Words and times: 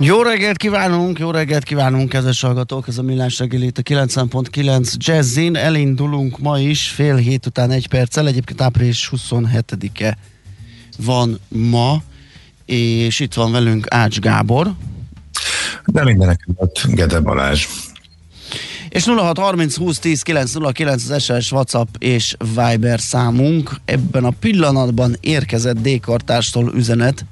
Jó 0.00 0.22
reggelt 0.22 0.56
kívánunk, 0.56 1.18
jó 1.18 1.30
reggelt 1.30 1.64
kívánunk, 1.64 2.08
kedves 2.08 2.40
hallgatók, 2.40 2.88
ez 2.88 2.98
a 2.98 3.02
Millás 3.02 3.38
reggeli 3.38 3.66
itt 3.66 3.78
a 3.78 3.82
90.9 3.82 4.94
Jazzin, 4.96 5.56
elindulunk 5.56 6.38
ma 6.38 6.58
is, 6.58 6.88
fél 6.88 7.16
hét 7.16 7.46
után 7.46 7.70
egy 7.70 7.88
perccel, 7.88 8.26
egyébként 8.26 8.60
április 8.60 9.10
27-e 9.16 10.18
van 10.98 11.40
ma, 11.48 12.02
és 12.64 13.20
itt 13.20 13.34
van 13.34 13.52
velünk 13.52 13.86
Ács 13.88 14.18
Gábor. 14.18 14.72
De 15.86 16.04
mindenek 16.04 16.48
előtt 16.56 16.82
Gede 16.88 17.20
Balázs. 17.20 17.66
És 18.88 19.04
0630 19.04 19.76
20 19.76 19.98
10 19.98 20.22
909 20.22 21.10
az 21.10 21.22
SS, 21.22 21.52
WhatsApp 21.52 21.88
és 21.98 22.36
Viber 22.54 23.00
számunk. 23.00 23.70
Ebben 23.84 24.24
a 24.24 24.30
pillanatban 24.40 25.16
érkezett 25.20 25.80
D-kartárstól 25.80 26.72
üzenet. 26.74 27.24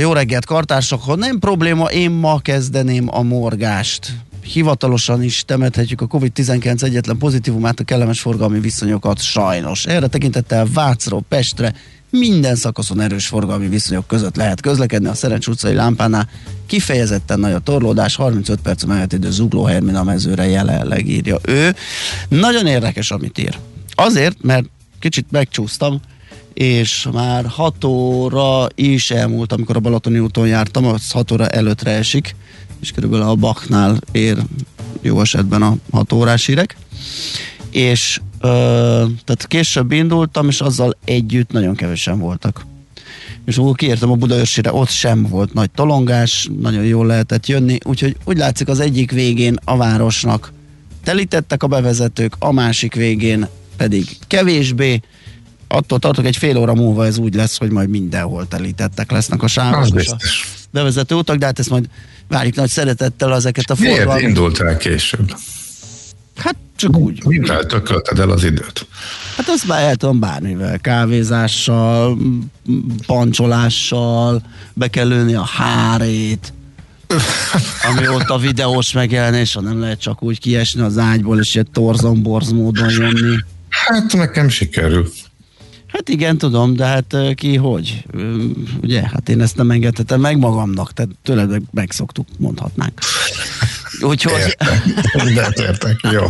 Jó 0.00 0.12
reggelt, 0.12 0.44
kartársakhoz. 0.44 1.18
Nem 1.18 1.38
probléma, 1.38 1.84
én 1.84 2.10
ma 2.10 2.38
kezdeném 2.38 3.08
a 3.10 3.22
morgást. 3.22 4.12
Hivatalosan 4.42 5.22
is 5.22 5.44
temethetjük 5.46 6.00
a 6.00 6.06
COVID-19 6.06 6.82
egyetlen 6.82 7.18
pozitívumát, 7.18 7.80
a 7.80 7.84
kellemes 7.84 8.20
forgalmi 8.20 8.60
viszonyokat 8.60 9.20
sajnos. 9.20 9.86
Erre 9.86 10.06
tekintettel 10.06 10.66
Vácról 10.72 11.24
Pestre 11.28 11.74
minden 12.10 12.54
szakaszon 12.54 13.00
erős 13.00 13.26
forgalmi 13.26 13.68
viszonyok 13.68 14.06
között 14.06 14.36
lehet 14.36 14.60
közlekedni. 14.60 15.08
A 15.08 15.14
Szerencs 15.14 15.46
utcai 15.46 15.74
lámpánál 15.74 16.28
kifejezetten 16.66 17.40
nagy 17.40 17.52
a 17.52 17.58
torlódás, 17.58 18.16
35 18.16 18.60
perc 18.60 18.82
a 18.82 18.86
menetidő 18.86 19.30
Zugló 19.30 19.64
Hermina 19.64 20.02
mezőre 20.02 20.46
jelenleg 20.48 21.08
írja 21.08 21.38
ő. 21.42 21.74
Nagyon 22.28 22.66
érdekes, 22.66 23.10
amit 23.10 23.38
ír. 23.38 23.58
Azért, 23.94 24.42
mert 24.42 24.64
kicsit 24.98 25.26
megcsúsztam, 25.30 26.00
és 26.56 27.08
már 27.12 27.46
6 27.46 27.84
óra 27.84 28.66
is 28.74 29.10
elmúlt, 29.10 29.52
amikor 29.52 29.76
a 29.76 29.80
Balatoni 29.80 30.18
úton 30.18 30.46
jártam, 30.46 30.86
az 30.86 31.10
6 31.10 31.30
óra 31.30 31.48
előttre 31.48 31.90
esik, 31.90 32.36
és 32.80 32.90
körülbelül 32.90 33.26
a 33.26 33.34
Baknál 33.34 33.98
ér 34.12 34.36
jó 35.00 35.20
esetben 35.20 35.62
a 35.62 35.76
6 35.90 36.12
órás 36.12 36.46
hírek. 36.46 36.76
És 37.70 38.20
ö, 38.40 38.48
tehát 39.24 39.46
később 39.46 39.92
indultam, 39.92 40.48
és 40.48 40.60
azzal 40.60 40.96
együtt 41.04 41.50
nagyon 41.50 41.74
kevesen 41.74 42.18
voltak. 42.18 42.66
És 43.44 43.56
akkor 43.56 43.74
kiértem 43.74 44.10
a 44.10 44.14
Budaörsire, 44.14 44.72
ott 44.72 44.90
sem 44.90 45.22
volt 45.22 45.52
nagy 45.52 45.70
tolongás, 45.70 46.48
nagyon 46.60 46.84
jól 46.84 47.06
lehetett 47.06 47.46
jönni, 47.46 47.78
úgyhogy 47.84 48.16
úgy 48.24 48.36
látszik 48.36 48.68
az 48.68 48.80
egyik 48.80 49.10
végén 49.10 49.58
a 49.64 49.76
városnak 49.76 50.52
telítettek 51.04 51.62
a 51.62 51.66
bevezetők, 51.66 52.34
a 52.38 52.52
másik 52.52 52.94
végén 52.94 53.48
pedig 53.76 54.06
kevésbé, 54.26 55.00
attól 55.68 55.98
tartok, 55.98 56.24
egy 56.24 56.36
fél 56.36 56.56
óra 56.56 56.74
múlva 56.74 57.06
ez 57.06 57.18
úgy 57.18 57.34
lesz, 57.34 57.58
hogy 57.58 57.70
majd 57.70 57.88
mindenhol 57.88 58.48
telítettek 58.48 59.10
lesznek 59.10 59.42
a 59.42 59.46
sávok 59.46 60.00
és 60.00 60.08
a 60.08 60.16
bevezető 60.70 61.14
utak, 61.14 61.36
de 61.36 61.46
hát 61.46 61.58
ezt 61.58 61.70
majd 61.70 61.86
várjuk 62.28 62.54
nagy 62.54 62.70
szeretettel 62.70 63.34
ezeket 63.34 63.70
a 63.70 63.76
forgalmat. 63.76 64.14
Miért 64.14 64.28
indult 64.28 64.60
el 64.60 64.76
később? 64.76 65.36
Hát 66.36 66.56
csak 66.76 66.96
úgy. 66.96 67.24
Mivel 67.24 67.64
tökölted 67.64 68.18
el 68.18 68.30
az 68.30 68.44
időt? 68.44 68.86
Hát 69.36 69.48
azt 69.48 69.66
már 69.66 69.82
el 69.82 69.96
tudom 69.96 70.20
bármivel, 70.20 70.78
kávézással, 70.78 72.18
pancsolással, 73.06 74.42
be 74.74 74.88
kell 74.88 75.08
lőni 75.08 75.34
a 75.34 75.44
hárét, 75.44 76.52
ami 77.92 78.08
ott 78.08 78.28
a 78.28 78.38
videós 78.38 78.92
megjelenés, 78.92 79.54
ha 79.54 79.60
nem 79.60 79.80
lehet 79.80 80.00
csak 80.00 80.22
úgy 80.22 80.40
kiesni 80.40 80.80
az 80.80 80.98
ágyból, 80.98 81.38
és 81.38 81.56
egy 81.56 81.70
torzomborz 81.72 82.50
módon 82.50 82.90
jönni. 82.90 83.36
Hát 83.68 84.12
nekem 84.12 84.48
sikerül. 84.48 85.08
Hát 85.96 86.08
igen, 86.08 86.38
tudom, 86.38 86.74
de 86.74 86.84
hát 86.84 87.16
ki 87.34 87.56
hogy? 87.56 88.04
Ugye, 88.82 89.08
hát 89.08 89.28
én 89.28 89.40
ezt 89.40 89.56
nem 89.56 89.70
engedhetem 89.70 90.20
meg 90.20 90.38
magamnak, 90.38 90.92
tehát 90.92 91.10
tőled 91.22 91.50
meg 91.50 91.62
megszoktuk, 91.70 92.26
mondhatnánk. 92.38 93.00
Úgyhogy... 94.00 94.32
Értek, 94.32 95.54
de 95.54 95.64
értek, 95.64 96.00
jó. 96.12 96.22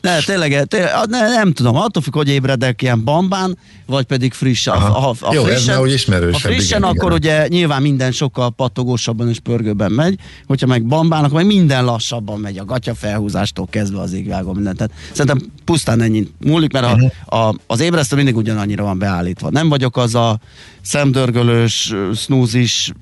Ne, 0.00 0.18
tényleg, 0.18 0.64
tényleg 0.66 0.90
ne, 1.08 1.20
nem 1.28 1.52
tudom, 1.52 1.76
attól 1.76 2.02
függ, 2.02 2.14
hogy 2.14 2.28
ébredek 2.28 2.82
ilyen 2.82 3.04
bambán, 3.04 3.58
vagy 3.86 4.04
pedig 4.04 4.32
frissen. 4.32 4.74
Aha. 4.74 4.90
Ha, 5.00 5.14
ha 5.20 5.34
jó, 5.34 5.42
frissen, 5.42 5.84
ez 5.84 6.04
már. 6.04 6.22
Ha 6.32 6.38
frissen, 6.38 6.78
igen, 6.78 6.82
akkor 6.82 7.12
igen. 7.12 7.12
ugye 7.12 7.48
nyilván 7.48 7.82
minden 7.82 8.12
sokkal 8.12 8.50
pattogósabban 8.50 9.28
és 9.28 9.38
pörgőben 9.38 9.92
megy, 9.92 10.18
hogyha 10.46 10.66
meg 10.66 10.86
bambán, 10.86 11.24
akkor 11.24 11.36
meg 11.36 11.46
minden 11.46 11.84
lassabban 11.84 12.40
megy, 12.40 12.58
a 12.58 12.64
gatya 12.64 12.94
felhúzástól 12.94 13.66
kezdve 13.70 14.00
az 14.00 14.12
égvágó 14.12 14.52
minden. 14.52 14.76
Tehát 14.76 14.92
szerintem 15.12 15.50
pusztán 15.64 16.00
ennyi 16.00 16.28
múlik, 16.40 16.72
mert 16.72 16.84
a, 16.86 16.96
Mhm. 16.96 17.38
a, 17.38 17.54
az 17.66 17.80
ébresztő 17.80 18.16
mindig 18.16 18.36
ugyanannyira 18.36 18.82
van 18.82 18.98
beállítva. 18.98 19.50
Nem 19.50 19.68
vagyok 19.68 19.96
az 19.96 20.14
a 20.14 20.38
szemdörgölős, 20.82 21.94
snúzis, 22.14 22.92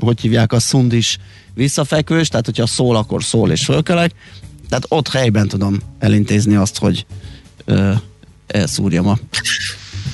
hogy 0.00 0.20
hívják, 0.20 0.52
a 0.52 0.60
szundis 0.60 1.18
visszafekvős, 1.56 2.28
tehát 2.28 2.46
hogyha 2.46 2.66
szól, 2.66 2.96
akkor 2.96 3.24
szól 3.24 3.50
és 3.50 3.64
fölkelek. 3.64 4.10
Tehát 4.68 4.84
ott 4.88 5.08
helyben 5.08 5.48
tudom 5.48 5.78
elintézni 5.98 6.54
azt, 6.54 6.78
hogy 6.78 7.06
ö, 7.64 7.92
elszúrjam 8.46 9.08
a 9.08 9.18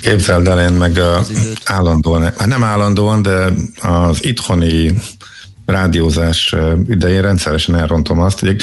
Képzeld 0.00 0.46
el, 0.46 0.60
én 0.60 0.72
meg 0.72 0.98
a, 0.98 1.24
állandóan, 1.64 2.22
hát 2.22 2.46
nem 2.46 2.64
állandóan, 2.64 3.22
de 3.22 3.52
az 3.80 4.24
itthoni 4.24 4.94
rádiózás 5.72 6.54
idején 6.88 7.22
rendszeresen 7.22 7.76
elrontom 7.76 8.20
azt, 8.20 8.40
hogy 8.40 8.56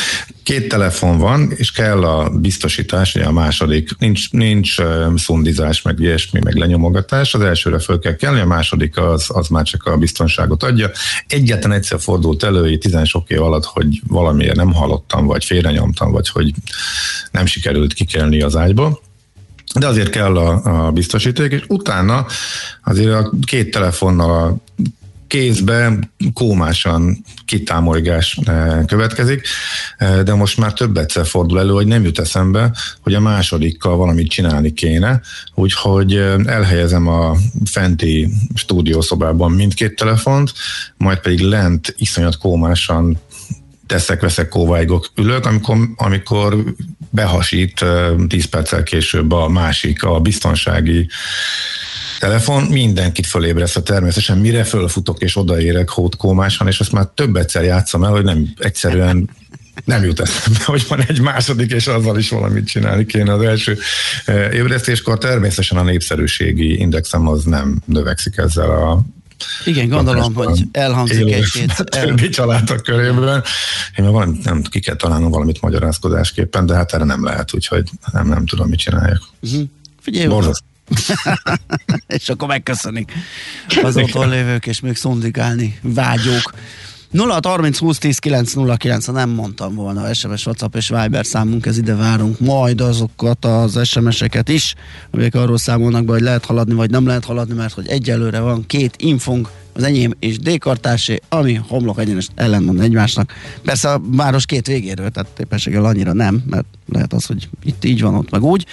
két 0.44 0.68
telefon 0.68 1.18
van, 1.18 1.52
és 1.56 1.72
kell 1.72 2.04
a 2.04 2.30
biztosítás, 2.30 3.16
ugye 3.16 3.26
a 3.26 3.32
második, 3.32 3.90
nincs, 3.98 4.32
nincs 4.32 4.76
szundizás, 5.16 5.82
meg 5.82 6.00
ilyesmi, 6.00 6.40
meg 6.44 6.56
lenyomogatás, 6.56 7.34
az 7.34 7.42
elsőre 7.42 7.80
föl 7.80 8.00
kell 8.00 8.16
kelni, 8.16 8.40
a 8.40 8.46
második 8.46 8.98
az, 8.98 9.26
az 9.28 9.48
már 9.48 9.64
csak 9.64 9.84
a 9.84 9.98
biztonságot 9.98 10.64
adja. 10.64 10.90
Egyetlen 11.28 11.72
egyszer 11.72 12.00
fordult 12.00 12.44
elő, 12.44 12.78
tizen 12.78 13.06
sok 13.06 13.30
év 13.30 13.42
alatt, 13.42 13.66
hogy 13.66 14.02
valamiért 14.08 14.56
nem 14.56 14.74
hallottam, 14.74 15.26
vagy 15.26 15.46
félrenyomtam, 15.46 16.12
vagy 16.12 16.30
hogy 16.30 16.54
nem 17.32 17.46
sikerült 17.46 17.94
kikelni 17.94 18.42
az 18.42 18.56
ágyból. 18.56 19.02
De 19.80 19.88
azért 19.88 20.10
kell 20.10 20.38
a, 20.38 20.88
a 20.88 20.92
biztosíték, 20.92 21.52
és 21.52 21.64
utána 21.68 22.26
azért 22.84 23.14
a 23.14 23.32
két 23.46 23.72
telefonnal 23.72 24.32
a 24.44 24.58
kézbe 25.30 26.00
kómásan 26.34 27.24
kitámolygás 27.46 28.40
eh, 28.46 28.80
következik, 28.86 29.48
eh, 29.98 30.22
de 30.22 30.34
most 30.34 30.58
már 30.58 30.74
több 30.74 30.98
egyszer 30.98 31.26
fordul 31.26 31.60
elő, 31.60 31.72
hogy 31.72 31.88
nem 31.88 32.04
jut 32.04 32.20
eszembe, 32.20 32.72
hogy 33.02 33.14
a 33.14 33.20
másodikkal 33.20 33.96
valamit 33.96 34.30
csinálni 34.30 34.74
kéne, 34.74 35.22
úgyhogy 35.56 36.16
eh, 36.16 36.36
elhelyezem 36.46 37.08
a 37.08 37.36
fenti 37.66 38.30
stúdiószobában 38.54 39.52
mindkét 39.52 39.96
telefont, 39.96 40.54
majd 40.98 41.20
pedig 41.20 41.40
lent 41.40 41.94
iszonyat 41.98 42.38
kómásan 42.38 43.20
teszek, 43.86 44.22
veszek, 44.22 44.50
kóváigok, 44.50 45.12
ülök, 45.16 45.46
amikor, 45.46 45.78
amikor 45.96 46.64
behasít 47.10 47.86
10 48.28 48.46
perccel 48.46 48.84
később 48.84 49.32
a 49.32 49.48
másik, 49.48 50.04
a 50.04 50.20
biztonsági 50.20 51.08
telefon 52.20 52.64
mindenkit 52.64 53.26
fölébreszt, 53.28 53.84
természetesen 53.84 54.38
mire 54.38 54.64
fölfutok 54.64 55.22
és 55.22 55.38
odaérek 55.38 55.90
hótkómásan, 55.90 56.68
és 56.68 56.80
azt 56.80 56.92
már 56.92 57.06
több 57.06 57.36
egyszer 57.36 57.64
játszom 57.64 58.04
el, 58.04 58.12
hogy 58.12 58.24
nem 58.24 58.48
egyszerűen 58.58 59.30
nem 59.86 60.04
jut 60.04 60.20
eszembe, 60.20 60.60
hogy 60.66 60.86
van 60.88 61.04
egy 61.04 61.22
második, 61.22 61.72
és 61.72 61.88
azzal 61.88 62.18
is 62.18 62.30
valamit 62.30 62.68
csinálni 62.68 63.06
kéne 63.06 63.34
az 63.34 63.42
első 63.42 63.78
eh, 64.26 64.54
ébresztéskor. 64.54 65.18
Természetesen 65.18 65.78
a 65.78 65.84
népszerűségi 65.84 66.80
indexem 66.80 67.28
az 67.28 67.44
nem 67.44 67.82
növekszik 67.86 68.38
ezzel 68.38 68.70
a 68.70 69.02
igen, 69.66 69.88
gondolom, 69.88 70.34
hogy 70.34 70.64
elhangzik 70.72 71.34
egy-két... 71.34 71.74
El... 71.90 72.06
Többi 72.06 72.30
családok 72.30 72.84
körében. 72.84 73.44
Én 73.98 74.04
már 74.06 74.14
valami, 74.14 74.38
nem, 74.44 74.62
ki 74.62 74.80
kell 74.80 74.96
találnom 74.96 75.32
valamit 75.32 75.62
magyarázkodásképpen, 75.62 76.66
de 76.66 76.76
hát 76.76 76.94
erre 76.94 77.04
nem 77.04 77.24
lehet, 77.24 77.54
úgyhogy 77.54 77.90
nem, 78.12 78.28
nem 78.28 78.46
tudom, 78.46 78.70
mit 78.70 78.80
csináljak. 78.80 79.22
Uh-huh. 79.42 79.62
Figyelj, 80.02 80.28
és 82.18 82.30
akkor 82.30 82.48
megköszönik 82.48 83.12
az 83.84 83.98
otthon 83.98 84.30
lévők, 84.30 84.66
és 84.66 84.80
még 84.80 84.96
szundikálni 84.96 85.80
vágyók. 85.82 86.54
0 87.12 87.40
30 87.42 87.78
20 87.78 87.98
10 87.98 88.20
9 88.20 88.54
0 88.54 88.76
9, 88.76 89.06
ha 89.06 89.12
nem 89.12 89.30
mondtam 89.30 89.76
volna, 89.76 90.14
SMS, 90.14 90.46
WhatsApp 90.46 90.76
és 90.76 90.90
Viber 90.90 91.26
számunk, 91.26 91.66
ez 91.66 91.78
ide 91.78 91.96
várunk 91.96 92.40
majd 92.40 92.82
azokat 92.82 93.46
az 93.46 93.88
SMS-eket 93.88 94.50
is, 94.50 94.76
amelyek 95.12 95.36
arról 95.36 95.58
számolnak 95.58 96.06
be, 96.06 96.12
hogy 96.12 96.22
lehet 96.22 96.46
haladni, 96.46 96.74
vagy 96.74 96.90
nem 96.90 97.06
lehet 97.08 97.26
haladni, 97.26 97.54
mert 97.54 97.74
hogy 97.74 97.88
egyelőre 97.88 98.40
van 98.40 98.66
két 98.66 98.96
infunk, 98.98 99.50
az 99.74 99.84
enyém 99.84 100.14
és 100.20 100.40
d 100.40 100.60
ami 101.30 101.62
homlok 101.68 102.00
egyenes 102.00 102.28
ellentmond 102.36 102.80
egymásnak. 102.80 103.34
Persze 103.64 103.92
a 103.92 104.02
város 104.12 104.46
két 104.46 104.68
végéről, 104.68 105.10
tehát 105.10 105.40
éppenséggel 105.40 105.86
annyira 105.86 106.14
nem, 106.14 106.44
mert 106.50 106.66
lehet 106.88 107.14
az, 107.14 107.26
hogy 107.26 107.50
itt 107.64 107.86
így 107.86 108.02
van, 108.02 108.16
ott 108.16 108.30
meg 108.30 108.44
úgy. 108.44 108.66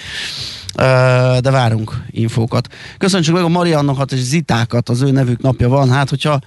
De 1.40 1.50
várunk 1.50 2.04
infókat. 2.10 2.68
Köszönjük 2.98 3.34
meg 3.34 3.44
a 3.44 3.48
Mariannokat 3.48 4.12
és 4.12 4.20
Zitákat, 4.20 4.88
az 4.88 5.02
ő 5.02 5.10
nevük 5.10 5.40
napja 5.40 5.68
van. 5.68 5.90
Hát, 5.90 6.08
hogyha 6.08 6.40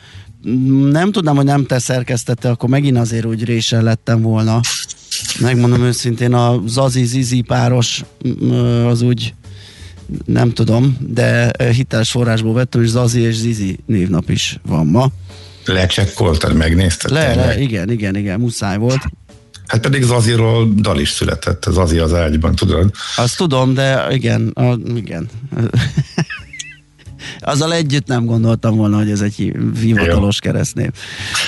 nem 0.91 1.11
tudnám, 1.11 1.35
hogy 1.35 1.45
nem 1.45 1.65
te 1.65 1.79
szerkesztette, 1.79 2.49
akkor 2.49 2.69
megint 2.69 2.97
azért 2.97 3.25
úgy 3.25 3.43
résen 3.43 3.83
lettem 3.83 4.21
volna. 4.21 4.59
Megmondom 5.39 5.81
őszintén, 5.81 6.33
a 6.33 6.61
Zazi-Zizi 6.65 7.41
páros 7.41 8.03
az 8.85 9.01
úgy 9.01 9.33
nem 10.25 10.53
tudom, 10.53 10.97
de 10.99 11.51
hiteles 11.71 12.11
forrásból 12.11 12.53
vettem, 12.53 12.83
és 12.83 12.89
Zazi 12.89 13.19
és 13.19 13.35
Zizi 13.35 13.79
névnap 13.85 14.29
is 14.29 14.59
van 14.67 14.87
ma. 14.87 15.07
Lecsekkoltad, 15.65 16.53
megnézted? 16.55 17.11
Le, 17.11 17.35
le, 17.35 17.59
igen, 17.59 17.91
igen, 17.91 18.15
igen, 18.15 18.39
muszáj 18.39 18.77
volt. 18.77 19.01
Hát 19.67 19.81
pedig 19.81 20.03
Zaziról 20.03 20.73
dal 20.75 20.99
is 20.99 21.09
született, 21.09 21.67
Zazi 21.69 21.97
az 21.97 22.13
ágyban, 22.13 22.55
tudod? 22.55 22.91
Azt 23.15 23.37
tudom, 23.37 23.73
de 23.73 24.07
igen, 24.09 24.47
a, 24.47 24.77
igen. 24.95 25.29
Azzal 27.39 27.73
együtt 27.73 28.07
nem 28.07 28.25
gondoltam 28.25 28.75
volna, 28.75 28.97
hogy 28.97 29.11
ez 29.11 29.21
egy 29.21 29.53
hivatalos 29.81 30.39
keresztnév. 30.39 30.89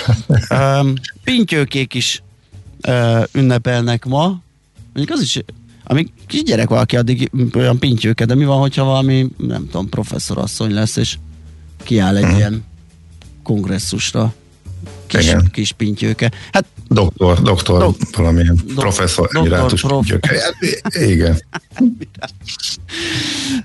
um, 0.49 0.93
pintyőkék 1.23 1.93
is 1.93 2.23
uh, 2.87 3.23
ünnepelnek 3.31 4.05
ma. 4.05 4.41
Mondjuk 4.93 5.17
az 5.17 5.21
is, 5.21 5.39
amíg 5.83 6.11
kisgyerek 6.27 6.69
valaki, 6.69 6.97
addig 6.97 7.31
olyan 7.53 7.79
pintyőke, 7.79 8.25
de 8.25 8.35
mi 8.35 8.45
van, 8.45 8.59
hogyha 8.59 8.83
valami, 8.83 9.27
nem 9.37 9.65
tudom, 9.65 9.89
professzorasszony 9.89 10.73
lesz, 10.73 10.95
és 10.95 11.17
kiáll 11.83 12.15
egy 12.15 12.23
uh-huh. 12.23 12.37
ilyen 12.37 12.63
kongresszusra 13.43 14.33
kis, 15.07 15.27
Igen. 15.27 15.49
kis 15.51 15.71
pintyőke. 15.71 16.31
Hát, 16.51 16.65
doktor, 16.93 17.41
doktor, 17.41 17.79
dok, 17.79 17.95
valamilyen 18.15 18.59
dok, 18.65 18.75
professzor, 18.75 19.29
doktor, 19.31 19.41
emirátus 19.41 19.81
prof. 19.81 20.07
Igen. 21.13 21.41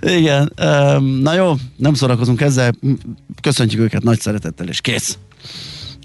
Igen. 0.01 0.53
Na 1.23 1.35
jó, 1.35 1.55
nem 1.77 1.95
szórakozunk 1.95 2.41
ezzel. 2.41 2.75
Köszöntjük 3.41 3.81
őket 3.81 4.03
nagy 4.03 4.21
szeretettel, 4.21 4.69
és 4.69 4.81
kész. 4.81 5.19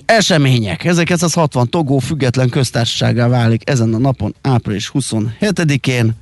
Események. 0.06 0.84
1960 0.84 1.70
Togó 1.70 2.00
független 2.00 2.50
köztársaságá 2.50 3.28
válik 3.28 3.70
ezen 3.70 3.94
a 3.94 3.98
napon, 3.98 4.36
április 4.42 4.92
27-én, 4.94 6.14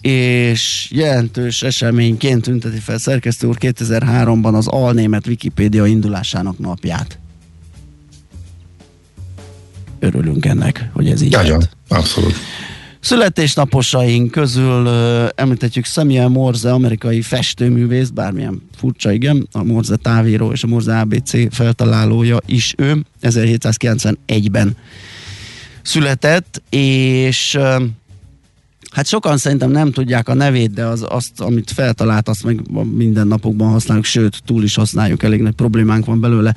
és 0.00 0.88
jelentős 0.94 1.62
eseményként 1.62 2.42
tünteti 2.42 2.78
fel 2.78 2.98
szerkesztő 2.98 3.46
úr 3.46 3.56
2003-ban 3.60 4.54
az 4.54 4.66
alnémet 4.66 5.26
Wikipédia 5.26 5.86
indulásának 5.86 6.58
napját 6.58 7.18
örülünk 10.00 10.46
ennek, 10.46 10.90
hogy 10.92 11.08
ez 11.10 11.22
így 11.22 11.32
Nagyon, 11.32 11.58
lett. 11.58 11.76
abszolút. 11.88 12.34
Születésnaposaink 13.00 14.30
közül 14.30 14.86
uh, 14.86 15.28
említetjük 15.34 15.84
Samuel 15.84 16.28
Morze, 16.28 16.72
amerikai 16.72 17.22
festőművész, 17.22 18.08
bármilyen 18.08 18.62
furcsa, 18.76 19.12
igen, 19.12 19.48
a 19.52 19.62
Morze 19.62 19.96
távíró 19.96 20.52
és 20.52 20.62
a 20.62 20.66
Morze 20.66 20.98
ABC 20.98 21.54
feltalálója 21.54 22.38
is 22.46 22.74
ő, 22.76 23.04
1791-ben 23.22 24.76
született, 25.82 26.62
és 26.70 27.54
uh, 27.58 27.82
hát 28.90 29.06
sokan 29.06 29.36
szerintem 29.36 29.70
nem 29.70 29.92
tudják 29.92 30.28
a 30.28 30.34
nevét, 30.34 30.72
de 30.72 30.84
az, 30.84 31.06
azt, 31.08 31.40
amit 31.40 31.70
feltalált, 31.70 32.28
azt 32.28 32.44
meg 32.44 32.60
minden 32.94 33.26
napokban 33.26 33.70
használjuk, 33.70 34.04
sőt, 34.04 34.42
túl 34.44 34.62
is 34.62 34.74
használjuk, 34.74 35.22
elég 35.22 35.40
nagy 35.40 35.54
problémánk 35.54 36.04
van 36.04 36.20
belőle 36.20 36.56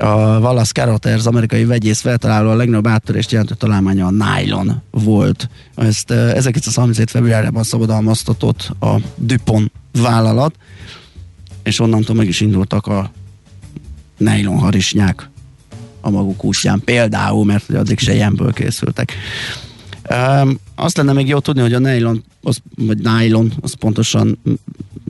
a 0.00 0.38
Wallace 0.38 0.72
Carothers, 0.72 1.26
amerikai 1.26 1.64
vegyész 1.64 2.00
feltaláló 2.00 2.50
a 2.50 2.54
legnagyobb 2.54 2.86
áttörést 2.86 3.30
jelentő 3.30 3.54
találmánya 3.54 4.06
a 4.06 4.10
nylon 4.10 4.82
volt. 4.90 5.48
Ezt 5.74 6.10
1937. 6.10 7.10
februárjában 7.10 7.62
szabadalmaztatott 7.62 8.70
a 8.80 8.94
Dupont 9.14 9.72
vállalat, 9.92 10.54
és 11.62 11.80
onnantól 11.80 12.16
meg 12.16 12.28
is 12.28 12.40
indultak 12.40 12.86
a 12.86 13.10
nylon 14.18 14.58
harisnyák 14.58 15.30
a 16.00 16.10
maguk 16.10 16.44
útján. 16.44 16.80
Például, 16.84 17.44
mert 17.44 17.66
hogy 17.66 17.76
addig 17.76 17.98
se 17.98 18.14
ilyenből 18.14 18.52
készültek. 18.52 19.12
Um, 20.10 20.58
azt 20.74 20.96
lenne 20.96 21.12
még 21.12 21.28
jó 21.28 21.38
tudni, 21.38 21.60
hogy 21.60 21.74
a 21.74 21.78
nylon, 21.78 22.24
az, 22.42 22.58
vagy 22.76 22.98
nylon, 22.98 23.52
az 23.60 23.74
pontosan 23.74 24.38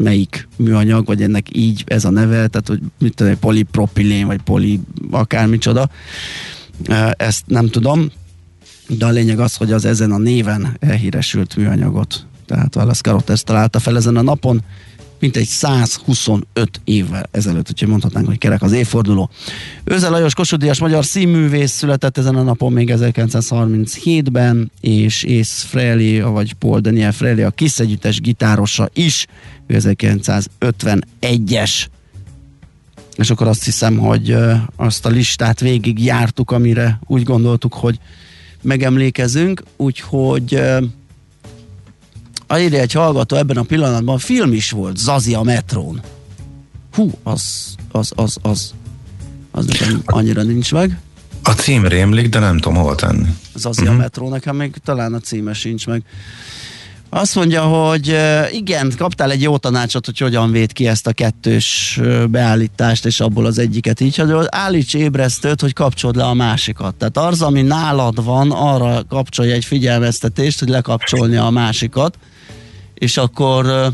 melyik 0.03 0.49
műanyag, 0.57 1.07
vagy 1.07 1.23
ennek 1.23 1.57
így 1.57 1.85
ez 1.87 2.05
a 2.05 2.11
neve, 2.11 2.47
tehát 2.47 2.69
hogy 2.69 2.81
mit 2.99 3.15
tudom, 3.15 3.39
polipropilén, 3.39 4.27
vagy 4.27 4.41
poli 4.41 4.81
akármicsoda. 5.11 5.91
Ezt 7.17 7.43
nem 7.47 7.69
tudom, 7.69 8.11
de 8.89 9.07
a 9.07 9.11
lényeg 9.11 9.41
az, 9.41 9.57
hogy 9.57 9.73
az 9.73 9.85
ezen 9.85 10.13
a 10.13 10.19
néven 10.19 10.77
elhíresült 10.81 11.57
műanyagot, 11.57 12.27
tehát 12.47 12.77
Wallace 12.77 13.01
Carrot 13.01 13.31
ezt 13.31 13.45
találta 13.45 13.79
fel 13.79 13.97
ezen 13.97 14.17
a 14.17 14.23
napon, 14.23 14.63
mint 15.21 15.37
egy 15.37 15.47
125 15.47 16.81
évvel 16.85 17.29
ezelőtt, 17.31 17.71
úgyhogy 17.71 17.89
mondhatnánk, 17.89 18.27
hogy 18.27 18.39
kerek 18.39 18.63
az 18.63 18.73
évforduló. 18.73 19.31
Őze 19.85 20.09
Lajos 20.09 20.35
Kossuth 20.35 20.81
magyar 20.81 21.05
színművész 21.05 21.73
született 21.73 22.19
ezen 22.19 22.35
a 22.35 22.43
napon 22.43 22.73
még 22.73 22.93
1937-ben, 22.95 24.71
és 24.81 25.25
Ace 25.25 25.67
Frehley, 25.67 26.33
vagy 26.33 26.53
Paul 26.53 26.81
Daniel 26.81 27.13
Frehley, 27.13 27.47
a 27.47 27.51
Kiss 27.51 27.79
együttes 27.79 28.21
gitárosa 28.21 28.89
is, 28.93 29.27
ő 29.67 29.77
1951-es. 29.79 31.87
És 33.17 33.31
akkor 33.31 33.47
azt 33.47 33.65
hiszem, 33.65 33.99
hogy 33.99 34.37
azt 34.77 35.07
a 35.07 35.09
listát 35.09 35.61
végig 35.61 36.05
jártuk, 36.05 36.51
amire 36.51 37.01
úgy 37.07 37.23
gondoltuk, 37.23 37.75
hogy 37.75 37.99
megemlékezünk, 38.63 39.63
úgyhogy 39.77 40.63
írja 42.59 42.81
egy 42.81 42.93
hallgató 42.93 43.37
ebben 43.37 43.57
a 43.57 43.63
pillanatban, 43.63 44.19
film 44.19 44.53
is 44.53 44.71
volt, 44.71 44.97
Zazi 44.97 45.35
a 45.35 45.43
metrón. 45.43 46.01
Hú, 46.93 47.11
az, 47.23 47.75
az, 47.93 48.13
az, 48.17 48.37
az, 48.43 48.75
az 49.51 49.67
nekem 49.67 50.03
annyira 50.05 50.43
nincs 50.43 50.73
meg. 50.73 50.99
A 51.43 51.51
cím 51.51 51.87
rémlik, 51.87 52.29
de 52.29 52.39
nem 52.39 52.59
tudom 52.59 52.79
hol 52.79 52.95
tenni. 52.95 53.29
Zazi 53.55 53.81
uh-huh. 53.81 53.89
a 53.89 53.93
mhm. 53.93 54.01
metró, 54.03 54.29
nekem 54.29 54.57
még 54.57 54.75
talán 54.85 55.15
a 55.15 55.19
címe 55.19 55.53
sincs 55.53 55.87
meg. 55.87 56.03
Azt 57.13 57.35
mondja, 57.35 57.63
hogy 57.63 58.17
igen, 58.53 58.93
kaptál 58.97 59.31
egy 59.31 59.43
jó 59.43 59.57
tanácsot, 59.57 60.07
hogy 60.07 60.19
hogyan 60.19 60.51
véd 60.51 60.73
ki 60.73 60.87
ezt 60.87 61.07
a 61.07 61.13
kettős 61.13 62.01
beállítást, 62.29 63.07
és 63.07 63.21
abból 63.21 63.47
az 63.47 63.59
egyiket 63.59 64.01
így, 64.01 64.17
hogy 64.17 64.31
állíts 64.49 64.95
ébresztőt, 64.95 65.61
hogy 65.61 65.73
kapcsold 65.73 66.17
le 66.17 66.25
a 66.25 66.35
másikat. 66.35 66.95
Tehát 66.95 67.17
az, 67.17 67.43
ami 67.43 67.63
nálad 67.63 68.25
van, 68.25 68.51
arra 68.51 69.05
kapcsolja 69.09 69.55
egy 69.55 69.65
figyelmeztetést, 69.65 70.59
hogy 70.59 70.69
lekapcsolni 70.69 71.37
a 71.37 71.51
másikat, 71.51 72.19
és 73.01 73.17
akkor 73.17 73.93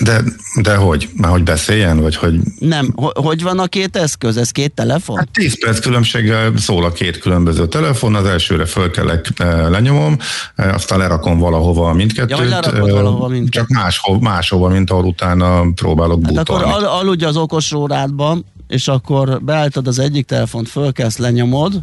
de, 0.00 0.22
de 0.62 0.76
hogy? 0.76 1.08
Már 1.16 1.30
hogy 1.30 1.42
beszéljen, 1.42 2.00
vagy 2.00 2.16
hogy... 2.16 2.40
Nem, 2.58 2.94
hogy 3.14 3.42
van 3.42 3.58
a 3.58 3.66
két 3.66 3.96
eszköz? 3.96 4.36
Ez 4.36 4.50
két 4.50 4.72
telefon? 4.72 5.16
Hát 5.16 5.28
10 5.32 5.64
perc 5.64 5.80
különbséggel 5.80 6.52
szól 6.56 6.84
a 6.84 6.92
két 6.92 7.18
különböző 7.18 7.68
telefon, 7.68 8.14
az 8.14 8.24
elsőre 8.24 8.66
fölkelek, 8.66 9.32
lenyomom, 9.68 10.16
aztán 10.56 10.98
lerakom 10.98 11.38
valahova 11.38 11.92
mindkettőt. 11.92 12.50
Ja, 12.50 12.80
valahova 12.80 13.28
mindkettőt. 13.28 13.68
Csak 13.68 13.82
máshova, 13.82 14.18
máshova, 14.18 14.68
mint 14.68 14.90
ahol 14.90 15.04
utána 15.04 15.72
próbálok 15.74 16.24
hát 16.24 16.34
bútolni. 16.34 16.64
akkor 16.64 16.82
al- 16.82 17.00
aludj 17.00 17.24
az 17.24 17.36
okos 17.36 17.72
órádban, 17.72 18.44
és 18.68 18.88
akkor 18.88 19.42
beállítod 19.42 19.86
az 19.86 19.98
egyik 19.98 20.26
telefont, 20.26 20.68
fölkelsz, 20.68 21.16
lenyomod, 21.16 21.82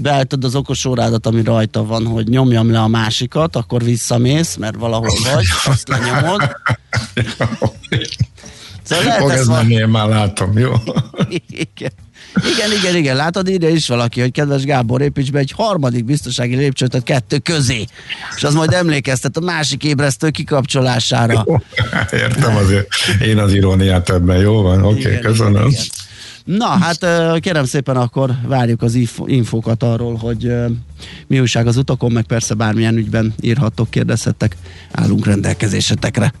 beállítod 0.00 0.44
az 0.44 0.54
okos 0.54 0.84
órádat, 0.84 1.26
ami 1.26 1.42
rajta 1.42 1.84
van, 1.84 2.06
hogy 2.06 2.28
nyomjam 2.28 2.70
le 2.70 2.80
a 2.80 2.88
másikat, 2.88 3.56
akkor 3.56 3.82
visszamész, 3.84 4.56
mert 4.56 4.76
valahol 4.76 5.10
vagy, 5.34 5.46
azt 5.64 5.88
lenyomod. 5.88 6.56
Szóval 8.82 9.04
lehet 9.04 9.20
Fog 9.20 9.30
ez 9.30 9.46
menni, 9.46 9.74
én 9.74 9.88
már 9.88 10.08
látom, 10.08 10.58
jó? 10.58 10.72
Igen. 11.48 11.92
Igen, 12.34 12.72
igen, 12.78 12.96
igen, 12.96 13.16
látod, 13.16 13.48
írja 13.48 13.68
is 13.68 13.88
valaki, 13.88 14.20
hogy 14.20 14.32
kedves 14.32 14.64
Gábor, 14.64 15.00
építs 15.00 15.30
be 15.30 15.38
egy 15.38 15.52
harmadik 15.56 16.04
biztonsági 16.04 16.56
lépcsőt 16.56 17.02
kettő 17.02 17.38
közé, 17.38 17.84
és 18.36 18.44
az 18.44 18.54
majd 18.54 18.72
emlékeztet 18.72 19.36
a 19.36 19.40
másik 19.40 19.84
ébresztő 19.84 20.30
kikapcsolására. 20.30 21.46
Értem 22.12 22.56
azért, 22.56 22.86
én 23.22 23.38
az 23.38 23.52
iróniát 23.52 24.10
ebben, 24.10 24.38
jó 24.38 24.62
van, 24.62 24.84
oké, 24.84 24.98
okay, 24.98 25.12
Igen, 25.12 25.20
köszönöm. 25.20 25.52
igen, 25.52 25.70
igen. 25.70 25.84
Na, 26.56 26.66
hát 26.66 27.06
kérem 27.40 27.64
szépen 27.64 27.96
akkor 27.96 28.34
várjuk 28.46 28.82
az 28.82 28.94
info- 28.94 29.28
infókat 29.28 29.82
arról, 29.82 30.14
hogy 30.14 30.52
mi 31.26 31.40
újság 31.40 31.66
az 31.66 31.76
utakon, 31.76 32.12
meg 32.12 32.24
persze 32.24 32.54
bármilyen 32.54 32.96
ügyben 32.96 33.34
írhattok, 33.40 33.90
kérdezhettek, 33.90 34.56
állunk 34.92 35.26
rendelkezésetekre. 35.26 36.32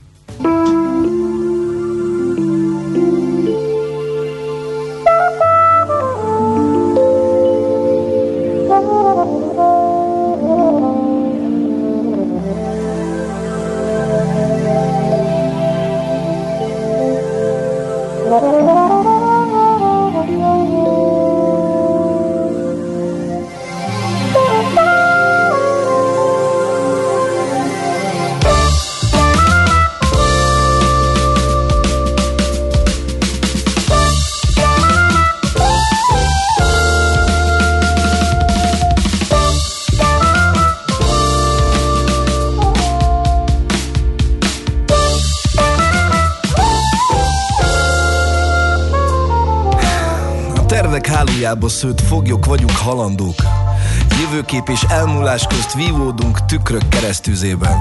Szőtt 51.70 52.00
foglyok 52.00 52.44
vagyunk 52.44 52.76
halandók. 52.76 53.34
Jövőkép 54.20 54.68
és 54.68 54.82
elmúlás 54.88 55.46
közt 55.46 55.74
vívódunk 55.74 56.44
tükrök 56.44 56.88
keresztüzében. 56.88 57.76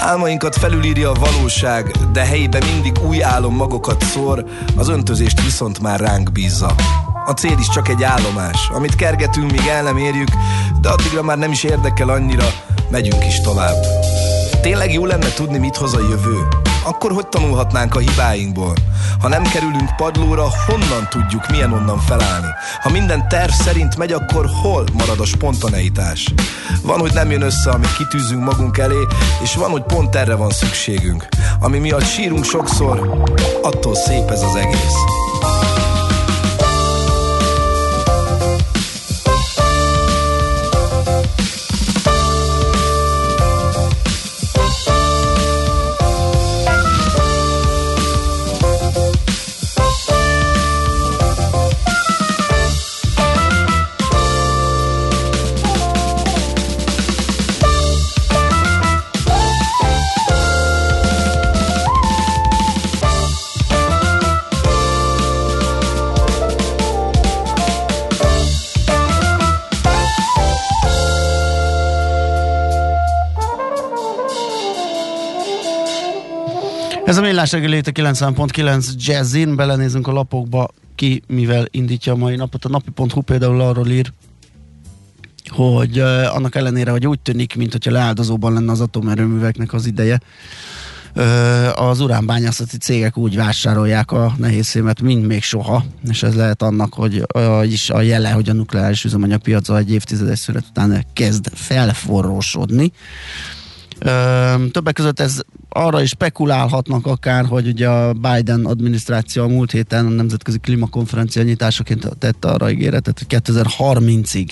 Álmainkat 0.00 0.56
felülírja 0.56 1.10
a 1.10 1.18
valóság, 1.18 1.90
de 2.12 2.24
helyébe 2.24 2.58
mindig 2.72 2.92
új 3.08 3.22
álom 3.22 3.54
magokat 3.54 4.02
szór, 4.02 4.44
az 4.76 4.88
öntözést 4.88 5.42
viszont 5.42 5.80
már 5.80 6.00
ránk 6.00 6.32
bízza. 6.32 6.74
A 7.26 7.32
cél 7.32 7.58
is 7.58 7.68
csak 7.68 7.88
egy 7.88 8.02
állomás, 8.02 8.68
amit 8.74 8.94
kergetünk, 8.94 9.50
míg 9.50 9.66
el 9.66 9.82
nem 9.82 9.96
érjük, 9.96 10.30
de 10.80 10.88
addigra 10.88 11.22
már 11.22 11.38
nem 11.38 11.50
is 11.50 11.62
érdekel 11.62 12.08
annyira, 12.08 12.46
megyünk 12.90 13.26
is 13.26 13.40
tovább. 13.40 13.76
Tényleg 14.62 14.92
jó 14.92 15.06
lenne 15.06 15.32
tudni, 15.34 15.58
mit 15.58 15.76
hoz 15.76 15.94
a 15.94 16.00
jövő? 16.00 16.36
Akkor 16.84 17.12
hogy 17.12 17.28
tanulhatnánk 17.28 17.94
a 17.94 17.98
hibáinkból? 17.98 18.74
Ha 19.22 19.28
nem 19.28 19.42
kerülünk 19.42 19.96
padlóra, 19.96 20.46
honnan 20.66 21.08
tudjuk, 21.08 21.50
milyen 21.50 21.72
onnan 21.72 21.98
felállni? 21.98 22.46
Ha 22.80 22.90
minden 22.90 23.28
terv 23.28 23.50
szerint 23.50 23.96
megy, 23.96 24.12
akkor 24.12 24.46
hol 24.62 24.84
marad 24.92 25.20
a 25.20 25.24
spontaneitás? 25.24 26.34
Van, 26.82 26.98
hogy 26.98 27.12
nem 27.12 27.30
jön 27.30 27.42
össze, 27.42 27.70
amit 27.70 27.96
kitűzünk 27.96 28.44
magunk 28.44 28.78
elé, 28.78 29.06
és 29.42 29.54
van, 29.54 29.70
hogy 29.70 29.82
pont 29.82 30.14
erre 30.14 30.34
van 30.34 30.50
szükségünk. 30.50 31.28
Ami 31.60 31.78
miatt 31.78 32.06
sírunk 32.06 32.44
sokszor, 32.44 33.24
attól 33.62 33.94
szép 33.94 34.30
ez 34.30 34.42
az 34.42 34.54
egész. 34.54 35.21
Millás 77.42 77.60
reggeli 77.62 77.76
itt 77.76 77.86
a 77.86 78.10
90.9 78.10 78.92
Jazzin, 78.96 79.56
belenézünk 79.56 80.06
a 80.06 80.12
lapokba, 80.12 80.68
ki 80.94 81.22
mivel 81.26 81.66
indítja 81.70 82.12
a 82.12 82.16
mai 82.16 82.36
napot. 82.36 82.64
A 82.64 82.68
napi.hu 82.68 83.20
például 83.20 83.60
arról 83.60 83.88
ír, 83.88 84.12
hogy 85.48 85.98
uh, 85.98 86.34
annak 86.34 86.54
ellenére, 86.54 86.90
hogy 86.90 87.06
úgy 87.06 87.20
tűnik, 87.20 87.56
mint 87.56 87.72
hogyha 87.72 87.90
leáldozóban 87.90 88.52
lenne 88.52 88.72
az 88.72 88.80
atomerőműveknek 88.80 89.72
az 89.72 89.86
ideje, 89.86 90.20
uh, 91.14 91.88
az 91.88 92.00
uránbányászati 92.00 92.76
cégek 92.76 93.16
úgy 93.16 93.36
vásárolják 93.36 94.12
a 94.12 94.34
nehézszémet, 94.36 95.00
mint 95.00 95.26
még 95.26 95.42
soha, 95.42 95.84
és 96.08 96.22
ez 96.22 96.34
lehet 96.34 96.62
annak, 96.62 96.94
hogy 96.94 97.24
uh, 97.34 97.72
is 97.72 97.90
a 97.90 98.00
jele, 98.00 98.30
hogy 98.30 98.48
a 98.48 98.52
nukleáris 98.52 99.04
üzemanyagpiaca 99.04 99.76
egy 99.76 99.92
évtizedes 99.92 100.38
szület 100.38 100.64
után 100.70 101.06
kezd 101.12 101.48
felforrósodni. 101.54 102.92
Többek 104.70 104.94
között 104.94 105.20
ez 105.20 105.40
arra 105.68 106.02
is 106.02 106.08
spekulálhatnak 106.08 107.06
akár, 107.06 107.44
hogy 107.44 107.66
ugye 107.66 107.88
a 107.88 108.12
Biden 108.12 108.64
adminisztráció 108.64 109.42
a 109.42 109.48
múlt 109.48 109.70
héten 109.70 110.06
a 110.06 110.08
Nemzetközi 110.08 110.58
Klímakonferencia 110.58 111.42
nyitásaként 111.42 112.08
tette 112.18 112.48
arra 112.48 112.70
ígéretet, 112.70 113.18
hogy 113.18 113.40
2030-ig 113.44 114.48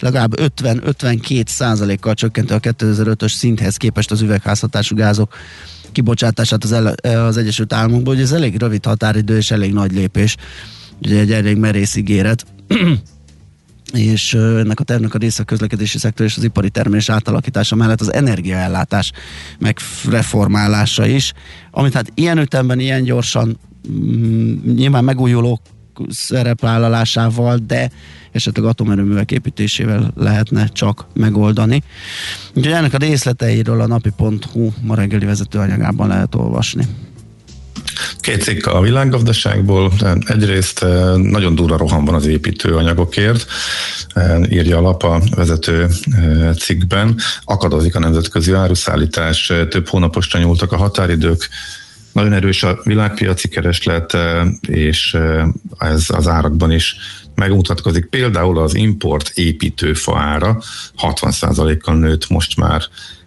legalább 0.00 0.40
50-52 0.40 1.46
százalékkal 1.46 2.14
csökkenti 2.14 2.52
a 2.52 2.60
2005-ös 2.60 3.32
szinthez 3.32 3.76
képest 3.76 4.10
az 4.10 4.20
üvegházhatású 4.20 4.96
gázok 4.96 5.34
kibocsátását 5.92 6.64
az, 6.64 6.72
el, 6.72 6.86
az 7.26 7.36
Egyesült 7.36 7.72
Államokból, 7.72 8.14
hogy 8.14 8.22
ez 8.22 8.32
elég 8.32 8.60
rövid 8.60 8.84
határidő 8.84 9.36
és 9.36 9.50
elég 9.50 9.72
nagy 9.72 9.92
lépés, 9.92 10.36
ugye 11.02 11.20
egy 11.20 11.32
elég 11.32 11.56
merész 11.56 11.96
ígéret 11.96 12.44
és 13.92 14.34
ennek 14.34 14.80
a 14.80 14.84
tervnek 14.84 15.14
a 15.14 15.18
része 15.18 15.42
a 15.42 15.44
közlekedési 15.44 15.98
szektor 15.98 16.26
és 16.26 16.36
az 16.36 16.44
ipari 16.44 16.70
termelés 16.70 17.08
átalakítása 17.08 17.76
mellett 17.76 18.00
az 18.00 18.12
energiaellátás 18.12 19.12
megreformálása 19.58 21.06
is, 21.06 21.32
amit 21.70 21.92
hát 21.92 22.12
ilyen 22.14 22.38
ütemben, 22.38 22.80
ilyen 22.80 23.02
gyorsan 23.02 23.58
mm, 23.90 24.74
nyilván 24.74 25.04
megújulók 25.04 25.60
szerepvállalásával, 26.08 27.56
de 27.66 27.90
esetleg 28.32 28.66
atomerőművek 28.66 29.30
építésével 29.30 30.12
lehetne 30.16 30.66
csak 30.66 31.06
megoldani. 31.14 31.82
Úgyhogy 32.54 32.72
ennek 32.72 32.94
a 32.94 32.98
részleteiről 32.98 33.80
a 33.80 33.86
napi.hu 33.86 34.70
ma 34.82 34.94
reggeli 34.94 35.24
vezetőanyagában 35.24 36.08
lehet 36.08 36.34
olvasni. 36.34 36.86
Két 38.20 38.42
cikk 38.42 38.66
a 38.66 38.80
világgazdaságból. 38.80 39.92
Egyrészt 40.26 40.82
eh, 40.82 41.14
nagyon 41.14 41.54
durva 41.54 41.76
roham 41.76 42.04
van 42.04 42.14
az 42.14 42.26
építőanyagokért, 42.26 43.46
eh, 44.14 44.40
írja 44.50 44.78
a 44.78 44.80
lap 44.80 45.02
a 45.02 45.20
vezető 45.36 45.88
eh, 46.10 46.54
cikkben. 46.54 47.16
Akadozik 47.44 47.94
a 47.94 47.98
nemzetközi 47.98 48.52
áruszállítás, 48.52 49.52
több 49.68 49.88
hónaposra 49.88 50.38
nyúltak 50.38 50.72
a 50.72 50.76
határidők, 50.76 51.48
nagyon 52.12 52.32
erős 52.32 52.62
a 52.62 52.80
világpiaci 52.84 53.48
kereslet, 53.48 54.16
és 54.68 55.16
ez 55.78 56.04
az 56.08 56.28
árakban 56.28 56.72
is 56.72 56.96
megmutatkozik. 57.34 58.06
Például 58.06 58.58
az 58.58 58.74
import 58.74 59.30
építőfa 59.34 60.18
ára 60.18 60.62
60%-kal 61.02 61.96
nőtt 61.96 62.28
most 62.28 62.56
már 62.56 62.82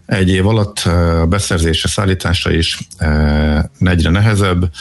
egy 0.05 0.29
év 0.29 0.47
alatt 0.47 0.79
a 0.79 1.25
beszerzése, 1.29 1.87
szállítása 1.87 2.51
is 2.51 2.79
egyre 3.79 4.09
nehezebb. 4.09 4.71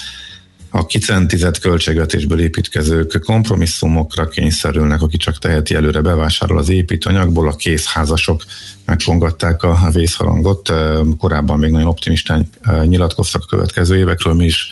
A 0.71 0.87
kicentizett 0.87 1.59
költségvetésből 1.59 2.40
építkezők 2.40 3.21
kompromisszumokra 3.25 4.28
kényszerülnek, 4.28 5.02
aki 5.02 5.16
csak 5.16 5.38
teheti 5.38 5.75
előre 5.75 6.00
bevásárol 6.00 6.59
az 6.59 6.69
építőanyagból, 6.69 7.49
a 7.49 7.57
készházasok 7.57 8.45
megkongatták 8.85 9.62
a 9.62 9.88
vészharangot. 9.93 10.73
Korábban 11.19 11.59
még 11.59 11.71
nagyon 11.71 11.87
optimistán 11.88 12.49
nyilatkoztak 12.85 13.43
a 13.43 13.47
következő 13.47 13.97
évekről, 13.97 14.35
mi 14.35 14.45
is 14.45 14.69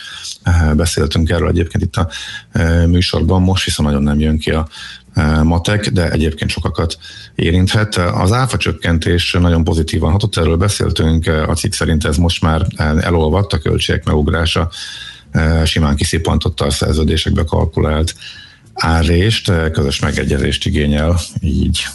beszéltünk 0.75 1.29
erről 1.29 1.49
egyébként 1.49 1.83
itt 1.83 1.95
a 1.95 2.09
műsorban, 2.87 3.41
most 3.41 3.65
viszont 3.65 3.89
nagyon 3.89 4.03
nem 4.03 4.19
jön 4.19 4.37
ki 4.39 4.51
a 4.51 4.67
matek, 5.43 5.89
de 5.89 6.11
egyébként 6.11 6.49
sokakat 6.49 6.97
érinthet. 7.35 7.95
Az 7.95 8.31
áfa 8.31 8.57
csökkentés 8.57 9.37
nagyon 9.39 9.63
pozitívan 9.63 10.11
hatott, 10.11 10.37
erről 10.37 10.57
beszéltünk, 10.57 11.27
a 11.47 11.53
cikk 11.53 11.71
szerint 11.71 12.05
ez 12.05 12.17
most 12.17 12.41
már 12.41 12.65
elolvadt, 12.99 13.53
a 13.53 13.57
költségek 13.57 14.05
megugrása 14.05 14.69
simán 15.65 15.95
kiszippantotta 15.95 16.65
a 16.65 16.71
szerződésekbe 16.71 17.43
kalkulált 17.43 18.15
árrést, 18.73 19.51
közös 19.71 19.99
megegyezést 19.99 20.65
igényel 20.65 21.19
így 21.39 21.85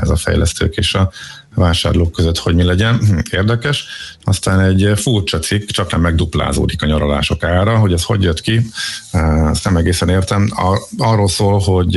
ez 0.00 0.08
a 0.10 0.16
fejlesztők 0.16 0.74
és 0.76 0.94
a 0.94 1.10
vásárlók 1.54 2.12
között, 2.12 2.38
hogy 2.38 2.54
mi 2.54 2.62
legyen. 2.62 2.98
Hm, 2.98 3.18
érdekes. 3.30 3.86
Aztán 4.24 4.60
egy 4.60 4.92
furcsa 4.96 5.38
cikk, 5.38 5.68
csak 5.68 5.90
nem 5.90 6.00
megduplázódik 6.00 6.82
a 6.82 6.86
nyaralások 6.86 7.42
ára, 7.42 7.78
hogy 7.78 7.92
ez 7.92 8.04
hogy 8.04 8.22
jött 8.22 8.40
ki, 8.40 8.60
ezt 9.50 9.64
nem 9.64 9.76
egészen 9.76 10.08
értem. 10.08 10.50
Arról 10.98 11.28
szól, 11.28 11.58
hogy 11.58 11.96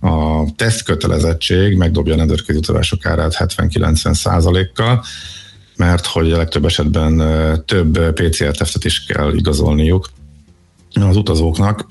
a 0.00 0.44
tesztkötelezettség 0.56 1.76
megdobja 1.76 2.14
a 2.14 2.16
nemzetközi 2.16 2.58
utazások 2.58 3.06
árát 3.06 3.36
70-90 3.38 4.14
százalékkal, 4.14 5.04
mert 5.76 6.06
hogy 6.06 6.32
a 6.32 6.36
legtöbb 6.36 6.64
esetben 6.64 7.22
több 7.66 8.12
PCR-tesztet 8.12 8.84
is 8.84 9.04
kell 9.04 9.34
igazolniuk, 9.34 10.10
az 10.92 11.16
utazóknak, 11.16 11.86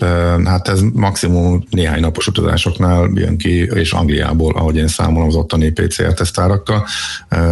hát 0.45 0.67
ez 0.67 0.81
maximum 0.93 1.63
néhány 1.69 1.99
napos 1.99 2.27
utazásoknál 2.27 3.09
jön 3.13 3.37
ki, 3.37 3.63
és 3.73 3.91
Angliából, 3.93 4.55
ahogy 4.55 4.75
én 4.75 4.87
számolom 4.87 5.27
az 5.27 5.35
ottani 5.35 5.71
PCR 5.71 6.13
tesztárakkal, 6.13 6.85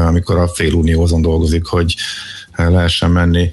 amikor 0.08 0.38
a 0.38 0.48
fél 0.48 1.00
azon 1.00 1.22
dolgozik, 1.22 1.66
hogy 1.66 1.96
lehessen 2.56 3.12
menni 3.12 3.52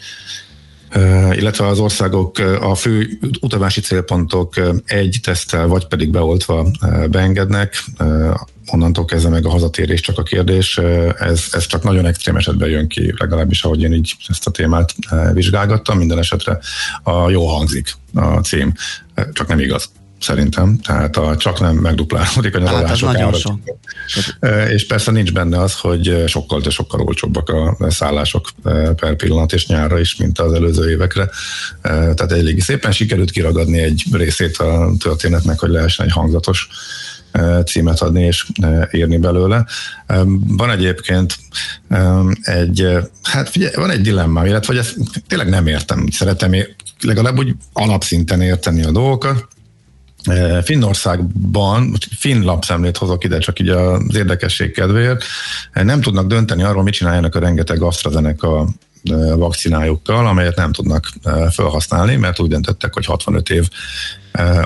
illetve 1.32 1.66
az 1.66 1.78
országok 1.78 2.38
a 2.60 2.74
fő 2.74 3.18
utazási 3.40 3.80
célpontok 3.80 4.54
egy 4.86 5.18
tesztel, 5.22 5.66
vagy 5.66 5.86
pedig 5.86 6.10
beoltva 6.10 6.70
beengednek, 7.10 7.84
onnantól 8.66 9.04
kezdve 9.04 9.30
meg 9.30 9.46
a 9.46 9.50
hazatérés 9.50 10.00
csak 10.00 10.18
a 10.18 10.22
kérdés. 10.22 10.78
Ez, 11.18 11.44
ez 11.50 11.66
csak 11.66 11.82
nagyon 11.82 12.06
extrém 12.06 12.36
esetben 12.36 12.68
jön 12.68 12.88
ki, 12.88 13.14
legalábbis 13.18 13.62
ahogy 13.62 13.82
én 13.82 13.92
így 13.92 14.14
ezt 14.28 14.46
a 14.46 14.50
témát 14.50 14.94
vizsgálgattam. 15.32 15.98
Minden 15.98 16.18
esetre 16.18 16.58
a 17.02 17.30
jó 17.30 17.46
hangzik 17.46 17.92
a 18.14 18.38
cím, 18.40 18.72
csak 19.32 19.46
nem 19.48 19.58
igaz 19.58 19.90
szerintem, 20.24 20.78
tehát 20.78 21.16
a, 21.16 21.36
csak 21.36 21.60
nem 21.60 21.76
megduplálódik 21.76 22.56
a 22.56 22.60
hát, 22.60 22.70
nyaralások 22.70 23.08
hát 23.08 23.20
ára. 23.20 23.36
Sok. 23.36 23.58
És 24.70 24.86
persze 24.86 25.10
nincs 25.10 25.32
benne 25.32 25.60
az, 25.60 25.74
hogy 25.74 26.24
sokkal, 26.26 26.60
de 26.60 26.70
sokkal 26.70 27.00
olcsóbbak 27.00 27.48
a 27.48 27.90
szállások 27.90 28.48
per 28.96 29.16
pillanat 29.16 29.52
és 29.52 29.66
nyárra 29.66 29.98
is, 29.98 30.16
mint 30.16 30.38
az 30.38 30.52
előző 30.52 30.90
évekre. 30.90 31.30
Tehát 31.82 32.32
elég 32.32 32.62
szépen 32.62 32.92
sikerült 32.92 33.30
kiragadni 33.30 33.78
egy 33.78 34.04
részét 34.12 34.56
a 34.56 34.90
történetnek, 34.98 35.58
hogy 35.58 35.70
lehessen 35.70 36.06
egy 36.06 36.12
hangzatos 36.12 36.68
címet 37.66 38.00
adni 38.00 38.22
és 38.22 38.46
írni 38.92 39.18
belőle. 39.18 39.66
Van 40.46 40.70
egyébként 40.70 41.36
egy, 42.42 42.88
hát 43.22 43.48
figyelj, 43.48 43.74
van 43.74 43.90
egy 43.90 44.00
dilemmám, 44.00 44.46
illetve 44.46 44.72
hogy 44.72 44.82
ezt 44.82 44.96
tényleg 45.26 45.48
nem 45.48 45.66
értem. 45.66 46.06
Szeretem 46.10 46.52
legalább 47.00 47.38
úgy 47.38 47.54
alapszinten 47.72 48.40
érteni 48.40 48.84
a 48.84 48.90
dolgokat. 48.90 49.48
Finnországban, 50.62 51.96
finn 52.18 52.44
lapszemlét 52.44 52.96
hozok 52.96 53.24
ide, 53.24 53.38
csak 53.38 53.60
így 53.60 53.68
az 53.68 54.16
érdekesség 54.16 54.72
kedvéért, 54.72 55.24
nem 55.72 56.00
tudnak 56.00 56.26
dönteni 56.26 56.62
arról, 56.62 56.82
mit 56.82 56.94
csináljanak 56.94 57.34
a 57.34 57.40
rengeteg 57.40 57.82
AstraZeneca 57.82 58.68
vakcinájukkal, 59.36 60.26
amelyet 60.26 60.56
nem 60.56 60.72
tudnak 60.72 61.08
felhasználni, 61.50 62.16
mert 62.16 62.40
úgy 62.40 62.48
döntöttek, 62.48 62.94
hogy 62.94 63.04
65 63.04 63.50
év 63.50 63.68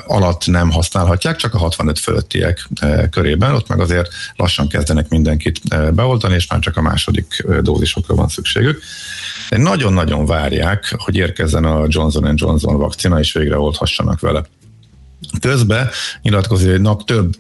alatt 0.07 0.47
nem 0.47 0.71
használhatják, 0.71 1.37
csak 1.37 1.55
a 1.55 1.59
65 1.59 1.99
fölöttiek 1.99 2.69
körében, 3.11 3.55
ott 3.55 3.69
meg 3.69 3.81
azért 3.81 4.09
lassan 4.37 4.69
kezdenek 4.69 5.09
mindenkit 5.09 5.61
beoltani, 5.95 6.35
és 6.35 6.49
már 6.49 6.61
csak 6.61 6.77
a 6.77 6.83
második 6.83 7.47
dózisokra 7.61 8.15
van 8.15 8.29
szükségük. 8.29 8.83
De 9.49 9.57
nagyon-nagyon 9.57 10.27
várják, 10.27 10.95
hogy 10.97 11.17
érkezzen 11.17 11.65
a 11.65 11.85
Johnson 11.89 12.35
Johnson 12.37 12.79
vakcina, 12.79 13.19
és 13.19 13.33
végre 13.33 13.59
olthassanak 13.59 14.21
vele. 14.21 14.45
Közben 15.41 15.91
nap 16.79 17.05
több 17.05 17.37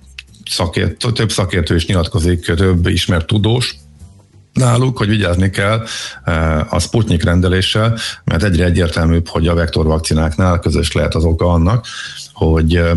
szakért, 0.50 1.06
több 1.14 1.30
szakértő 1.30 1.74
is 1.74 1.86
nyilatkozik, 1.86 2.54
több 2.54 2.86
ismert 2.86 3.26
tudós, 3.26 3.76
náluk, 4.52 4.98
hogy 4.98 5.08
vigyázni 5.08 5.50
kell 5.50 5.84
eh, 6.24 6.72
a 6.72 6.78
Sputnik 6.78 7.24
rendeléssel, 7.24 7.98
mert 8.24 8.42
egyre 8.42 8.64
egyértelműbb, 8.64 9.28
hogy 9.28 9.46
a 9.46 9.54
vektorvakcináknál 9.54 10.58
közös 10.58 10.92
lehet 10.92 11.14
az 11.14 11.24
oka 11.24 11.46
annak, 11.46 11.86
hogy 12.32 12.76
eh, 12.76 12.90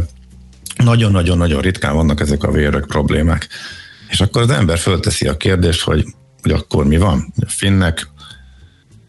nagyon-nagyon-nagyon 0.83 1.61
ritkán 1.61 1.95
vannak 1.95 2.19
ezek 2.19 2.43
a 2.43 2.51
vérök 2.51 2.85
problémák. 2.85 3.47
És 4.09 4.21
akkor 4.21 4.41
az 4.41 4.49
ember 4.49 4.77
fölteszi 4.77 5.27
a 5.27 5.37
kérdést, 5.37 5.81
hogy, 5.81 6.05
hogy 6.41 6.51
akkor 6.51 6.85
mi 6.85 6.97
van? 6.97 7.33
Finnek 7.47 8.07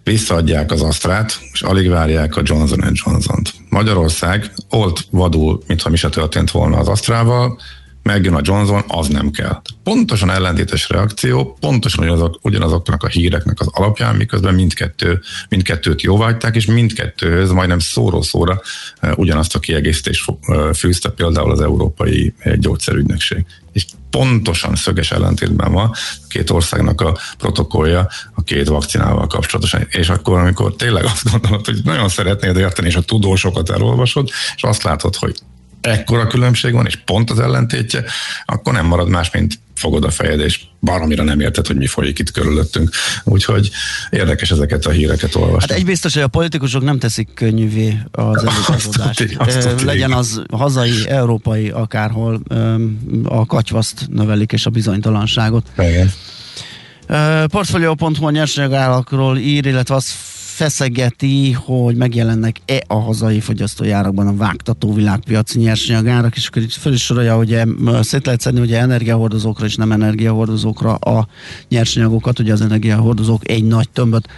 visszaadják 0.04 0.70
az 0.70 0.82
Astrát, 0.82 1.38
és 1.52 1.62
alig 1.62 1.88
várják 1.88 2.36
a 2.36 2.42
Johnson 2.44 2.92
Johnson-t. 2.92 3.54
Magyarország 3.68 4.52
olt 4.70 5.06
vadul, 5.10 5.62
mintha 5.66 5.90
mi 5.90 5.96
se 5.96 6.08
történt 6.08 6.50
volna 6.50 6.76
az 6.76 6.88
Astrával, 6.88 7.58
megjön 8.02 8.34
a 8.34 8.40
Johnson, 8.42 8.84
az 8.86 9.08
nem 9.08 9.30
kell. 9.30 9.62
Pontosan 9.82 10.30
ellentétes 10.30 10.88
reakció, 10.88 11.56
pontosan 11.60 12.04
ugyanazok, 12.04 12.38
ugyanazoknak 12.42 13.02
a 13.02 13.08
híreknek 13.08 13.60
az 13.60 13.68
alapján, 13.70 14.16
miközben 14.16 14.54
mindkettő, 14.54 15.20
mindkettőt 15.48 16.02
jóvágyták, 16.02 16.56
és 16.56 16.66
mindkettőhöz 16.66 17.50
majdnem 17.50 17.78
szóró-szóra 17.78 18.60
eh, 19.00 19.18
ugyanazt 19.18 19.54
a 19.54 19.58
kiegészítést 19.58 20.24
eh, 20.40 20.72
fűzte 20.72 21.08
például 21.08 21.50
az 21.50 21.60
Európai 21.60 22.34
Gyógyszerügynökség. 22.58 23.44
Pontosan 24.12 24.76
szöges 24.76 25.10
ellentétben 25.10 25.72
van 25.72 25.90
a 25.90 25.96
két 26.28 26.50
országnak 26.50 27.00
a 27.00 27.18
protokollja 27.38 28.08
a 28.34 28.42
két 28.42 28.68
vakcinával 28.68 29.26
kapcsolatosan. 29.26 29.86
És 29.90 30.08
akkor, 30.08 30.38
amikor 30.38 30.74
tényleg 30.76 31.04
azt 31.04 31.30
gondolod, 31.30 31.66
hogy 31.66 31.80
nagyon 31.84 32.08
szeretnéd 32.08 32.56
érteni, 32.56 32.88
és 32.88 32.96
a 32.96 33.00
tudósokat 33.00 33.70
elolvasod, 33.70 34.28
és 34.56 34.62
azt 34.62 34.82
látod, 34.82 35.16
hogy 35.16 35.34
ekkora 35.80 36.26
különbség 36.26 36.72
van, 36.72 36.86
és 36.86 36.96
pont 36.96 37.30
az 37.30 37.38
ellentétje, 37.38 38.04
akkor 38.44 38.72
nem 38.72 38.86
marad 38.86 39.08
más, 39.08 39.30
mint 39.30 39.60
fogod 39.82 40.04
a 40.04 40.10
fejed, 40.10 40.40
és 40.40 40.60
baromira 40.80 41.22
nem 41.22 41.40
érted, 41.40 41.66
hogy 41.66 41.76
mi 41.76 41.86
folyik 41.86 42.18
itt 42.18 42.30
körülöttünk. 42.30 42.90
Úgyhogy 43.24 43.70
érdekes 44.10 44.50
ezeket 44.50 44.86
a 44.86 44.90
híreket 44.90 45.34
olvasni. 45.34 45.68
Hát 45.70 45.78
egy 45.78 45.84
biztos, 45.84 46.14
hogy 46.14 46.22
a 46.22 46.28
politikusok 46.28 46.82
nem 46.82 46.98
teszik 46.98 47.28
könnyűvé 47.34 47.98
az 48.10 48.44
előadást. 48.44 49.82
Legyen 49.84 50.12
az 50.12 50.42
hazai, 50.52 51.08
európai, 51.08 51.68
akárhol 51.68 52.42
a 53.24 53.46
katyvaszt 53.46 54.06
növelik, 54.10 54.52
és 54.52 54.66
a 54.66 54.70
bizonytalanságot. 54.70 55.66
Igen. 55.78 56.12
Portfolio.hu 57.46 58.26
a 58.26 58.30
nyersanyagállakról 58.30 59.38
ír, 59.38 59.66
illetve 59.66 59.94
az 59.94 60.12
feszegeti, 60.52 61.52
hogy 61.52 61.96
megjelennek-e 61.96 62.82
a 62.86 62.94
hazai 62.94 63.40
fogyasztójárakban 63.40 64.26
a 64.26 64.36
vágtató 64.36 64.92
világpiaci 64.92 65.58
nyersanyagárak, 65.58 66.36
és 66.36 66.46
akkor 66.46 66.62
itt 66.62 66.72
föl 66.72 66.92
is 66.92 67.04
sorolja, 67.04 67.36
hogy 67.36 67.60
szét 68.00 68.24
lehet 68.26 68.40
szedni 68.40 68.60
ugye 68.60 68.78
energiahordozókra 68.78 69.66
és 69.66 69.76
nem 69.76 69.92
energiahordozókra 69.92 70.94
a 70.94 71.28
nyersanyagokat, 71.68 72.38
ugye 72.38 72.52
az 72.52 72.60
energiahordozók 72.60 73.48
egy 73.50 73.64
nagy 73.64 73.90
tömböt 73.90 74.28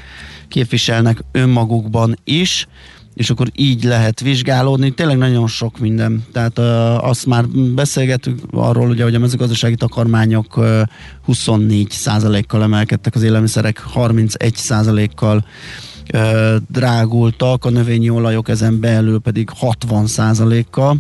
képviselnek 0.49 1.25
önmagukban 1.33 2.19
is, 2.25 2.67
és 3.15 3.31
akkor 3.31 3.49
így 3.55 3.85
lehet 3.85 4.21
vizsgálódni. 4.21 4.91
Tényleg 4.91 5.17
nagyon 5.17 5.47
sok 5.47 5.79
minden. 5.79 6.25
Tehát 6.33 6.59
uh, 6.59 7.09
azt 7.09 7.27
már 7.27 7.49
beszélgetünk 7.75 8.41
arról, 8.51 8.89
ugye, 8.89 9.03
hogy 9.03 9.15
a 9.15 9.19
mezőgazdasági 9.19 9.75
takarmányok 9.75 10.57
uh, 10.57 10.81
24 11.25 12.47
kal 12.47 12.63
emelkedtek, 12.63 13.15
az 13.15 13.23
élelmiszerek 13.23 13.79
31 13.79 15.15
kal 15.15 15.45
drágultak, 16.69 17.65
a 17.65 17.71
növényi 17.71 18.11
olajok 18.11 18.49
ezen 18.49 18.81
belül 18.81 19.21
pedig 19.21 19.49
60 19.55 20.07
kal 20.71 20.97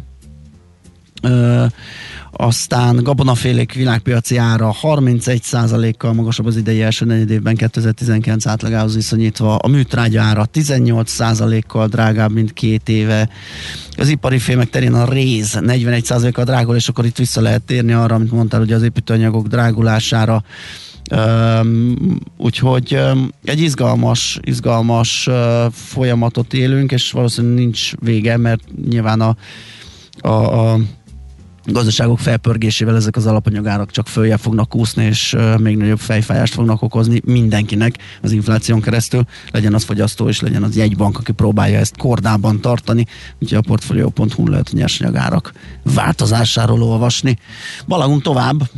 aztán 2.36 2.96
gabonafélék 3.02 3.72
világpiaci 3.72 4.36
ára 4.36 4.74
31%-kal 4.82 6.12
magasabb 6.12 6.46
az 6.46 6.56
idei 6.56 6.82
első 6.82 7.04
negyed 7.04 7.30
évben 7.30 7.54
2019 7.54 8.46
átlagához 8.46 8.94
viszonyítva, 8.94 9.56
a 9.56 9.68
műtrágya 9.68 10.22
ára 10.22 10.48
18%-kal 10.54 11.86
drágább, 11.86 12.32
mint 12.32 12.52
két 12.52 12.88
éve, 12.88 13.28
az 13.96 14.08
ipari 14.08 14.38
fémek 14.38 14.70
terén 14.70 14.94
a 14.94 15.08
réz 15.10 15.58
41%-kal 15.60 16.44
drágul, 16.44 16.76
és 16.76 16.88
akkor 16.88 17.04
itt 17.04 17.16
vissza 17.16 17.40
lehet 17.40 17.62
térni 17.62 17.92
arra, 17.92 18.14
amit 18.14 18.32
mondtál, 18.32 18.60
hogy 18.60 18.72
az 18.72 18.82
építőanyagok 18.82 19.46
drágulására 19.46 20.44
Úgyhogy 22.36 22.98
egy 23.44 23.60
izgalmas, 23.60 24.38
izgalmas 24.42 25.28
folyamatot 25.72 26.54
élünk, 26.54 26.92
és 26.92 27.10
valószínűleg 27.10 27.56
nincs 27.56 27.92
vége, 27.96 28.36
mert 28.36 28.62
nyilván 28.88 29.20
a, 29.20 29.36
a, 30.20 30.28
a 30.28 30.78
gazdaságok 31.66 32.18
felpörgésével 32.18 32.96
ezek 32.96 33.16
az 33.16 33.26
alapanyagárak 33.26 33.90
csak 33.90 34.06
följebb 34.06 34.38
fognak 34.38 34.74
úszni, 34.74 35.04
és 35.04 35.36
még 35.58 35.76
nagyobb 35.76 35.98
fejfájást 35.98 36.54
fognak 36.54 36.82
okozni 36.82 37.20
mindenkinek 37.24 37.98
az 38.22 38.32
infláción 38.32 38.80
keresztül, 38.80 39.24
legyen 39.50 39.74
az 39.74 39.82
fogyasztó, 39.84 40.28
és 40.28 40.40
legyen 40.40 40.62
az 40.62 40.76
jegybank, 40.76 41.18
aki 41.18 41.32
próbálja 41.32 41.78
ezt 41.78 41.96
kordában 41.96 42.60
tartani, 42.60 43.06
úgyhogy 43.38 43.58
a 43.58 43.68
portfolio.hu 43.68 44.48
lehet 44.48 44.68
a 44.72 44.76
nyersanyagárak 44.76 45.52
változásáról 45.82 46.82
olvasni. 46.82 47.38
Balagunk 47.86 48.22
tovább, 48.22 48.70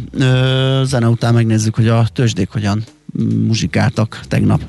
zene 0.82 1.08
után 1.08 1.34
megnézzük, 1.34 1.74
hogy 1.74 1.88
a 1.88 2.06
tőzsdék 2.12 2.48
hogyan 2.50 2.84
muzsikáltak 3.46 4.20
tegnap. 4.28 4.62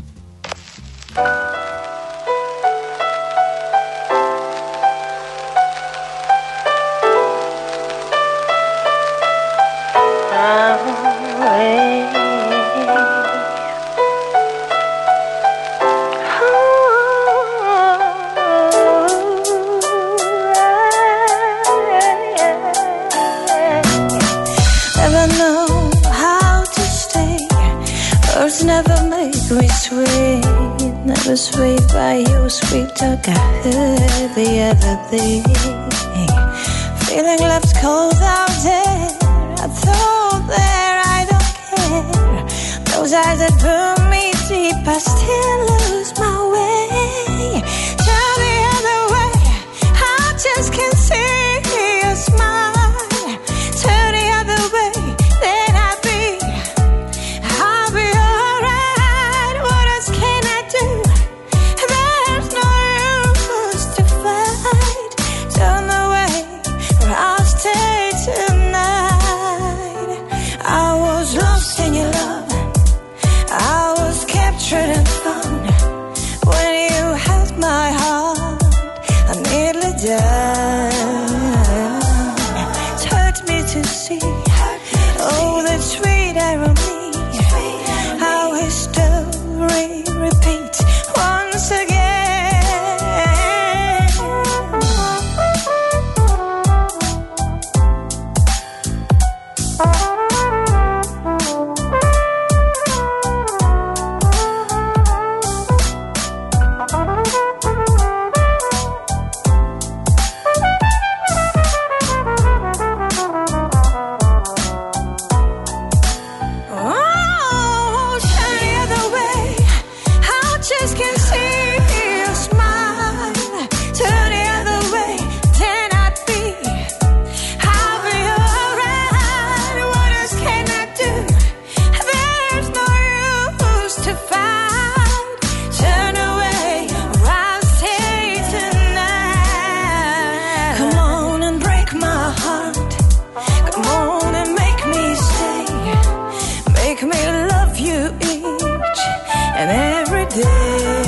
And 149.59 149.71
every 149.71 150.25
day. 150.27 151.03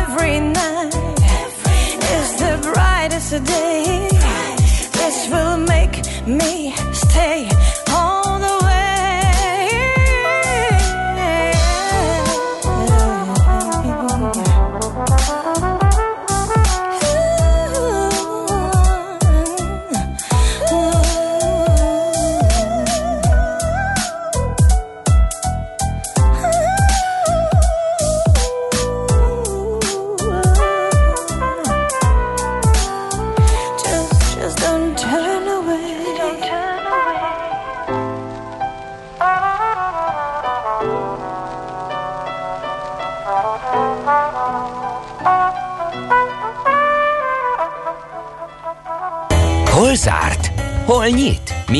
Every 0.00 0.38
night 0.40 0.94
is 2.16 2.28
the 2.42 2.52
brightest 2.62 3.30
day. 3.44 4.08
This 4.98 5.16
will 5.30 5.56
make 5.56 5.96
me 6.26 6.74
stay 6.92 7.48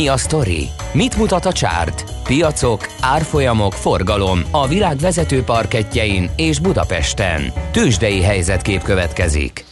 Mi 0.05 0.11
a 0.11 0.17
sztori? 0.17 0.69
Mit 0.93 1.17
mutat 1.17 1.45
a 1.45 1.53
csárt? 1.53 2.05
Piacok, 2.25 2.87
árfolyamok, 3.01 3.73
forgalom 3.73 4.41
a 4.51 4.69
világ 4.69 4.97
vezető 4.97 5.43
parketjein 5.43 6.31
és 6.37 6.59
Budapesten. 6.59 7.53
Tősdei 7.73 8.23
helyzetkép 8.23 8.83
következik. 8.83 9.65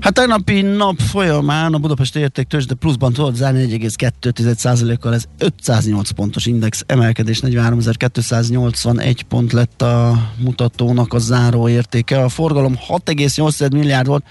Hát 0.00 0.12
tegnapi 0.12 0.60
nap 0.60 0.98
folyamán 0.98 1.74
a 1.74 1.78
Budapesti 1.78 2.18
Érték 2.18 2.46
Tőzsde 2.46 2.74
pluszban 2.74 3.12
tudott 3.12 3.34
zárni 3.34 3.66
1,2%-kal, 3.66 5.14
ez 5.14 5.24
508 5.38 6.10
pontos 6.10 6.46
index 6.46 6.84
emelkedés, 6.86 7.40
43.281 7.40 9.20
pont 9.28 9.52
lett 9.52 9.82
a 9.82 10.30
mutatónak 10.36 11.12
a 11.12 11.18
záró 11.18 11.68
értéke. 11.68 12.22
A 12.22 12.28
forgalom 12.28 12.78
6,8 12.88 13.72
milliárd 13.72 14.06
volt, 14.06 14.24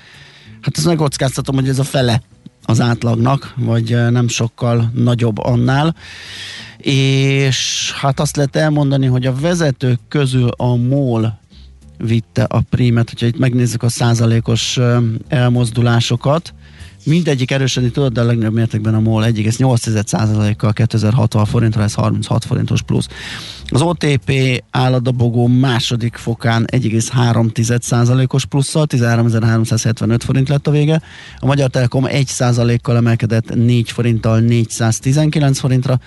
hát 0.61 0.77
ezt 0.77 0.85
megkockáztatom, 0.85 1.55
hogy 1.55 1.69
ez 1.69 1.79
a 1.79 1.83
fele 1.83 2.21
az 2.69 2.81
átlagnak, 2.81 3.53
vagy 3.57 4.11
nem 4.11 4.27
sokkal 4.27 4.91
nagyobb 4.93 5.37
annál. 5.37 5.95
És 6.77 7.91
hát 7.95 8.19
azt 8.19 8.35
lehet 8.35 8.55
elmondani, 8.55 9.05
hogy 9.05 9.25
a 9.25 9.35
vezetők 9.35 9.99
közül 10.07 10.49
a 10.49 10.75
MOL 10.75 11.39
vitte 11.97 12.43
a 12.43 12.61
prímet, 12.69 13.09
hogyha 13.09 13.25
itt 13.25 13.37
megnézzük 13.37 13.83
a 13.83 13.89
százalékos 13.89 14.79
elmozdulásokat, 15.27 16.53
mindegyik 17.07 17.51
erősödni 17.51 17.91
tudott, 17.91 18.13
de 18.13 18.21
a 18.21 18.23
legnagyobb 18.23 18.53
mértékben 18.53 18.93
a 18.93 18.99
MOL 18.99 19.23
1,8%-kal 19.23 20.73
2060 20.73 21.45
forintra, 21.45 21.83
ez 21.83 21.93
36 21.93 22.45
forintos 22.45 22.81
plusz. 22.81 23.07
Az 23.69 23.81
OTP 23.81 24.31
áll 24.71 24.93
a 24.93 24.99
dobogó 24.99 25.47
második 25.47 26.15
fokán 26.15 26.65
1,3%-os 26.71 28.45
plusszal, 28.45 28.85
13.375 28.89 30.19
forint 30.25 30.49
lett 30.49 30.67
a 30.67 30.71
vége. 30.71 31.01
A 31.39 31.45
Magyar 31.45 31.69
Telekom 31.69 32.03
1%-kal 32.07 32.95
emelkedett 32.95 33.55
4 33.55 33.91
forinttal 33.91 34.39
419 34.39 35.59
forintra, 35.59 35.99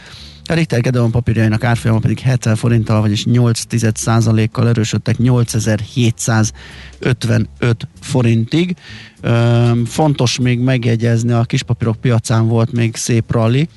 a 0.51 0.55
Richter 0.55 0.81
Gedeon 0.81 1.11
papírjainak 1.11 1.65
árfolyama 1.65 2.01
pedig 2.01 2.19
70 2.19 2.57
forinttal, 2.57 3.01
vagyis 3.01 3.25
8 3.25 3.63
kal 4.53 4.69
erősödtek 4.69 5.19
8755 5.19 7.89
forintig. 8.01 8.77
Üm, 9.23 9.85
fontos 9.85 10.39
még 10.39 10.59
megjegyezni, 10.59 11.33
a 11.33 11.45
kispapírok 11.45 11.97
piacán 11.97 12.49
volt 12.49 12.73
még 12.73 12.97
szép 12.97 13.33
rally. 13.33 13.69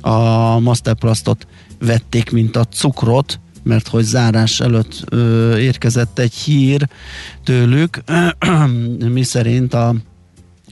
A 0.00 0.58
Masterplastot 0.58 1.46
vették, 1.78 2.30
mint 2.30 2.56
a 2.56 2.64
cukrot, 2.64 3.40
mert 3.62 3.88
hogy 3.88 4.04
zárás 4.04 4.60
előtt 4.60 5.04
ö, 5.08 5.56
érkezett 5.56 6.18
egy 6.18 6.34
hír 6.34 6.88
tőlük, 7.44 8.02
mi 9.14 9.22
szerint 9.22 9.74
a 9.74 9.94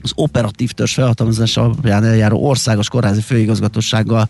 az 0.07 0.23
operatív 0.23 0.71
törzs 0.71 0.93
felhatalmazás 0.93 1.57
alapján 1.57 2.03
eljáró 2.03 2.47
országos 2.47 2.89
kórházi 2.89 3.21
főigazgatósággal 3.21 4.27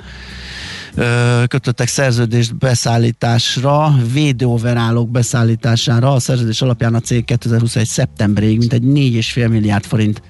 ö, 0.96 1.44
kötöttek 1.48 1.88
szerződést 1.88 2.56
beszállításra, 2.56 3.96
védőoverálók 4.14 5.10
beszállítására. 5.10 6.14
A 6.14 6.20
szerződés 6.20 6.62
alapján 6.62 6.96
a 6.96 7.00
cég 7.00 7.26
2021. 7.26 7.86
szeptemberig 7.86 8.58
mintegy 8.58 8.84
4,5 8.84 9.50
milliárd 9.50 9.86
forint 9.86 10.22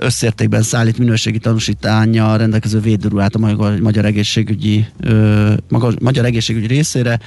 összértékben 0.00 0.62
szállít 0.62 0.98
minőségi 0.98 1.38
tanúsítánya 1.38 2.36
rendelkező 2.36 2.80
védőruhát 2.80 3.34
a 3.34 3.38
magyar, 3.80 4.04
egészségügyi 4.04 4.86
magyar 6.00 6.24
egészségügyi 6.24 6.66
részére. 6.66 7.18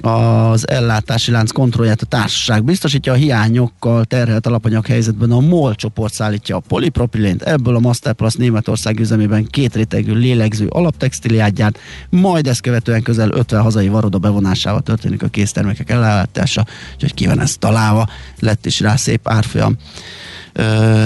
Az 0.00 0.68
ellátási 0.68 1.30
lánc 1.30 1.50
kontrollját 1.50 2.02
a 2.02 2.06
társaság 2.06 2.64
biztosítja, 2.64 3.12
a 3.12 3.16
hiányokkal 3.16 4.04
terhelt 4.04 4.46
alapanyag 4.46 4.86
helyzetben 4.86 5.30
a 5.30 5.40
MOL 5.40 5.74
csoport 5.74 6.12
szállítja 6.12 6.56
a 6.56 6.62
polipropilént, 6.68 7.42
ebből 7.42 7.76
a 7.76 7.80
Masterplus 7.80 8.34
Németország 8.34 9.00
üzemében 9.00 9.46
két 9.46 9.74
rétegű 9.74 10.12
lélegző 10.12 10.66
alaptextiliát 10.66 11.52
gyárt, 11.52 11.78
majd 12.10 12.46
ezt 12.46 12.60
követően 12.60 13.02
közel 13.02 13.30
50 13.30 13.62
hazai 13.62 13.88
varoda 13.88 14.18
bevonásával 14.18 14.80
történik 14.80 15.22
a 15.22 15.28
késztermékek 15.28 15.90
ellátása, 15.90 16.66
úgyhogy 16.94 17.14
ki 17.14 17.26
van 17.26 17.40
ez 17.40 17.56
találva, 17.56 18.08
lett 18.38 18.66
is 18.66 18.80
rá 18.80 18.96
szép 18.96 19.28
árfolyam 19.28 19.76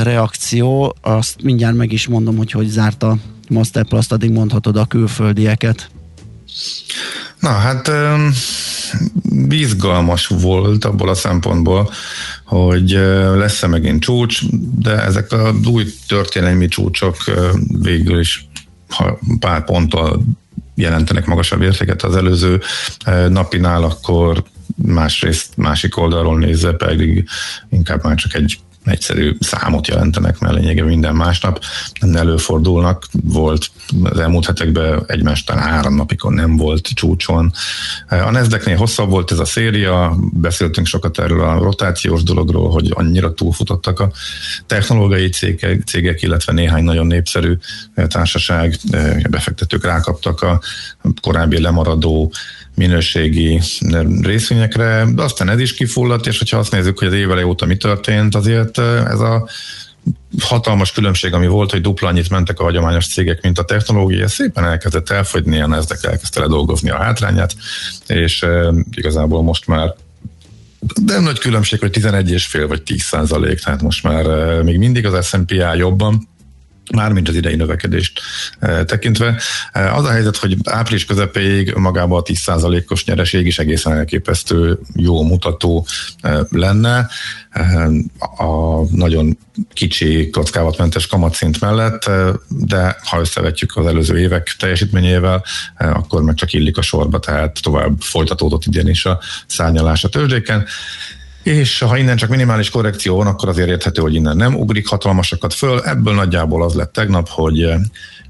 reakció, 0.03 0.97
azt 1.01 1.43
mindjárt 1.43 1.77
meg 1.77 1.93
is 1.93 2.07
mondom, 2.07 2.37
hogy 2.37 2.51
hogy 2.51 2.69
zárt 2.69 3.03
a 3.03 3.17
Masterplast, 3.49 4.13
addig 4.13 4.31
mondhatod 4.31 4.77
a 4.77 4.85
külföldieket. 4.85 5.91
Na 7.41 7.51
hát 7.51 7.91
bizgalmas 9.33 10.27
volt 10.27 10.85
abból 10.85 11.09
a 11.09 11.15
szempontból, 11.15 11.91
hogy 12.45 12.91
lesz-e 13.35 13.67
megint 13.67 14.03
csúcs, 14.03 14.41
de 14.79 15.03
ezek 15.03 15.33
a 15.33 15.55
új 15.65 15.85
történelmi 16.09 16.69
csúcsok 16.69 17.17
végül 17.83 18.21
is 18.21 18.47
ha 18.89 19.19
pár 19.39 19.65
ponttal 19.65 20.23
jelentenek 20.75 21.27
magasabb 21.27 21.63
értéket 21.63 22.03
az 22.03 22.17
előző 22.17 22.61
napinál, 23.29 23.83
akkor 23.83 24.45
másrészt 24.75 25.57
másik 25.57 25.97
oldalról 25.97 26.39
nézve 26.39 26.73
pedig 26.73 27.29
inkább 27.71 28.05
már 28.05 28.15
csak 28.15 28.35
egy 28.35 28.59
egyszerű 28.85 29.37
számot 29.41 29.87
jelentenek, 29.87 30.39
mert 30.39 30.55
lényegében 30.55 30.89
minden 30.89 31.15
másnap 31.15 31.65
nem 32.01 32.17
előfordulnak. 32.17 33.07
Volt 33.23 33.71
az 34.03 34.19
elmúlt 34.19 34.47
hetekben 34.47 35.05
egymást 35.07 35.47
talán 35.47 35.69
három 35.69 35.95
napikon 35.95 36.33
nem 36.33 36.57
volt 36.57 36.87
csúcson. 36.87 37.53
A 38.09 38.31
Nezdeknél 38.31 38.77
hosszabb 38.77 39.11
volt 39.11 39.31
ez 39.31 39.39
a 39.39 39.45
széria, 39.45 40.17
beszéltünk 40.33 40.87
sokat 40.87 41.19
erről 41.19 41.41
a 41.41 41.59
rotációs 41.59 42.23
dologról, 42.23 42.71
hogy 42.71 42.91
annyira 42.95 43.35
túlfutottak 43.35 44.01
a 44.01 44.11
technológiai 44.67 45.29
cégek, 45.29 45.83
cégek 45.87 46.23
illetve 46.23 46.53
néhány 46.53 46.85
nagyon 46.85 47.07
népszerű 47.07 47.57
társaság, 48.09 48.79
befektetők 49.31 49.85
rákaptak 49.85 50.43
a 50.43 50.61
korábbi 51.21 51.61
lemaradó 51.61 52.33
minőségi 52.75 53.61
részvényekre, 54.23 55.07
de 55.15 55.23
aztán 55.23 55.49
ez 55.49 55.61
is 55.61 55.75
kifulladt, 55.75 56.27
és 56.27 56.39
hogyha 56.39 56.59
azt 56.59 56.73
nézzük, 56.73 56.99
hogy 56.99 57.09
az 57.09 57.15
évele 57.15 57.47
óta 57.47 57.67
mi 57.67 57.77
történt, 57.77 58.35
azért 58.35 58.79
ez 58.79 59.21
a 59.21 59.49
hatalmas 60.41 60.93
különbség, 60.93 61.35
ami 61.35 61.47
volt, 61.47 61.71
hogy 61.71 61.81
dupla 61.81 62.09
annyit 62.09 62.31
mentek 62.31 62.61
a 62.61 62.63
hagyományos 62.63 63.07
cégek, 63.07 63.43
mint 63.43 63.59
a 63.59 63.65
technológia, 63.65 64.29
szépen 64.29 64.65
elkezdett 64.65 65.11
elfogyni, 65.11 65.61
a 65.61 65.67
Nasdaq 65.67 66.09
elkezdte 66.09 66.41
ledolgozni 66.41 66.91
a 66.91 66.97
hátrányát, 66.97 67.57
és 68.07 68.47
igazából 68.91 69.43
most 69.43 69.67
már 69.67 69.95
de 71.03 71.21
nagy 71.21 71.39
különbség, 71.39 71.81
hogy 71.81 71.99
11,5 71.99 72.65
vagy 72.69 72.83
10 72.83 73.03
százalék, 73.03 73.61
tehát 73.61 73.83
most 73.83 74.03
már 74.03 74.25
még 74.63 74.79
mindig 74.79 75.07
az 75.07 75.27
S&P 75.27 75.55
jobban, 75.77 76.29
mármint 76.93 77.29
az 77.29 77.35
idei 77.35 77.57
növekedést 77.57 78.21
e, 78.59 78.85
tekintve. 78.85 79.41
E, 79.73 79.95
az 79.95 80.05
a 80.05 80.11
helyzet, 80.11 80.37
hogy 80.37 80.57
április 80.65 81.05
közepéig 81.05 81.75
magában 81.75 82.19
a 82.19 82.23
10%-os 82.23 83.05
nyereség 83.05 83.47
is 83.47 83.59
egészen 83.59 83.93
elképesztő 83.93 84.79
jó 84.95 85.23
mutató 85.23 85.87
e, 86.21 86.39
lenne. 86.51 87.09
A 88.37 88.81
nagyon 88.91 89.39
kicsi 89.73 90.31
kockávatmentes 90.31 91.07
kamatszint 91.07 91.61
mellett, 91.61 92.11
de 92.49 92.97
ha 93.05 93.21
összevetjük 93.21 93.77
az 93.77 93.87
előző 93.87 94.19
évek 94.19 94.55
teljesítményével, 94.59 95.45
akkor 95.77 96.23
meg 96.23 96.35
csak 96.35 96.53
illik 96.53 96.77
a 96.77 96.83
sorba, 96.83 97.19
tehát 97.19 97.63
tovább 97.63 98.01
folytatódott 98.01 98.65
idén 98.65 98.89
is 98.89 99.05
a 99.05 99.21
szárnyalás 99.47 100.05
a 100.05 100.09
tőzsdéken. 100.09 100.67
És 101.43 101.79
ha 101.79 101.97
innen 101.97 102.17
csak 102.17 102.31
minimális 102.31 102.71
korrekció 102.71 103.17
van, 103.17 103.27
akkor 103.27 103.49
azért 103.49 103.69
érthető, 103.69 104.03
hogy 104.03 104.15
innen 104.15 104.37
nem 104.37 104.55
ugrik 104.55 104.89
hatalmasakat 104.89 105.55
föl. 105.55 105.81
Ebből 105.81 106.15
nagyjából 106.15 106.63
az 106.63 106.75
lett 106.75 106.93
tegnap, 106.93 107.29
hogy 107.29 107.63
eh, 107.63 107.81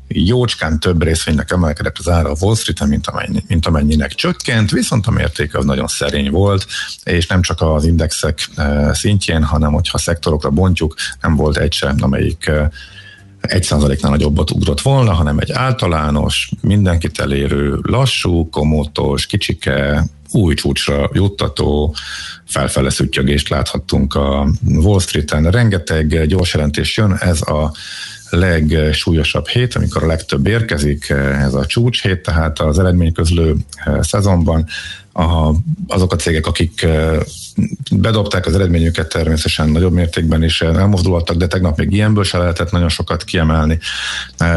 jócskán 0.08 0.80
több 0.80 1.02
részvénynek 1.02 1.50
emelkedett 1.50 1.98
az 1.98 2.08
ára 2.08 2.30
a 2.30 2.36
Wall 2.40 2.54
street 2.54 2.88
mint, 2.88 3.06
amennyi, 3.06 3.42
mint 3.48 3.66
amennyinek 3.66 4.12
csökkent, 4.12 4.70
viszont 4.70 5.06
a 5.06 5.10
mérték 5.10 5.56
az 5.56 5.64
nagyon 5.64 5.86
szerény 5.86 6.30
volt, 6.30 6.66
és 7.04 7.26
nem 7.26 7.42
csak 7.42 7.60
az 7.60 7.84
indexek 7.84 8.48
eh, 8.56 8.94
szintjén, 8.94 9.44
hanem 9.44 9.72
hogyha 9.72 9.98
szektorokra 9.98 10.50
bontjuk, 10.50 10.94
nem 11.20 11.36
volt 11.36 11.56
egy 11.56 11.72
sem, 11.72 11.96
amelyik 12.00 12.46
eh, 12.46 12.68
egy 13.40 13.62
százaléknál 13.62 14.10
nagyobbat 14.10 14.50
ugrott 14.50 14.80
volna, 14.80 15.12
hanem 15.12 15.38
egy 15.38 15.52
általános, 15.52 16.50
mindenkit 16.60 17.20
elérő, 17.20 17.78
lassú, 17.82 18.48
komótos, 18.50 19.26
kicsike, 19.26 20.04
új 20.32 20.54
csúcsra 20.54 21.10
juttató 21.12 21.94
felfele 22.44 22.90
szüttyögést 22.90 23.48
láthattunk 23.48 24.14
a 24.14 24.50
Wall 24.66 25.00
Street-en. 25.00 25.50
Rengeteg 25.50 26.26
gyors 26.26 26.54
jelentés 26.54 26.96
jön, 26.96 27.16
ez 27.20 27.42
a 27.42 27.72
legsúlyosabb 28.30 29.48
hét, 29.48 29.74
amikor 29.74 30.02
a 30.02 30.06
legtöbb 30.06 30.46
érkezik, 30.46 31.08
ez 31.38 31.54
a 31.54 31.66
csúcs 31.66 32.02
hét, 32.02 32.22
tehát 32.22 32.60
az 32.60 32.78
eredményközlő 32.78 33.56
szezonban 34.00 34.66
a, 35.12 35.54
azok 35.86 36.12
a 36.12 36.16
cégek, 36.16 36.46
akik 36.46 36.86
bedobták 37.92 38.46
az 38.46 38.54
eredményüket 38.54 39.08
természetesen 39.08 39.68
nagyobb 39.68 39.92
mértékben 39.92 40.42
is 40.42 40.60
elmozdulhattak, 40.60 41.36
de 41.36 41.46
tegnap 41.46 41.78
még 41.78 41.92
ilyenből 41.92 42.24
se 42.24 42.38
lehetett 42.38 42.70
nagyon 42.70 42.88
sokat 42.88 43.24
kiemelni. 43.24 43.78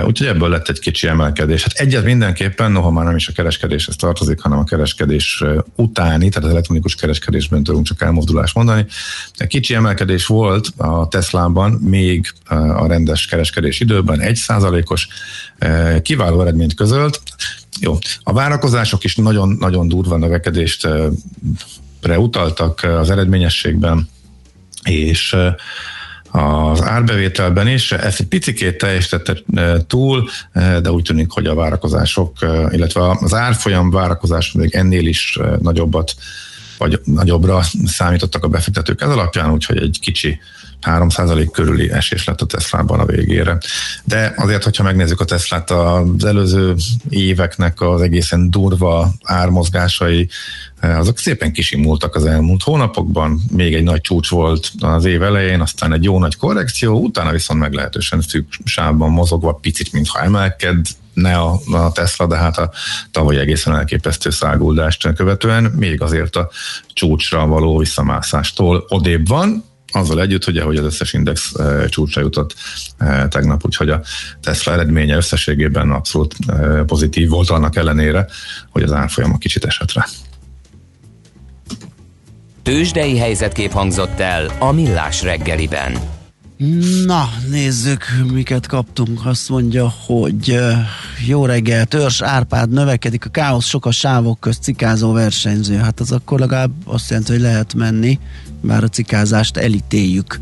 Úgyhogy 0.06 0.28
ebből 0.28 0.50
lett 0.50 0.70
egy 0.70 0.80
kicsi 0.80 1.08
emelkedés. 1.08 1.64
Hát 1.64 1.74
egyet 1.74 2.04
mindenképpen, 2.04 2.72
noha 2.72 2.92
már 2.92 3.06
nem 3.06 3.16
is 3.16 3.28
a 3.28 3.32
kereskedéshez 3.32 3.96
tartozik, 3.96 4.42
hanem 4.42 4.58
a 4.58 4.64
kereskedés 4.64 5.44
utáni, 5.76 6.30
tehát 6.30 6.48
az 6.48 6.54
elektronikus 6.54 6.96
kereskedésben 6.96 7.64
tudunk 7.64 7.86
csak 7.86 8.02
elmozdulást 8.02 8.56
mondani. 8.56 8.86
Kicsi 9.48 9.74
emelkedés 9.74 10.26
volt 10.26 10.68
a 10.78 11.08
Teslában 11.08 11.72
még 11.72 12.34
a 12.76 12.88
rendes 12.88 13.26
kereskedés 13.26 13.80
időben, 13.80 14.22
egy 14.22 14.36
százalékos 14.36 15.08
kiváló 16.02 16.42
eredményt 16.42 16.74
közölt, 16.74 17.22
jó. 17.80 17.98
A 18.24 18.34
várakozások 18.34 19.04
is 19.04 19.16
nagyon-nagyon 19.16 19.88
durva 19.88 20.18
növekedést 20.18 20.88
utaltak 22.18 22.84
az 22.84 23.10
eredményességben, 23.10 24.10
és 24.84 25.36
az 26.32 26.82
árbevételben 26.82 27.68
is. 27.68 27.92
Ezt 27.92 28.20
egy 28.20 28.28
picikét 28.28 28.78
teljesítette 28.78 29.38
túl, 29.88 30.30
de 30.54 30.92
úgy 30.92 31.04
tűnik, 31.04 31.32
hogy 31.32 31.46
a 31.46 31.56
várakozások, 31.56 32.38
illetve 32.72 33.10
az 33.10 33.34
árfolyam 33.34 33.90
várakozás 33.90 34.52
még 34.52 34.76
ennél 34.76 35.08
is 35.08 35.40
nagyobbat, 35.62 36.16
vagy 36.78 37.02
nagyobbra 37.04 37.62
számítottak 37.86 38.44
a 38.44 38.48
befektetők 38.48 39.02
ez 39.02 39.10
alapján, 39.10 39.52
úgyhogy 39.52 39.78
egy 39.78 39.98
kicsi 40.02 40.40
3% 40.86 41.48
körüli 41.52 41.92
esés 41.92 42.26
lett 42.26 42.42
a 42.42 42.46
Teslában 42.46 43.00
a 43.00 43.06
végére. 43.06 43.58
De 44.04 44.34
azért, 44.38 44.64
hogyha 44.64 44.84
megnézzük 44.84 45.20
a 45.20 45.26
Teslát 45.26 45.72
az 45.72 46.26
előző 46.26 46.76
éveknek 47.10 47.82
az 47.82 48.02
egészen 48.02 48.50
durva 48.50 49.14
ármozgásai, 49.24 50.30
eh, 50.80 51.00
azok 51.00 51.18
szépen 51.18 51.52
kisimultak 51.52 52.16
az 52.16 52.26
elmúlt 52.26 52.64
hónapokban. 52.64 53.42
Még 53.52 53.74
egy 53.74 53.84
nagy 53.84 54.02
csúcs 54.02 54.30
volt 54.30 54.72
az 54.80 55.06
év 55.06 55.24
elején, 55.24 55.62
aztán 55.62 55.94
egy 55.94 56.04
jó 56.04 56.20
nagy 56.20 56.36
korrekció, 56.36 57.00
utána 57.00 57.32
viszont 57.32 57.60
meglehetősen 57.60 58.22
szűk 58.22 58.48
sávban 58.64 59.12
mozogva, 59.12 59.54
picit, 59.54 59.94
mintha 59.94 60.22
emelked, 60.22 60.86
ne 61.16 61.38
a, 61.38 61.60
a 61.72 61.92
Tesla, 61.92 62.28
de 62.28 62.36
hát 62.36 62.58
a 62.58 62.72
tavaly 63.12 63.38
egészen 63.38 63.76
elképesztő 63.76 64.30
száguldást 64.30 65.14
követően 65.14 65.64
még 65.64 66.02
azért 66.02 66.36
a 66.36 66.50
csúcsra 66.94 67.48
való 67.48 67.78
visszamászástól 67.78 68.86
odébb 68.88 69.28
van, 69.28 69.64
azzal 69.96 70.22
együtt, 70.22 70.44
hogy 70.44 70.60
hogy 70.60 70.78
az 70.78 70.86
összes 70.86 71.14
index 71.14 71.54
e, 71.56 71.88
csúcsra 71.88 72.22
jutott 72.22 72.56
e, 72.98 73.28
tegnap, 73.28 73.66
úgyhogy 73.66 73.90
a 73.90 74.02
Tesla 74.42 74.74
eredménye 74.74 75.16
összességében 75.16 75.92
abszolút 75.92 76.36
e, 76.48 76.54
pozitív 76.84 77.30
volt 77.30 77.50
annak 77.50 77.76
ellenére, 77.76 78.28
hogy 78.70 78.84
az 78.84 78.92
árfolyam 78.92 79.38
kicsit 79.38 79.66
esett 79.66 79.94
rá. 79.94 80.06
Tőzsdei 82.64 83.18
helyzetkép 83.18 83.72
hangzott 83.72 84.20
el 84.20 84.52
a 84.60 84.72
Millás 84.72 85.22
reggeliben. 85.22 86.14
Na, 87.06 87.30
nézzük, 87.50 88.04
miket 88.32 88.68
kaptunk. 88.68 89.26
Azt 89.26 89.50
mondja, 89.50 89.94
hogy 90.06 90.60
jó 91.28 91.46
reggel, 91.46 91.86
Törs 91.86 92.22
Árpád 92.22 92.70
növekedik, 92.70 93.26
a 93.26 93.30
káosz 93.30 93.66
sok 93.66 93.86
a 93.86 93.92
sávok 93.92 94.40
közt 94.40 94.62
cikázó 94.62 95.12
versenyző. 95.12 95.76
Hát 95.76 96.00
az 96.00 96.12
akkor 96.12 96.40
legalább 96.40 96.72
azt 96.86 97.10
jelenti, 97.10 97.32
hogy 97.32 97.42
lehet 97.42 97.74
menni 97.74 98.20
bár 98.62 98.84
a 98.84 98.88
cikázást 98.88 99.58
elítéljük. 99.58 100.40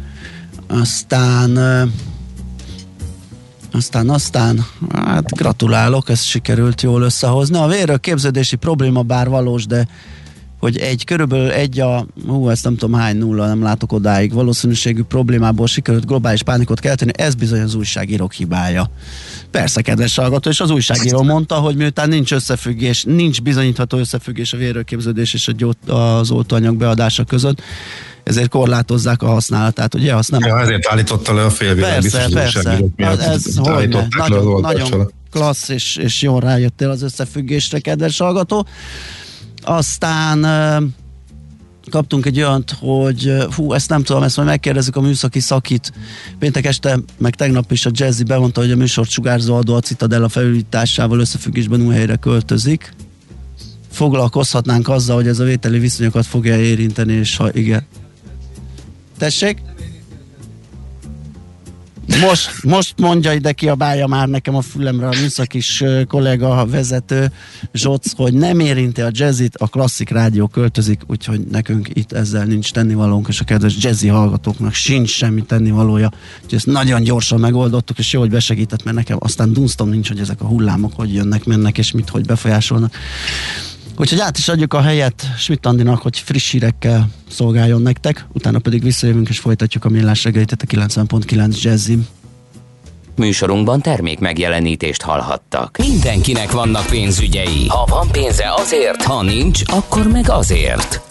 Aztán 0.68 1.58
aztán, 3.72 4.10
aztán, 4.10 4.66
hát 4.94 5.36
gratulálok, 5.36 6.10
ezt 6.10 6.24
sikerült 6.24 6.82
jól 6.82 7.02
összehozni. 7.02 7.58
A 7.58 7.68
vérről 7.68 8.00
képződési 8.00 8.56
probléma 8.56 9.02
bár 9.02 9.30
valós, 9.30 9.66
de 9.66 9.88
hogy 10.64 10.78
egy 10.78 11.04
körülbelül 11.04 11.52
egy 11.52 11.80
a, 11.80 12.06
hú, 12.28 12.50
ezt 12.50 12.64
nem 12.64 12.76
tudom 12.76 13.00
hány 13.00 13.18
nulla, 13.18 13.48
nem 13.48 13.62
látok 13.62 13.92
odáig, 13.92 14.34
valószínűségű 14.34 15.02
problémából 15.02 15.68
sikerült 15.68 16.06
globális 16.06 16.44
pánikot 16.44 16.80
kelteni, 16.80 17.12
ez 17.16 17.36
bizony 17.36 17.62
az 17.62 17.76
újságírók 17.76 18.34
hibája. 18.34 18.90
Persze, 19.52 19.82
kedves 19.82 20.16
hallgató, 20.16 20.50
és 20.50 20.60
az 20.60 20.70
újságíró 20.70 21.22
mondta, 21.24 21.56
hogy 21.56 21.76
miután 21.76 22.10
nincs 22.10 22.32
összefüggés, 22.32 23.04
nincs 23.04 23.42
bizonyítható 23.42 23.98
összefüggés 23.98 24.54
a 24.54 24.58
vérőképződés 24.58 25.34
és 25.34 25.48
a 25.48 25.52
gyót, 25.52 25.78
az 25.90 26.32
oltóanyag 26.32 26.76
beadása 26.76 27.24
között, 27.24 27.62
ezért 28.24 28.50
korlátozzák 28.50 29.22
a 29.22 29.28
használatát, 29.28 29.96
ugye? 29.96 30.16
Azt 30.16 30.32
nem 30.32 30.42
ja, 30.46 30.60
ezért 30.60 30.88
állította 30.88 31.34
le 31.34 31.44
a 31.44 31.50
félvilág 31.50 31.92
Persze, 31.92 32.28
persze. 32.34 32.84
Hát 32.98 33.20
ez 33.20 33.56
hogy 33.56 33.98
nagyon, 34.18 34.62
nagyon 34.62 35.12
klassz, 35.32 35.70
és, 35.70 35.96
és 35.96 36.22
jól 36.22 36.40
rájöttél 36.40 36.90
az 36.90 37.02
összefüggésre, 37.02 37.80
kedves 37.80 38.18
hallgató. 38.18 38.68
Aztán 39.64 40.46
kaptunk 41.92 42.26
egy 42.26 42.38
olyat, 42.38 42.76
hogy 42.80 43.32
hú, 43.56 43.74
ezt 43.74 43.90
nem 43.90 44.04
tudom, 44.04 44.24
ezt 44.24 44.36
majd 44.36 44.48
megkérdezzük 44.48 44.96
a 44.96 45.02
műszaki 45.02 45.40
szakit. 45.40 45.94
Péntek 46.40 46.66
este, 46.66 47.00
meg 47.18 47.36
tegnap 47.36 47.72
is 47.72 47.86
a 47.86 47.90
Jazzy 47.94 48.24
bemondta, 48.24 48.62
hogy 48.62 48.72
a 48.72 48.76
műsort 48.76 49.10
sugárzó 49.10 49.56
adó 49.56 49.76
a 49.76 49.80
Citadella 49.80 50.30
felújításával 50.30 51.20
összefüggésben 51.20 51.82
új 51.82 51.94
helyre 51.94 52.16
költözik. 52.16 52.94
Foglalkozhatnánk 53.92 54.90
azzal, 54.90 55.16
hogy 55.16 55.28
ez 55.28 55.40
a 55.40 55.44
vételi 55.44 55.80
viszonyokat 55.80 56.26
fogja 56.26 56.58
érinteni, 56.58 57.14
és 57.14 57.36
ha 57.36 57.54
igen. 57.54 57.86
Tessék? 59.18 59.62
Most, 62.08 62.64
most 62.64 62.94
mondja 63.00 63.34
ide 63.34 63.52
ki 63.52 63.68
a 63.68 63.76
bája 63.76 64.08
már 64.08 64.28
nekem 64.28 64.56
a 64.56 64.62
fülemre 64.62 65.08
a 65.08 65.14
műszakis 65.22 65.84
kollega, 66.08 66.60
a 66.60 66.66
vezető 66.66 67.32
Zsoc, 67.74 68.16
hogy 68.16 68.34
nem 68.34 68.60
érinti 68.60 69.02
a 69.02 69.10
jazzit, 69.12 69.56
a 69.56 69.68
klasszik 69.68 70.10
rádió 70.10 70.48
költözik, 70.48 71.02
úgyhogy 71.08 71.42
nekünk 71.52 71.90
itt 71.94 72.12
ezzel 72.12 72.46
nincs 72.46 72.72
tennivalónk, 72.72 73.28
és 73.28 73.40
a 73.40 73.44
kedves 73.44 73.76
jazzy 73.80 74.08
hallgatóknak 74.08 74.74
sincs 74.74 75.10
semmi 75.10 75.42
tennivalója. 75.42 76.12
Úgyhogy 76.36 76.58
ezt 76.58 76.66
nagyon 76.66 77.04
gyorsan 77.04 77.40
megoldottuk, 77.40 77.98
és 77.98 78.14
jó, 78.14 78.20
hogy 78.20 78.30
besegített, 78.30 78.84
mert 78.84 78.98
nekem 78.98 79.18
aztán 79.20 79.54
dunsztom 79.54 79.90
nincs, 79.90 80.08
hogy 80.08 80.20
ezek 80.20 80.42
a 80.42 80.46
hullámok 80.46 80.94
hogy 80.96 81.14
jönnek, 81.14 81.46
mennek, 81.46 81.78
és 81.78 81.92
mit, 81.92 82.10
hogy 82.10 82.26
befolyásolnak. 82.26 82.96
Úgyhogy 83.98 84.20
át 84.20 84.38
is 84.38 84.48
adjuk 84.48 84.74
a 84.74 84.82
helyet 84.82 85.26
Schmidt 85.38 85.66
Andinak, 85.66 86.02
hogy 86.02 86.20
friss 86.20 86.52
hírekkel 86.52 87.10
szolgáljon 87.30 87.82
nektek, 87.82 88.26
utána 88.34 88.60
pedig 88.60 88.84
visszajövünk 88.84 89.30
és 89.30 89.40
folytatjuk 89.40 89.86
a 89.86 89.90
millás 89.90 90.24
reggelitet 90.24 90.62
a 90.62 90.66
90.9 90.66 91.62
Jazzim. 91.62 92.08
Műsorunkban 93.16 93.82
termék 93.82 94.20
megjelenítést 94.20 95.02
hallhattak. 95.02 95.78
Mindenkinek 95.78 96.52
vannak 96.52 96.86
pénzügyei. 96.86 97.68
Ha 97.68 97.86
van 97.86 98.08
pénze 98.12 98.54
azért, 98.58 99.02
ha 99.04 99.24
nincs, 99.24 99.62
akkor 99.66 100.08
meg 100.08 100.30
azért. 100.30 101.02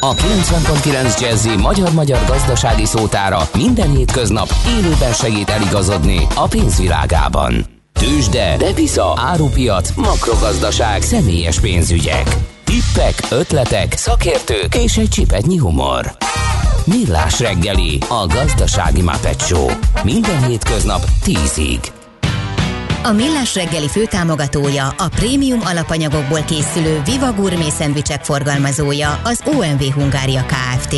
A 0.00 0.14
90.9 0.14 1.20
Jazzy 1.20 1.56
magyar-magyar 1.56 2.24
gazdasági 2.26 2.84
szótára 2.84 3.48
minden 3.54 3.90
hétköznap 3.96 4.48
élőben 4.78 5.12
segít 5.12 5.50
eligazodni 5.50 6.26
a 6.34 6.46
pénzvilágában. 6.48 7.79
Tősde, 8.00 8.56
devisa, 8.56 9.12
árupiac, 9.16 9.90
makrogazdaság, 9.96 11.02
személyes 11.02 11.60
pénzügyek. 11.60 12.36
Tippek, 12.64 13.14
ötletek, 13.30 13.96
szakértők 13.96 14.74
és 14.74 14.96
egy 14.96 15.08
csipetnyi 15.08 15.56
humor. 15.56 16.16
Millás 16.84 17.40
reggeli, 17.40 17.98
a 18.08 18.26
gazdasági 18.26 19.02
Muppet. 19.02 19.54
Minden 20.04 20.44
hétköznap 20.44 21.04
10-ig. 21.26 21.86
A 23.02 23.12
Millás 23.12 23.54
reggeli 23.54 23.88
főtámogatója, 23.88 24.94
a 24.98 25.08
prémium 25.08 25.60
alapanyagokból 25.64 26.42
készülő 26.42 27.02
Viva 27.04 27.32
Gourmet 27.32 27.70
szendvicsek 27.70 28.24
forgalmazója, 28.24 29.20
az 29.24 29.42
OMV 29.44 29.82
Hungária 29.94 30.44
Kft. 30.46 30.96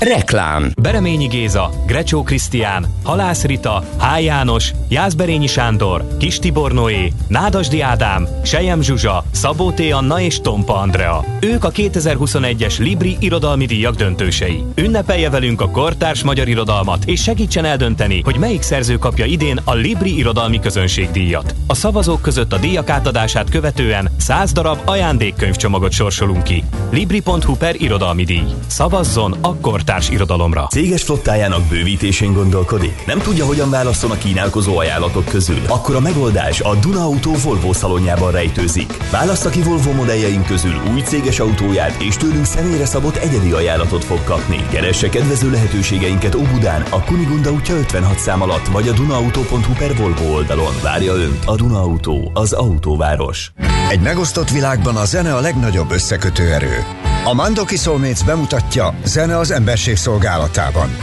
Reklám 0.00 0.72
Bereményi 0.80 1.26
Géza, 1.26 1.70
Grecsó 1.86 2.22
Krisztián, 2.22 2.86
Halász 3.02 3.44
Rita, 3.44 3.84
H. 3.98 4.22
János, 4.22 4.72
Jászberényi 4.88 5.46
Sándor, 5.46 6.16
Kis 6.18 6.38
Tibor 6.38 6.72
Noé, 6.72 7.12
Nádasdi 7.28 7.80
Ádám, 7.80 8.28
Sejem 8.44 8.80
Zsuzsa, 8.80 9.24
Szabó 9.30 9.72
T. 9.72 9.80
Anna 9.92 10.20
és 10.20 10.40
Tompa 10.40 10.74
Andrea. 10.74 11.24
Ők 11.40 11.64
a 11.64 11.70
2021-es 11.70 12.78
Libri 12.78 13.16
irodalmi 13.20 13.66
díjak 13.66 13.94
döntősei. 13.94 14.64
Ünnepelje 14.74 15.30
velünk 15.30 15.60
a 15.60 15.70
kortárs 15.70 16.22
magyar 16.22 16.48
irodalmat, 16.48 17.04
és 17.04 17.22
segítsen 17.22 17.64
eldönteni, 17.64 18.20
hogy 18.24 18.38
melyik 18.38 18.62
szerző 18.62 18.96
kapja 18.96 19.24
idén 19.24 19.60
a 19.64 19.74
Libri 19.74 20.16
irodalmi 20.16 20.60
közönségdíjat. 20.60 21.54
A 21.66 21.74
szavazók 21.74 22.22
között 22.22 22.52
a 22.52 22.58
díjak 22.58 22.90
átadását 22.90 23.50
követően 23.50 24.10
100 24.16 24.52
darab 24.52 24.78
ajándékkönyvcsomagot 24.84 25.92
sorsolunk 25.92 26.42
ki. 26.42 26.64
Libri.hu 26.90 27.56
per 27.56 27.74
irodalmi 27.78 28.24
díj. 28.24 28.46
Szavazzon 28.66 29.36
akkor 29.40 29.86
kortárs 29.88 30.10
irodalomra. 30.10 30.66
Céges 30.70 31.02
flottájának 31.02 31.62
bővítésén 31.62 32.32
gondolkodik? 32.32 33.06
Nem 33.06 33.18
tudja, 33.18 33.44
hogyan 33.44 33.70
válaszol 33.70 34.10
a 34.10 34.14
kínálkozó 34.14 34.78
ajánlatok 34.78 35.24
közül? 35.24 35.60
Akkor 35.68 35.94
a 35.94 36.00
megoldás 36.00 36.60
a 36.60 36.74
Duna 36.74 37.00
Auto 37.00 37.32
Volvo 37.32 37.72
szalonjában 37.72 38.30
rejtőzik. 38.30 38.96
Válassza 39.10 39.50
ki 39.50 39.62
Volvo 39.62 39.92
modelljeink 39.92 40.46
közül 40.46 40.72
új 40.92 41.00
céges 41.00 41.40
autóját, 41.40 42.02
és 42.02 42.16
tőlünk 42.16 42.44
személyre 42.44 42.86
szabott 42.86 43.16
egyedi 43.16 43.50
ajánlatot 43.50 44.04
fog 44.04 44.24
kapni. 44.24 44.66
Keresse 44.70 45.08
kedvező 45.08 45.50
lehetőségeinket 45.50 46.34
Óbudán, 46.34 46.82
a 46.90 47.04
Kunigunda 47.04 47.52
útja 47.52 47.76
56 47.76 48.18
szám 48.18 48.42
alatt, 48.42 48.66
vagy 48.66 48.88
a 48.88 48.92
dunaauto.hu 48.92 49.72
per 49.78 49.96
Volvo 49.96 50.34
oldalon. 50.34 50.72
Várja 50.82 51.12
Önt 51.12 51.44
a 51.44 51.54
Duna 51.54 51.80
Auto, 51.80 52.30
az 52.32 52.52
autóváros. 52.52 53.52
Egy 53.90 54.00
megosztott 54.00 54.50
világban 54.50 54.96
a 54.96 55.04
zene 55.04 55.34
a 55.34 55.40
legnagyobb 55.40 55.90
összekötő 55.90 56.52
erő. 56.52 57.07
A 57.24 57.34
Mandoki 57.34 57.76
Soulmates 57.76 58.22
bemutatja 58.22 58.94
Zene 59.04 59.38
az 59.38 59.50
emberség 59.50 59.96
szolgálatában. 59.96 60.96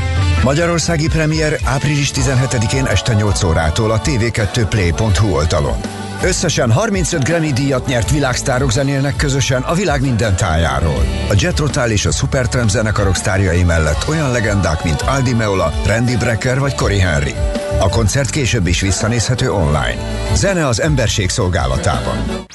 Magyarországi 0.44 1.08
premier 1.08 1.60
április 1.64 2.12
17-én 2.14 2.86
este 2.86 3.14
8 3.14 3.44
órától 3.44 3.92
a 3.92 4.02
tv2play.hu 4.02 5.34
oldalon. 5.34 5.78
Összesen 6.24 6.72
35 6.72 7.24
Grammy 7.24 7.54
díjat 7.54 7.86
nyert 7.86 8.12
világsztárok 8.12 8.72
zenélnek 8.72 9.16
közösen 9.16 9.62
a 9.62 9.74
világ 9.74 10.02
minden 10.02 10.36
tájáról. 10.36 11.06
A 11.30 11.34
Jet 11.38 11.60
Rotal 11.60 11.90
és 11.90 12.06
a 12.06 12.12
Supertramp 12.12 12.70
zenekarok 12.70 13.16
sztárjai 13.16 13.64
mellett 13.64 14.08
olyan 14.08 14.32
legendák, 14.32 14.84
mint 14.84 15.02
Aldi 15.02 15.34
Meola, 15.34 15.74
Randy 15.86 16.18
Brecker 16.18 16.60
vagy 16.60 16.76
Cory 16.76 17.00
Henry. 17.00 17.34
A 17.80 17.90
koncert 17.90 18.30
később 18.30 18.68
is 18.68 18.82
visszanézhető 18.82 19.52
online. 19.52 19.98
Zene 20.34 20.68
az 20.68 20.82
emberség 20.82 21.30
szolgálatában. 21.30 22.46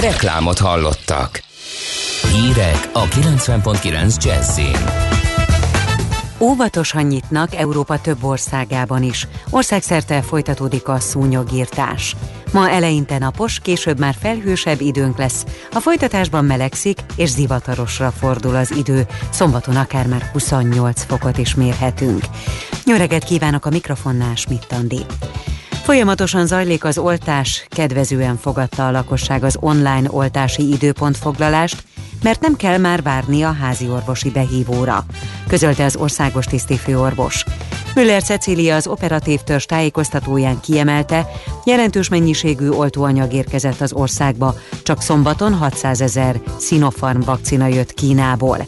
Reklámot 0.00 0.58
hallottak. 0.58 1.44
Hírek 2.32 2.90
a 2.92 3.04
90.9 3.04 4.24
Jazzin. 4.24 4.76
Óvatosan 6.38 7.02
nyitnak 7.02 7.54
Európa 7.54 8.00
több 8.00 8.24
országában 8.24 9.02
is. 9.02 9.28
Országszerte 9.50 10.22
folytatódik 10.22 10.88
a 10.88 11.00
szúnyogírtás. 11.00 12.16
Ma 12.52 12.70
eleinte 12.70 13.18
napos, 13.18 13.60
később 13.60 13.98
már 13.98 14.14
felhősebb 14.20 14.80
időnk 14.80 15.18
lesz. 15.18 15.44
A 15.72 15.80
folytatásban 15.80 16.44
melegszik 16.44 16.98
és 17.16 17.28
zivatarosra 17.30 18.10
fordul 18.10 18.56
az 18.56 18.70
idő. 18.70 19.06
Szombaton 19.30 19.76
akár 19.76 20.06
már 20.06 20.30
28 20.32 21.02
fokot 21.04 21.38
is 21.38 21.54
mérhetünk. 21.54 22.24
Nyöreget 22.84 23.24
kívánok 23.24 23.66
a 23.66 23.70
mikrofonnál, 23.70 24.34
Smittandi. 24.34 25.00
Folyamatosan 25.86 26.46
zajlik 26.46 26.84
az 26.84 26.98
oltás, 26.98 27.66
kedvezően 27.68 28.36
fogadta 28.36 28.86
a 28.86 28.90
lakosság 28.90 29.44
az 29.44 29.56
online 29.60 30.10
oltási 30.10 30.72
időpontfoglalást, 30.72 31.82
mert 32.22 32.40
nem 32.40 32.56
kell 32.56 32.78
már 32.78 33.02
várni 33.02 33.42
a 33.42 33.52
házi 33.52 33.88
orvosi 33.88 34.30
behívóra, 34.30 35.04
közölte 35.46 35.84
az 35.84 35.96
országos 35.96 36.44
tisztifőorvos. 36.44 37.44
Müller 37.94 38.22
Cecília 38.22 38.74
az 38.74 38.86
operatív 38.86 39.40
törzs 39.40 39.64
tájékoztatóján 39.64 40.60
kiemelte, 40.60 41.26
jelentős 41.64 42.08
mennyiségű 42.08 42.68
oltóanyag 42.68 43.32
érkezett 43.32 43.80
az 43.80 43.92
országba, 43.92 44.54
csak 44.82 45.02
szombaton 45.02 45.54
600 45.54 46.00
ezer 46.00 46.40
Sinopharm 46.60 47.20
vakcina 47.20 47.66
jött 47.66 47.94
Kínából. 47.94 48.66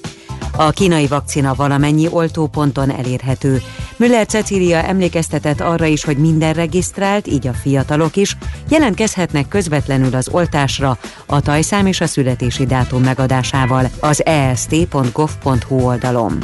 A 0.57 0.70
kínai 0.70 1.07
vakcina 1.07 1.55
valamennyi 1.55 2.09
oltóponton 2.11 2.90
elérhető. 2.90 3.62
Müller 3.96 4.26
Cecília 4.26 4.82
emlékeztetett 4.82 5.61
arra 5.61 5.84
is, 5.84 6.05
hogy 6.05 6.16
minden 6.16 6.53
regisztrált, 6.53 7.26
így 7.26 7.46
a 7.46 7.53
fiatalok 7.53 8.16
is, 8.16 8.36
jelentkezhetnek 8.68 9.49
közvetlenül 9.49 10.14
az 10.14 10.28
oltásra 10.30 10.99
a 11.26 11.40
tajszám 11.40 11.86
és 11.86 12.01
a 12.01 12.07
születési 12.07 12.66
dátum 12.66 13.03
megadásával 13.03 13.90
az 14.01 14.24
est.gov.hu 14.24 15.80
oldalon. 15.80 16.38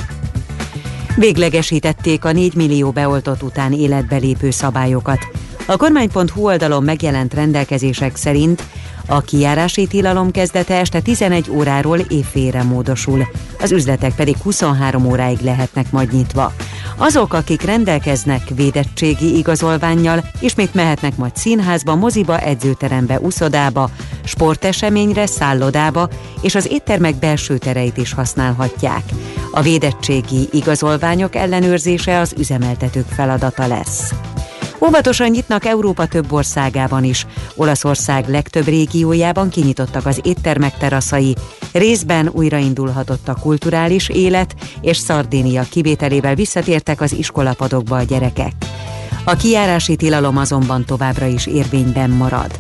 Véglegesítették 1.16 2.24
a 2.24 2.32
4 2.32 2.54
millió 2.54 2.90
beoltott 2.90 3.42
után 3.42 3.72
életbe 3.72 4.16
lépő 4.16 4.50
szabályokat. 4.50 5.26
A 5.66 5.76
kormány.hu 5.76 6.44
oldalon 6.44 6.82
megjelent 6.82 7.34
rendelkezések 7.34 8.16
szerint 8.16 8.62
A 9.06 9.20
kijárási 9.20 9.86
tilalom 9.86 10.30
kezdete 10.30 10.74
este 10.78 11.00
11 11.00 11.50
óráról 11.50 11.98
évfélre 11.98 12.62
módosul, 12.62 13.26
az 13.60 13.72
üzletek 13.72 14.14
pedig 14.14 14.36
23 14.36 15.06
óráig 15.06 15.40
lehetnek 15.40 15.90
majd 15.90 16.12
nyitva. 16.12 16.52
Azok, 16.96 17.32
akik 17.32 17.62
rendelkeznek 17.62 18.42
védettségi 18.54 19.36
igazolványjal, 19.36 20.24
ismét 20.40 20.74
mehetnek 20.74 21.16
majd 21.16 21.36
színházba, 21.36 21.94
moziba, 21.94 22.38
edzőterembe, 22.38 23.18
uszodába, 23.18 23.90
sporteseményre, 24.24 25.26
szállodába 25.26 26.08
és 26.40 26.54
az 26.54 26.70
éttermek 26.70 27.14
belső 27.14 27.58
tereit 27.58 27.96
is 27.96 28.12
használhatják. 28.12 29.02
A 29.52 29.60
védettségi 29.60 30.48
igazolványok 30.52 31.34
ellenőrzése 31.34 32.18
az 32.18 32.34
üzemeltetők 32.38 33.08
feladata 33.08 33.66
lesz. 33.66 34.14
Óvatosan 34.86 35.28
nyitnak 35.28 35.64
Európa 35.64 36.06
több 36.06 36.32
országában 36.32 37.04
is. 37.04 37.26
Olaszország 37.56 38.28
legtöbb 38.28 38.64
régiójában 38.64 39.48
kinyitottak 39.48 40.06
az 40.06 40.20
éttermek 40.22 40.78
teraszai, 40.78 41.36
részben 41.72 42.28
újraindulhatott 42.32 43.28
a 43.28 43.34
kulturális 43.34 44.08
élet, 44.08 44.54
és 44.80 44.96
Szardénia 44.96 45.62
kivételével 45.70 46.34
visszatértek 46.34 47.00
az 47.00 47.12
iskolapadokba 47.12 47.96
a 47.96 48.02
gyerekek. 48.02 48.52
A 49.24 49.36
kijárási 49.36 49.96
tilalom 49.96 50.36
azonban 50.36 50.84
továbbra 50.84 51.26
is 51.26 51.46
érvényben 51.46 52.10
marad. 52.10 52.50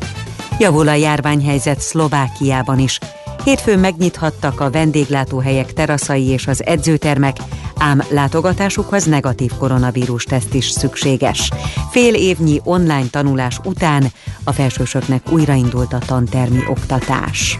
Javul 0.58 0.88
a 0.88 0.94
járványhelyzet 0.94 1.80
Szlovákiában 1.80 2.78
is, 2.78 2.98
Hétfőn 3.44 3.78
megnyithattak 3.78 4.60
a 4.60 4.70
vendéglátóhelyek 4.70 5.72
teraszai 5.72 6.26
és 6.26 6.46
az 6.46 6.64
edzőtermek, 6.66 7.36
ám 7.78 8.02
látogatásukhoz 8.10 9.04
negatív 9.04 9.50
koronavírus 9.58 10.24
teszt 10.24 10.54
is 10.54 10.70
szükséges. 10.70 11.50
Fél 11.90 12.14
évnyi 12.14 12.60
online 12.64 13.06
tanulás 13.10 13.58
után 13.64 14.04
a 14.44 14.52
felsősöknek 14.52 15.30
újraindult 15.30 15.92
a 15.92 15.98
tantermi 15.98 16.62
oktatás. 16.68 17.58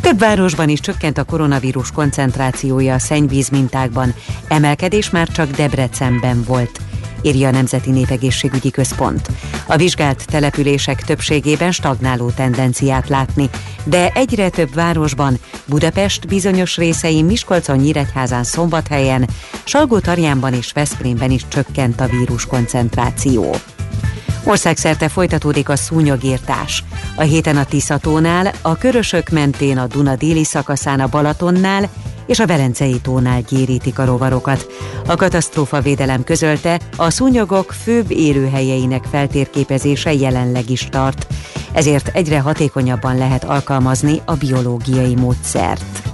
Több 0.00 0.18
városban 0.18 0.68
is 0.68 0.80
csökkent 0.80 1.18
a 1.18 1.24
koronavírus 1.24 1.92
koncentrációja 1.92 2.94
a 2.94 2.98
szennyvíz 2.98 3.48
mintákban, 3.48 4.14
emelkedés 4.48 5.10
már 5.10 5.28
csak 5.28 5.50
Debrecenben 5.50 6.42
volt 6.46 6.80
írja 7.22 7.48
a 7.48 7.50
Nemzeti 7.50 7.90
Népegészségügyi 7.90 8.70
Központ. 8.70 9.28
A 9.66 9.76
vizsgált 9.76 10.26
települések 10.26 11.02
többségében 11.02 11.72
stagnáló 11.72 12.30
tendenciát 12.30 13.08
látni, 13.08 13.50
de 13.84 14.10
egyre 14.14 14.48
több 14.48 14.74
városban, 14.74 15.38
Budapest 15.64 16.26
bizonyos 16.26 16.76
részein, 16.76 17.24
Miskolcon, 17.24 17.76
Nyíregyházán, 17.76 18.44
Szombathelyen, 18.44 19.28
Salgó-Tarjánban 19.64 20.54
és 20.54 20.72
Veszprémben 20.72 21.30
is 21.30 21.44
csökkent 21.48 22.00
a 22.00 22.06
vírus 22.06 22.46
koncentráció. 22.46 23.54
Országszerte 24.44 25.08
folytatódik 25.08 25.68
a 25.68 25.76
szúnyogírtás. 25.76 26.84
A 27.16 27.22
héten 27.22 27.56
a 27.56 27.64
Tiszatónál, 27.64 28.52
a 28.62 28.76
Körösök 28.76 29.28
mentén 29.28 29.78
a 29.78 29.86
Duna 29.86 30.16
déli 30.16 30.44
szakaszán 30.44 31.00
a 31.00 31.06
Balatonnál 31.06 31.90
és 32.26 32.38
a 32.38 32.46
Velencei 32.46 33.00
tónál 33.00 33.40
gyérítik 33.40 33.98
a 33.98 34.04
rovarokat. 34.04 34.66
A 35.06 35.16
katasztrófa 35.16 35.80
védelem 35.80 36.24
közölte, 36.24 36.80
a 36.96 37.10
szúnyogok 37.10 37.72
főbb 37.72 38.10
élőhelyeinek 38.10 39.04
feltérképezése 39.04 40.12
jelenleg 40.12 40.70
is 40.70 40.88
tart, 40.90 41.26
ezért 41.72 42.08
egyre 42.08 42.40
hatékonyabban 42.40 43.16
lehet 43.16 43.44
alkalmazni 43.44 44.20
a 44.24 44.34
biológiai 44.34 45.14
módszert. 45.14 46.06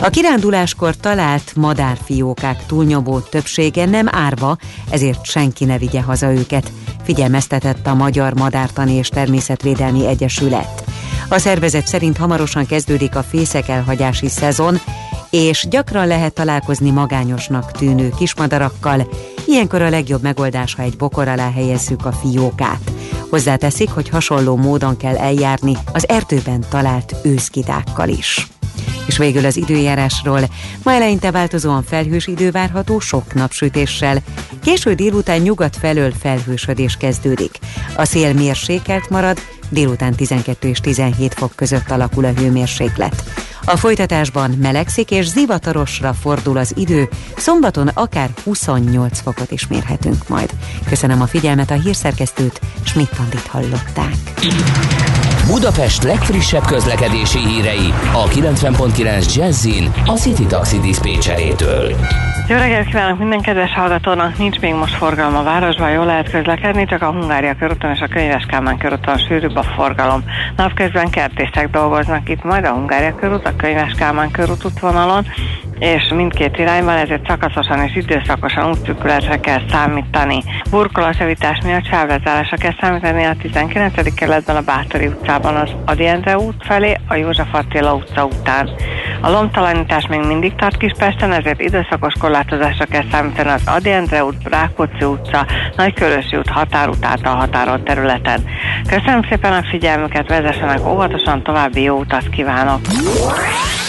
A 0.00 0.08
kiránduláskor 0.08 0.96
talált 0.96 1.56
madárfiókák 1.56 2.66
túlnyomó 2.66 3.18
többsége 3.18 3.84
nem 3.84 4.06
árva, 4.10 4.56
ezért 4.90 5.24
senki 5.24 5.64
ne 5.64 5.78
vigye 5.78 6.02
haza 6.02 6.32
őket, 6.32 6.72
figyelmeztetett 7.02 7.86
a 7.86 7.94
Magyar 7.94 8.34
Madártani 8.34 8.92
és 8.92 9.08
Természetvédelmi 9.08 10.06
Egyesület. 10.06 10.84
A 11.28 11.38
szervezet 11.38 11.86
szerint 11.86 12.16
hamarosan 12.16 12.66
kezdődik 12.66 13.16
a 13.16 13.22
fészek 13.22 13.68
elhagyási 13.68 14.28
szezon, 14.28 14.80
és 15.30 15.66
gyakran 15.70 16.06
lehet 16.06 16.32
találkozni 16.32 16.90
magányosnak 16.90 17.72
tűnő 17.72 18.12
kismadarakkal, 18.16 19.08
ilyenkor 19.46 19.82
a 19.82 19.88
legjobb 19.88 20.22
megoldás, 20.22 20.74
ha 20.74 20.82
egy 20.82 20.96
bokor 20.96 21.28
alá 21.28 21.52
helyezzük 21.52 22.06
a 22.06 22.12
fiókát. 22.12 22.90
Hozzáteszik, 23.30 23.90
hogy 23.90 24.08
hasonló 24.08 24.56
módon 24.56 24.96
kell 24.96 25.16
eljárni 25.16 25.76
az 25.92 26.08
erdőben 26.08 26.64
talált 26.68 27.14
őszkidákkal 27.22 28.08
is. 28.08 28.48
És 29.06 29.16
végül 29.16 29.44
az 29.44 29.56
időjárásról. 29.56 30.40
Ma 30.82 30.92
eleinte 30.92 31.30
változóan 31.30 31.82
felhős 31.82 32.26
idő 32.26 32.50
várható 32.50 32.98
sok 32.98 33.34
napsütéssel. 33.34 34.18
Késő 34.62 34.94
délután 34.94 35.40
nyugat 35.40 35.76
felől 35.76 36.12
felhősödés 36.20 36.96
kezdődik. 36.96 37.58
A 37.96 38.04
szél 38.04 38.32
mérsékelt 38.32 39.10
marad, 39.10 39.38
délután 39.68 40.14
12 40.14 40.68
és 40.68 40.80
17 40.80 41.34
fok 41.34 41.52
között 41.54 41.90
alakul 41.90 42.24
a 42.24 42.32
hőmérséklet. 42.32 43.22
A 43.64 43.76
folytatásban 43.76 44.50
melegszik 44.50 45.10
és 45.10 45.26
zivatarosra 45.26 46.12
fordul 46.12 46.56
az 46.56 46.72
idő, 46.76 47.08
szombaton 47.36 47.88
akár 47.88 48.30
28 48.44 49.20
fokot 49.20 49.50
is 49.50 49.66
mérhetünk 49.66 50.28
majd. 50.28 50.50
Köszönöm 50.88 51.20
a 51.20 51.26
figyelmet, 51.26 51.70
a 51.70 51.74
hírszerkesztőt, 51.74 52.60
Schmidt-Tandit 52.84 53.46
hallották. 53.46 54.14
Budapest 55.50 56.02
legfrissebb 56.02 56.64
közlekedési 56.66 57.38
hírei 57.38 57.92
a 58.12 58.24
90.9 58.24 59.34
Jazzin 59.34 59.92
a 60.06 60.12
City 60.12 60.46
Taxi 60.46 60.78
Dispécsejétől. 60.78 61.94
Jó 62.48 62.56
reggelt 62.56 62.86
kívánok 62.86 63.18
minden 63.18 63.40
kedves 63.40 63.72
hallgatónak! 63.72 64.38
Nincs 64.38 64.60
még 64.60 64.74
most 64.74 64.94
forgalom 64.94 65.36
a 65.36 65.42
városban, 65.42 65.90
jól 65.90 66.04
lehet 66.04 66.30
közlekedni, 66.30 66.84
csak 66.84 67.02
a 67.02 67.12
Hungária 67.12 67.54
körúton 67.54 67.90
és 67.90 68.00
a 68.00 68.08
Könyves 68.08 68.44
Kálmán 68.48 68.78
körúton 68.78 69.18
sűrűbb 69.18 69.56
a 69.56 69.62
forgalom. 69.62 70.24
Napközben 70.56 71.10
kertészek 71.10 71.70
dolgoznak 71.70 72.28
itt 72.28 72.44
majd 72.44 72.64
a 72.64 72.72
Hungária 72.72 73.14
körút, 73.14 73.46
a 73.46 73.56
Könyves 73.56 73.92
Kálmán 73.92 74.30
körút 74.30 74.64
útvonalon, 74.64 75.26
és 75.78 76.12
mindkét 76.14 76.58
irányban, 76.58 76.96
ezért 76.96 77.26
szakaszosan 77.26 77.82
és 77.82 77.96
időszakosan 77.96 78.68
útszűkületre 78.68 79.40
kell 79.40 79.60
számítani. 79.70 80.42
Burkolatjavítás 80.70 81.58
miatt 81.64 81.86
sávlezárásra 81.86 82.56
kell 82.56 82.74
számítani 82.80 83.24
a 83.24 83.36
19. 83.42 84.14
kerületben 84.14 84.56
a 84.56 84.60
Bátori 84.60 85.06
utcában 85.06 85.56
az 85.56 85.70
Adi 85.84 86.06
Endre 86.06 86.38
út 86.38 86.54
felé, 86.60 86.94
a 87.08 87.14
József 87.14 87.54
Attila 87.54 87.94
utca 87.94 88.24
után. 88.24 88.70
A 89.20 89.30
lomtalanítás 89.30 90.06
még 90.06 90.20
mindig 90.20 90.54
tart 90.54 90.76
Kispesten, 90.76 91.32
ezért 91.32 91.60
időszakos 91.60 92.14
korlátozásra 92.20 92.84
kell 92.84 93.04
számítani 93.10 93.48
az 93.48 93.62
Adi 93.66 93.90
Endre 93.90 94.24
út, 94.24 94.36
Rákóczi 94.44 95.04
utca, 95.04 95.46
Nagykörösi 95.76 96.36
út 96.36 96.48
határút 96.48 97.04
által 97.04 97.34
határolt 97.34 97.84
területen. 97.84 98.44
Köszönöm 98.88 99.22
szépen 99.28 99.52
a 99.52 99.62
figyelmüket, 99.70 100.28
vezessenek 100.28 100.86
óvatosan, 100.86 101.42
további 101.42 101.82
jó 101.82 101.98
utat 101.98 102.28
kívánok! 102.30 102.80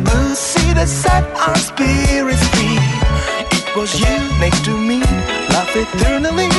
Blue 0.00 0.34
sea 0.34 0.72
that 0.74 0.88
set 0.88 1.24
our 1.46 1.56
spirits 1.56 2.46
free. 2.54 2.78
It 3.56 3.66
was 3.76 3.90
you 3.98 4.14
next 4.38 4.64
to 4.64 4.76
me, 4.76 5.00
love 5.54 5.70
eternally. 5.74 6.50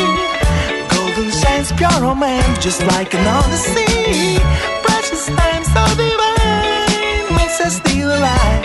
Golden 0.89 1.31
sands, 1.31 1.71
pure 1.73 1.97
romance, 2.01 2.59
just 2.63 2.81
like 2.87 3.13
an 3.13 3.25
odyssey. 3.27 4.39
Precious 4.83 5.25
time, 5.27 5.63
so 5.73 5.83
divine, 5.95 7.35
makes 7.35 7.59
us 7.61 7.79
feel 7.79 8.09
alive. 8.09 8.58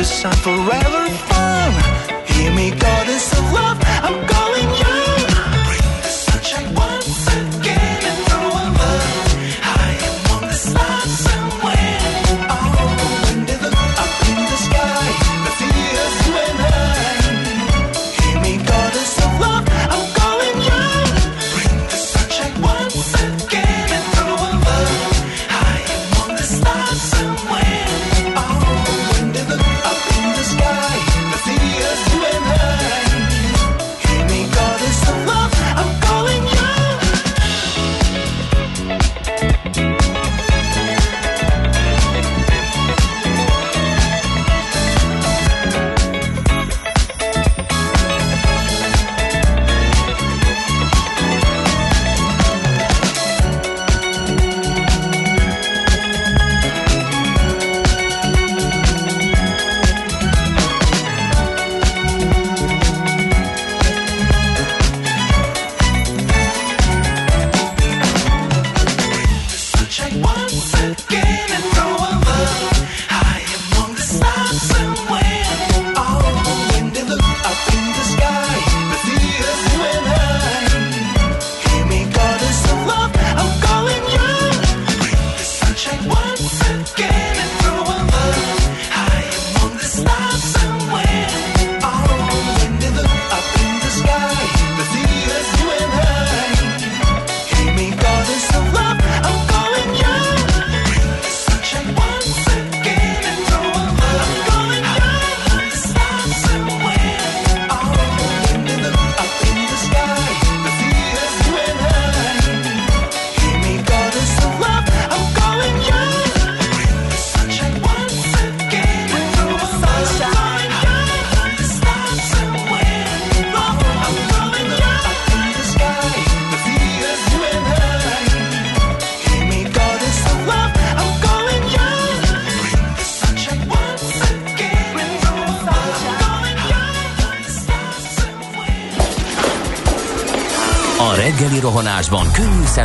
The 0.00 0.06
sun, 0.06 0.32
forever 0.32 1.19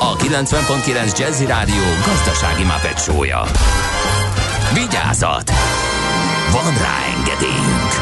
a 0.00 0.16
90.9 0.16 1.18
Jazzy 1.18 1.46
Rádió 1.46 1.82
gazdasági 2.06 2.64
mapetsója. 2.64 3.42
Vigyázat! 4.74 5.50
Van 6.52 6.72
rá 6.72 6.98
engedélyünk! 7.16 7.92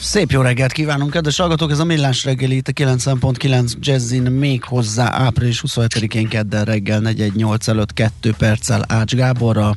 Szép 0.00 0.30
jó 0.30 0.40
reggelt 0.40 0.72
kívánunk, 0.72 1.10
kedves 1.10 1.36
hallgatók! 1.36 1.70
Ez 1.70 1.78
a 1.78 1.84
Millás 1.84 2.24
reggeli 2.24 2.56
itt 2.56 2.68
a 2.68 2.72
90.9 2.72 3.72
Jazzin 3.80 4.22
még 4.22 4.64
hozzá 4.64 5.12
április 5.12 5.62
27-én 5.66 6.28
kedden 6.28 6.64
reggel 6.64 7.00
418 7.00 7.68
előtt 7.68 7.92
2 7.92 8.34
perccel 8.38 8.84
Ács 8.88 9.14
Gáborra. 9.14 9.76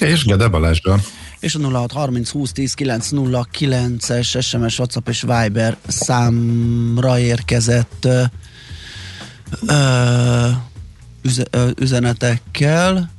És 0.00 0.24
Gede 0.24 0.48
Balázsra. 0.48 1.00
És 1.40 1.54
a 1.54 1.58
0630 1.58 2.30
20 2.30 2.52
10 2.52 2.74
909 2.74 4.10
es 4.10 4.36
SMS, 4.40 4.78
WhatsApp 4.78 5.08
és 5.08 5.20
Viber 5.20 5.76
számra 5.86 7.18
érkezett 7.18 8.08
üzenetekkel. 11.74 13.10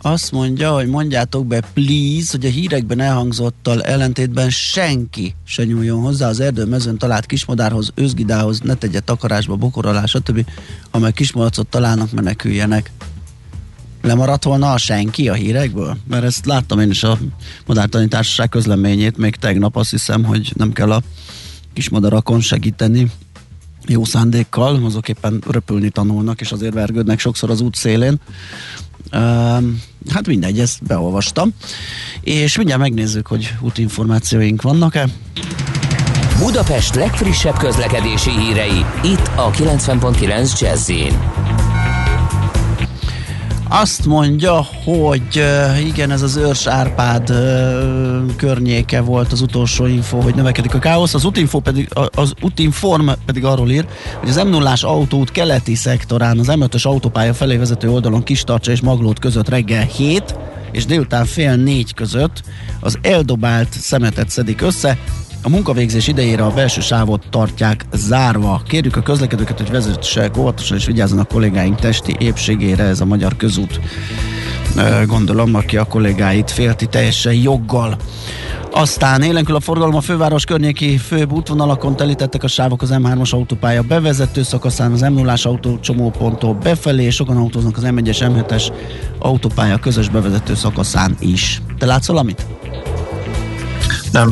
Azt 0.00 0.32
mondja, 0.32 0.72
hogy 0.72 0.86
mondjátok 0.86 1.46
be, 1.46 1.60
please, 1.74 2.28
hogy 2.30 2.46
a 2.46 2.48
hírekben 2.48 3.00
elhangzottal 3.00 3.82
ellentétben 3.82 4.50
senki 4.50 5.34
se 5.44 5.64
nyúljon 5.64 6.00
hozzá 6.00 6.28
az 6.28 6.40
erdőmezőn 6.40 6.98
talált 6.98 7.26
kismadárhoz, 7.26 7.90
özgidához, 7.94 8.60
ne 8.60 8.74
tegye 8.74 9.00
takarásba, 9.00 9.56
bokorolás, 9.56 10.10
stb. 10.10 10.46
Ha 10.90 10.98
meg 10.98 11.12
kismalacot 11.12 11.66
találnak, 11.66 12.12
meneküljenek. 12.12 12.90
Lemaradt 14.02 14.44
volna 14.44 14.72
a 14.72 14.78
senki 14.78 15.28
a 15.28 15.34
hírekből? 15.34 15.96
Mert 16.08 16.24
ezt 16.24 16.46
láttam 16.46 16.80
én 16.80 16.90
is 16.90 17.02
a 17.02 17.18
Madártani 17.66 18.08
Társaság 18.08 18.48
közleményét 18.48 19.16
még 19.16 19.36
tegnap, 19.36 19.76
azt 19.76 19.90
hiszem, 19.90 20.24
hogy 20.24 20.52
nem 20.56 20.72
kell 20.72 20.92
a 20.92 21.02
kismadarakon 21.72 22.40
segíteni 22.40 23.10
jó 23.86 24.04
szándékkal, 24.04 24.84
azok 24.84 25.08
éppen 25.08 25.42
röpülni 25.50 25.90
tanulnak, 25.90 26.40
és 26.40 26.52
azért 26.52 26.74
vergődnek 26.74 27.18
sokszor 27.18 27.50
az 27.50 27.60
út 27.60 27.74
szélén. 27.74 28.20
Uh, 29.12 29.20
hát 30.10 30.26
mindegy, 30.26 30.60
ezt 30.60 30.84
beolvastam. 30.84 31.50
És 32.20 32.56
mindjárt 32.56 32.80
megnézzük, 32.80 33.26
hogy 33.26 33.54
útinformációink 33.60 34.62
vannak-e. 34.62 35.08
Budapest 36.38 36.94
legfrissebb 36.94 37.56
közlekedési 37.56 38.30
hírei, 38.30 38.84
itt 39.02 39.30
a 39.36 39.50
90.9 39.50 40.60
jazz 40.60 40.90
Azt 43.74 44.06
mondja, 44.06 44.66
hogy 44.84 45.36
uh, 45.36 45.86
igen, 45.86 46.10
ez 46.10 46.22
az 46.22 46.36
Őrs 46.36 46.66
Árpád 46.66 47.30
uh, 47.30 48.36
környéke 48.36 49.00
volt 49.00 49.32
az 49.32 49.40
utolsó 49.40 49.86
info, 49.86 50.20
hogy 50.20 50.34
növekedik 50.34 50.74
a 50.74 50.78
káosz. 50.78 51.14
Az 51.14 51.24
útinfo 51.24 51.60
pedig, 51.60 51.88
az 52.14 52.32
útinform 52.40 53.08
pedig 53.26 53.44
arról 53.44 53.70
ír, 53.70 53.86
hogy 54.20 54.28
az 54.28 54.36
m 54.36 54.48
0 54.48 54.74
autóút 54.80 55.30
keleti 55.30 55.74
szektorán 55.74 56.38
az 56.38 56.46
M5-ös 56.50 56.82
autópálya 56.82 57.34
felé 57.34 57.56
vezető 57.56 57.90
oldalon 57.90 58.22
Kistarcsa 58.22 58.70
és 58.70 58.80
Maglót 58.80 59.18
között 59.18 59.48
reggel 59.48 59.84
7 59.84 60.34
és 60.72 60.86
délután 60.86 61.24
fél 61.24 61.56
négy 61.56 61.94
között 61.94 62.42
az 62.80 62.98
eldobált 63.02 63.72
szemetet 63.72 64.28
szedik 64.28 64.60
össze, 64.60 64.98
A 65.44 65.48
munkavégzés 65.48 66.06
idejére 66.06 66.44
a 66.44 66.50
belső 66.50 66.80
sávot 66.80 67.24
tartják 67.30 67.84
zárva. 67.92 68.62
Kérjük 68.66 68.96
a 68.96 69.02
közlekedőket, 69.02 69.58
hogy 69.58 69.70
vezessenek 69.70 70.36
óvatosan 70.36 70.76
és 70.76 70.86
vigyázzanak 70.86 71.28
kollégáink 71.28 71.78
testi 71.80 72.16
épségére, 72.18 72.84
ez 72.84 73.00
a 73.00 73.04
magyar 73.04 73.36
közút. 73.36 73.80
Gondolom, 75.06 75.54
aki 75.54 75.76
a 75.76 75.84
kollégáit 75.84 76.50
félti 76.50 76.86
teljesen 76.86 77.34
joggal. 77.34 77.96
Aztán 78.70 79.22
élenkül 79.22 79.54
a 79.54 79.60
forgalom 79.60 79.94
a 79.94 80.00
főváros 80.00 80.44
környéki 80.44 80.96
főbb 80.96 81.32
útvonalakon 81.32 81.96
telítettek 81.96 82.42
a 82.42 82.48
sávok 82.48 82.82
az 82.82 82.90
M3-as 82.92 83.30
autópálya 83.30 83.82
bevezető 83.82 84.42
szakaszán, 84.42 84.92
az 84.92 85.00
m 85.00 85.12
0 85.12 85.34
autó 85.42 85.78
csomóponttól 85.80 86.54
befelé, 86.54 87.04
és 87.04 87.14
sokan 87.14 87.36
autóznak 87.36 87.76
az 87.76 87.82
M1-es, 87.86 88.18
M7-es 88.20 88.72
autópálya 89.18 89.78
közös 89.78 90.08
bevezető 90.08 90.54
szakaszán 90.54 91.16
is. 91.18 91.62
Te 91.78 91.86
látsz 91.86 92.06
valamit? 92.06 92.46
Nem. 94.12 94.30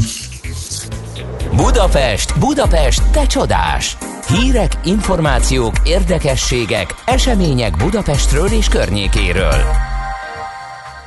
Budapest, 1.61 2.38
Budapest, 2.38 3.11
te 3.11 3.26
csodás! 3.26 3.96
Hírek, 4.26 4.72
információk, 4.84 5.74
érdekességek, 5.84 6.94
események 7.04 7.76
Budapestről 7.76 8.46
és 8.46 8.68
környékéről. 8.68 9.54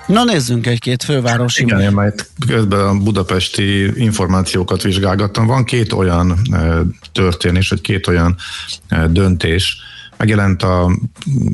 Na 0.07 0.23
nézzünk 0.23 0.67
egy-két 0.67 1.03
fővárosi. 1.03 1.63
Igen, 1.63 1.81
én 1.81 1.91
majd 1.91 2.27
közben 2.47 2.87
a 2.87 2.97
budapesti 2.97 4.01
információkat 4.03 4.81
vizsgálgattam. 4.81 5.45
Van 5.45 5.63
két 5.63 5.93
olyan 5.93 6.37
e, 6.51 6.81
történés, 7.11 7.69
vagy 7.69 7.81
két 7.81 8.07
olyan 8.07 8.35
e, 8.87 9.07
döntés, 9.07 9.77
megjelent 10.17 10.63
a 10.63 10.91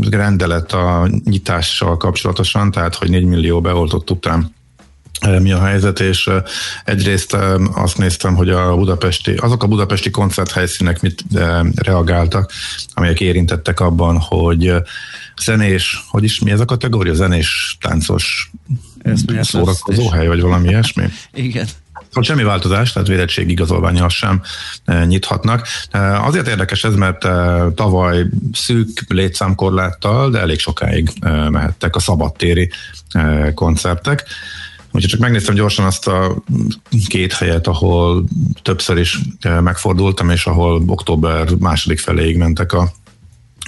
rendelet 0.10 0.72
a 0.72 1.10
nyitással 1.24 1.98
kapcsolatosan, 1.98 2.72
tehát 2.72 2.96
hogy 2.96 3.10
4 3.10 3.24
millió 3.24 3.62
beoltott 3.62 4.12
után 4.12 4.58
mi 5.40 5.52
a 5.52 5.64
helyzet, 5.64 6.00
és 6.00 6.30
egyrészt 6.86 7.38
azt 7.74 7.98
néztem, 7.98 8.36
hogy 8.36 8.50
a 8.50 8.76
budapesti, 8.76 9.34
azok 9.34 9.64
a 9.64 9.68
budapesti 9.68 10.10
koncerthelyszínek 10.10 11.02
mit 11.02 11.24
reagáltak, 11.76 12.52
amelyek 12.94 13.20
érintettek 13.20 13.80
abban, 13.80 14.18
hogy 14.20 14.74
zenés, 15.42 16.06
hogy 16.10 16.24
is 16.24 16.40
mi 16.40 16.52
ez 16.52 16.60
a 16.60 16.66
kategória? 16.66 17.14
Zenés, 17.14 17.78
táncos, 17.82 18.52
szórakozó 19.42 20.10
hely, 20.10 20.28
vagy 20.28 20.42
valami 20.42 20.68
ilyesmi? 20.70 21.04
Igen. 21.34 21.68
Hogy 22.14 22.26
semmi 22.26 22.44
változás, 22.44 22.92
tehát 22.92 23.08
védettség 23.08 23.50
igazolványal 23.50 24.10
sem 24.10 24.42
nyithatnak. 25.06 25.68
Azért 26.22 26.48
érdekes 26.48 26.84
ez, 26.84 26.96
mert 26.96 27.28
tavaly 27.76 28.26
szűk 28.54 29.06
létszámkorláttal, 29.08 30.30
de 30.30 30.40
elég 30.40 30.60
sokáig 30.60 31.12
mehettek 31.50 31.96
a 31.96 32.00
szabadtéri 32.00 32.72
koncertek. 33.54 34.26
Úgyhogy 34.92 35.10
csak 35.10 35.20
megnéztem 35.20 35.56
gyorsan 35.56 35.86
azt 35.86 36.08
a 36.08 36.44
két 37.08 37.34
helyet, 37.34 37.68
ahol 37.68 38.26
többször 38.62 38.98
is 38.98 39.20
megfordultam, 39.62 40.30
és 40.30 40.46
ahol 40.46 40.84
október 40.88 41.50
második 41.60 42.00
feléig 42.00 42.38
mentek 42.38 42.74
a 42.74 42.92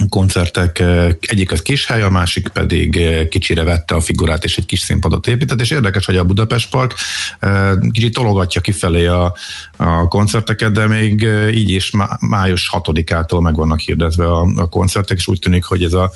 koncertek, 0.08 0.78
eh, 0.78 1.08
egyik 1.20 1.52
az 1.52 1.62
kis 1.62 1.86
hely, 1.86 2.02
a 2.02 2.10
másik 2.10 2.48
pedig 2.48 2.96
eh, 2.96 3.26
kicsire 3.26 3.62
vette 3.62 3.94
a 3.94 4.00
figurát, 4.00 4.44
és 4.44 4.56
egy 4.56 4.66
kis 4.66 4.80
színpadot 4.80 5.26
épített, 5.26 5.60
és 5.60 5.70
érdekes, 5.70 6.06
hogy 6.06 6.16
a 6.16 6.24
Budapest 6.24 6.70
Park 6.70 6.94
eh, 7.38 7.72
kicsit 7.90 8.14
tologatja 8.14 8.60
kifelé 8.60 9.06
a, 9.06 9.34
a 9.76 10.08
koncerteket, 10.08 10.72
de 10.72 10.86
még 10.86 11.22
így 11.54 11.70
is 11.70 11.92
május 12.20 12.70
6-ától 12.76 13.42
meg 13.42 13.54
vannak 13.54 13.80
hirdetve 13.80 14.26
a, 14.32 14.48
a 14.56 14.68
koncertek, 14.68 15.16
és 15.16 15.26
úgy 15.26 15.38
tűnik, 15.38 15.64
hogy 15.64 15.82
ez 15.82 15.92
a 15.92 16.12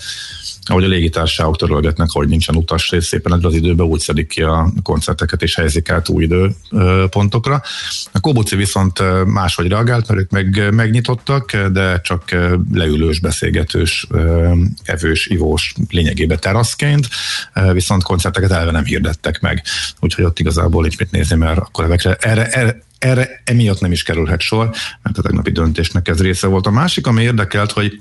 ahogy 0.69 0.85
a 0.85 0.89
légitársaságok 0.89 1.57
törölgetnek, 1.57 2.09
hogy 2.11 2.29
nincsen 2.29 2.57
utas 2.57 2.91
rész, 2.91 3.07
szépen 3.07 3.45
az 3.45 3.55
időben 3.55 3.87
úgy 3.87 4.01
szedik 4.01 4.29
ki 4.29 4.43
a 4.43 4.73
koncerteket 4.83 5.43
és 5.43 5.55
helyezik 5.55 5.91
át 5.91 6.09
új 6.09 6.25
időpontokra. 6.25 7.63
A 8.13 8.21
Kobuci 8.21 8.57
viszont 8.57 9.03
máshogy 9.27 9.69
reagált, 9.69 10.09
mert 10.09 10.21
ők 10.21 10.31
meg, 10.31 10.75
megnyitottak, 10.75 11.57
de 11.57 12.01
csak 12.01 12.23
leülős, 12.73 13.21
beszélgetős, 13.21 14.07
evős, 14.85 15.27
ivós 15.27 15.75
lényegében 15.91 16.41
teraszként, 16.41 17.09
viszont 17.73 18.03
koncerteket 18.03 18.51
elve 18.51 18.71
nem 18.71 18.85
hirdettek 18.85 19.41
meg. 19.41 19.63
Úgyhogy 20.01 20.25
ott 20.25 20.39
igazából 20.39 20.83
nincs 20.83 20.99
mit 20.99 21.11
nézni, 21.11 21.37
mert 21.37 21.59
akkor 21.59 21.85
ezekre, 21.85 22.15
erre, 22.21 22.47
erre, 22.47 22.85
erre 22.99 23.43
emiatt 23.45 23.81
nem 23.81 23.93
is 23.93 24.03
kerülhet 24.03 24.41
sor, 24.41 24.71
mert 25.03 25.19
a 25.19 25.23
tegnapi 25.23 25.51
döntésnek 25.51 26.09
ez 26.09 26.21
része 26.21 26.47
volt. 26.47 26.67
A 26.67 26.71
másik, 26.71 27.07
ami 27.07 27.23
érdekelt, 27.23 27.73
hogy 27.73 28.01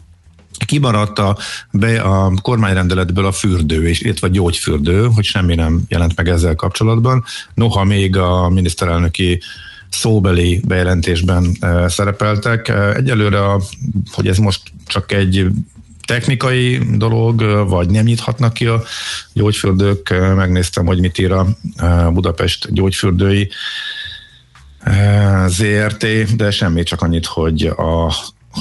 kimaradt 0.65 1.19
a, 1.19 1.37
be 1.71 2.01
a 2.01 2.33
kormányrendeletből 2.41 3.25
a 3.25 3.31
fürdő, 3.31 3.87
és, 3.87 4.01
illetve 4.01 4.27
a 4.27 4.31
gyógyfürdő, 4.31 5.05
hogy 5.05 5.23
semmi 5.23 5.55
nem 5.55 5.81
jelent 5.87 6.15
meg 6.15 6.29
ezzel 6.29 6.55
kapcsolatban. 6.55 7.23
Noha 7.53 7.83
még 7.83 8.17
a 8.17 8.49
miniszterelnöki 8.49 9.41
szóbeli 9.89 10.61
bejelentésben 10.67 11.55
e, 11.59 11.89
szerepeltek. 11.89 12.69
Egyelőre, 12.95 13.39
hogy 14.11 14.27
ez 14.27 14.37
most 14.37 14.61
csak 14.87 15.11
egy 15.11 15.47
technikai 16.05 16.77
dolog, 16.97 17.67
vagy 17.69 17.89
nem 17.89 18.05
nyithatnak 18.05 18.53
ki 18.53 18.65
a 18.65 18.83
gyógyfürdők. 19.33 20.09
Megnéztem, 20.35 20.85
hogy 20.85 20.99
mit 20.99 21.17
ír 21.17 21.31
a 21.31 21.47
Budapest 22.11 22.73
gyógyfürdői 22.73 23.49
ZRT, 25.47 26.35
de 26.35 26.51
semmi, 26.51 26.83
csak 26.83 27.01
annyit, 27.01 27.25
hogy 27.25 27.65
a 27.65 28.15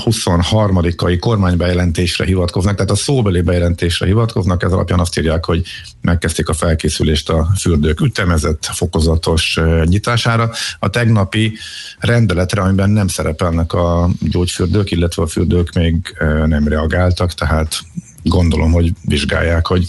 23-ai 0.05 1.17
kormánybejelentésre 1.21 2.25
hivatkoznak, 2.25 2.75
tehát 2.75 2.91
a 2.91 2.95
szóbeli 2.95 3.41
bejelentésre 3.41 4.07
hivatkoznak, 4.07 4.63
ez 4.63 4.73
alapján 4.73 5.01
azt 5.01 5.19
írják, 5.19 5.45
hogy 5.45 5.63
megkezdték 6.01 6.49
a 6.49 6.53
felkészülést 6.53 7.29
a 7.29 7.49
fürdők 7.61 8.01
ütemezett, 8.01 8.65
fokozatos 8.65 9.61
nyitására. 9.85 10.51
A 10.79 10.89
tegnapi 10.89 11.57
rendeletre, 11.99 12.63
amiben 12.63 12.91
nem 12.91 13.09
szerepelnek 13.09 13.73
a 13.73 14.11
gyógyfürdők, 14.21 14.91
illetve 14.91 15.23
a 15.23 15.27
fürdők 15.27 15.73
még 15.73 16.17
nem 16.47 16.69
reagáltak, 16.69 17.33
tehát 17.33 17.81
gondolom, 18.23 18.73
hogy 18.73 18.93
vizsgálják, 19.05 19.67
hogy 19.67 19.89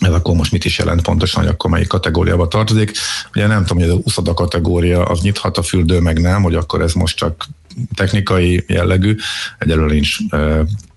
ez 0.00 0.12
akkor 0.12 0.34
most 0.36 0.52
mit 0.52 0.64
is 0.64 0.78
jelent 0.78 1.02
pontosan, 1.02 1.42
hogy 1.42 1.50
akkor 1.50 1.70
melyik 1.70 1.86
kategóriába 1.86 2.48
tartozik. 2.48 2.92
Ugye 3.34 3.46
nem 3.46 3.64
tudom, 3.64 3.82
hogy 3.82 3.92
ez 3.92 3.94
a 3.98 4.00
uszoda 4.04 4.34
kategória 4.34 5.04
az 5.04 5.20
nyithat, 5.20 5.58
a 5.58 5.62
fürdő 5.62 6.00
meg 6.00 6.20
nem, 6.20 6.42
hogy 6.42 6.54
akkor 6.54 6.82
ez 6.82 6.92
most 6.92 7.16
csak 7.16 7.46
technikai 7.94 8.64
jellegű, 8.66 9.16
egyelőre 9.58 9.92
nincs 9.92 10.16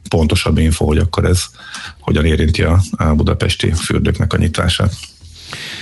pontosabb 0.10 0.58
info, 0.58 0.86
hogy 0.86 0.98
akkor 0.98 1.26
ez 1.26 1.44
hogyan 2.00 2.26
érinti 2.26 2.62
a, 2.62 2.82
budapesti 3.16 3.72
fürdőknek 3.72 4.34
a 4.34 4.38
nyitását. 4.38 4.94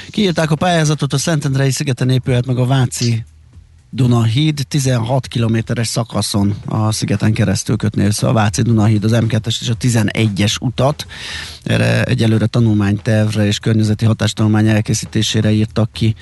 Kiírták 0.10 0.52
a 0.52 0.56
pályázatot, 0.56 1.14
a 1.14 1.18
Szentendrei 1.18 1.72
szigeten 1.72 2.10
épülhet 2.10 2.46
meg 2.46 2.58
a 2.58 2.66
Váci 2.66 3.24
Dunahíd 3.96 4.66
16 4.68 5.28
kilométeres 5.28 5.88
szakaszon 5.88 6.56
a 6.66 6.92
szigeten 6.92 7.34
keresztül 7.34 7.76
kötni 7.76 8.06
össze 8.06 8.28
a 8.28 8.34
Váci 8.34 8.62
Dunahíd, 8.62 9.04
az 9.04 9.12
M2-es 9.16 9.58
és 9.62 9.70
a 9.70 9.78
11-es 9.78 10.62
utat. 10.62 11.06
Erre 11.64 12.04
egyelőre 12.04 12.46
tanulmánytervre 12.46 13.46
és 13.46 13.60
környezeti 13.60 14.06
hatástanulmány 14.06 14.68
elkészítésére 14.68 15.52
írtak 15.52 15.92
ki 15.92 16.16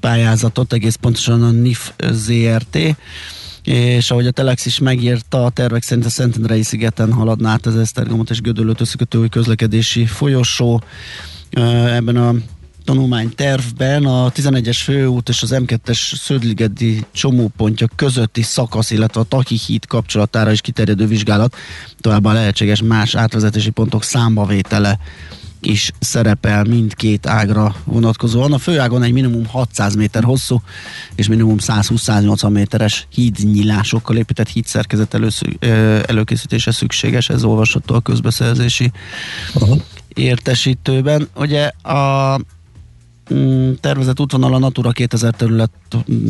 pályázatot, 0.00 0.72
egész 0.72 0.94
pontosan 0.94 1.42
a 1.42 1.50
NIF 1.50 1.92
ZRT 2.10 2.78
és 3.68 4.10
ahogy 4.10 4.26
a 4.26 4.30
Telex 4.30 4.66
is 4.66 4.78
megírta, 4.78 5.44
a 5.44 5.50
tervek 5.50 5.82
szerint 5.82 6.06
a 6.06 6.10
Szentendrei 6.10 6.62
szigeten 6.62 7.12
haladná 7.12 7.52
át 7.52 7.66
az 7.66 7.76
Esztergomot 7.76 8.30
és 8.30 8.40
Gödöllőt 8.40 8.80
összekötő 8.80 9.26
közlekedési 9.26 10.06
folyosó. 10.06 10.82
Ebben 11.50 12.16
a 12.16 12.34
tanulmány 12.84 13.32
tervben 13.34 14.04
a 14.04 14.30
11-es 14.30 14.78
főút 14.82 15.28
és 15.28 15.42
az 15.42 15.54
M2-es 15.54 16.16
Szödligedi 16.16 17.04
csomópontja 17.12 17.86
közötti 17.96 18.42
szakasz, 18.42 18.90
illetve 18.90 19.20
a 19.20 19.24
Taki 19.24 19.58
híd 19.66 19.86
kapcsolatára 19.86 20.52
is 20.52 20.60
kiterjedő 20.60 21.06
vizsgálat, 21.06 21.56
továbbá 22.00 22.32
lehetséges 22.32 22.82
más 22.82 23.14
átvezetési 23.14 23.70
pontok 23.70 24.02
számbavétele 24.02 24.98
is 25.60 25.92
szerepel 25.98 26.64
mindkét 26.64 27.26
ágra 27.26 27.74
vonatkozóan. 27.84 28.52
A 28.52 28.58
főágon 28.58 29.02
egy 29.02 29.12
minimum 29.12 29.46
600 29.46 29.94
méter 29.94 30.24
hosszú 30.24 30.62
és 31.14 31.28
minimum 31.28 31.56
120-180 31.58 32.52
méteres 32.52 33.06
hídnyilásokkal 33.10 34.16
épített 34.16 34.48
hídszerkezet 34.48 35.14
előszü, 35.14 35.46
előkészítése 36.06 36.72
szükséges, 36.72 37.28
ez 37.28 37.44
olvasható 37.44 37.94
a 37.94 38.00
közbeszerzési 38.00 38.90
uh-huh. 39.54 39.80
értesítőben. 40.08 41.28
Ugye 41.36 41.66
a 41.82 42.40
mm, 43.34 43.72
tervezett 43.80 44.20
útvonal 44.20 44.54
a 44.54 44.58
Natura 44.58 44.90
2000 44.90 45.34
terület 45.34 45.70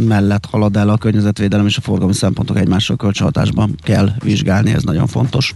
mellett 0.07 0.47
halad 0.47 0.77
el 0.77 0.89
a 0.89 0.99
környezetvédelem 0.99 1.67
és 1.67 1.77
a 1.77 1.81
forgalmi 1.81 2.15
szempontok 2.15 2.59
egymással 2.59 2.97
kölcsönhatásban 2.97 3.75
kell 3.83 4.11
vizsgálni, 4.25 4.73
ez 4.73 4.83
nagyon 4.83 5.07
fontos. 5.07 5.55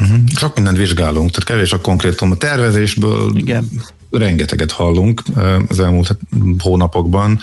Uh-huh. 0.00 0.18
Sok 0.36 0.54
mindent 0.54 0.76
vizsgálunk, 0.76 1.30
tehát 1.30 1.48
kevés 1.48 1.72
a 1.72 1.80
konkrétum. 1.80 2.30
A 2.30 2.36
tervezésből 2.36 3.36
Igen. 3.36 3.68
rengeteget 4.10 4.72
hallunk 4.72 5.22
az 5.68 5.80
elmúlt 5.80 6.16
hónapokban. 6.58 7.38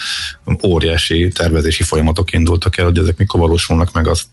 Óriási 0.66 1.28
tervezési 1.28 1.84
folyamatok 1.84 2.34
indultak 2.34 2.78
el, 2.78 2.86
hogy 2.86 2.98
ezek 2.98 3.18
mikor 3.18 3.40
valósulnak 3.40 3.94
meg, 3.94 4.08
azt 4.08 4.26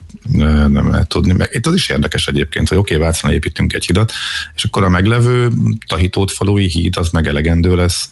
nem 0.68 0.90
lehet 0.90 1.08
tudni. 1.08 1.32
Meg 1.32 1.50
itt 1.52 1.66
az 1.66 1.74
is 1.74 1.88
érdekes 1.88 2.26
egyébként, 2.26 2.68
hogy 2.68 2.78
oké, 2.78 2.94
okay, 2.94 3.06
Vácnál 3.06 3.32
építünk 3.32 3.72
egy 3.72 3.86
hidat, 3.86 4.12
és 4.54 4.64
akkor 4.64 4.84
a 4.84 4.88
meglevő 4.88 5.52
Tahitót 5.86 6.30
falui 6.30 6.66
híd 6.66 6.96
az 6.96 7.10
megelegendő 7.10 7.76
lesz 7.76 8.10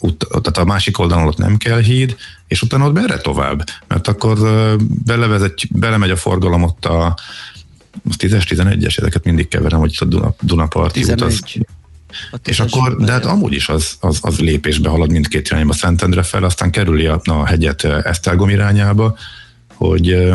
ut- 0.00 0.26
tehát 0.28 0.58
a 0.58 0.64
másik 0.64 0.98
oldalon 0.98 1.26
ott 1.26 1.36
nem 1.36 1.56
kell 1.56 1.80
híd, 1.80 2.16
és 2.46 2.62
utána 2.62 2.86
ott 2.86 2.92
merre 2.92 3.18
tovább? 3.18 3.64
Mert 3.86 4.08
akkor 4.08 4.38
ö, 4.38 4.74
belevezet, 5.04 5.54
belemegy 5.70 6.10
a 6.10 6.16
forgalom 6.16 6.62
ott 6.62 6.84
a 6.84 7.18
az 8.08 8.14
10-es, 8.18 8.44
11-es, 8.48 8.98
ezeket 8.98 9.24
mindig 9.24 9.48
keverem, 9.48 9.78
hogy 9.78 9.92
itt 9.92 10.00
a 10.00 10.04
Duna, 10.04 10.34
Dunaparti 10.40 11.02
út 11.02 11.20
az, 11.20 11.40
11. 11.42 11.66
és 12.44 12.60
akkor, 12.60 12.96
de 12.96 13.12
hát 13.12 13.24
amúgy 13.24 13.52
is 13.52 13.68
az, 13.68 13.96
az, 14.00 14.18
az 14.20 14.38
lépésbe 14.38 14.88
halad 14.88 15.10
mindkét 15.10 15.48
irányba 15.48 15.72
Szentendre 15.72 16.22
fel, 16.22 16.44
aztán 16.44 16.70
kerüli 16.70 17.06
a, 17.06 17.20
a 17.24 17.46
hegyet 17.46 17.84
ö, 17.84 17.98
Esztergom 18.02 18.48
irányába, 18.48 19.16
hogy 19.74 20.10
ö, 20.10 20.34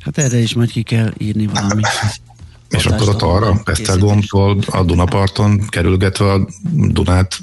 Hát 0.00 0.18
erre 0.18 0.38
is 0.38 0.54
majd 0.54 0.70
ki 0.70 0.82
kell 0.82 1.12
írni 1.18 1.46
valami. 1.46 1.82
és 2.76 2.86
akkor 2.86 3.08
ott 3.08 3.22
arra, 3.22 3.60
Esztergomtól 3.64 4.58
a 4.66 4.82
Dunaparton 4.82 5.66
kerülgetve 5.68 6.32
a 6.32 6.48
Dunát 6.72 7.38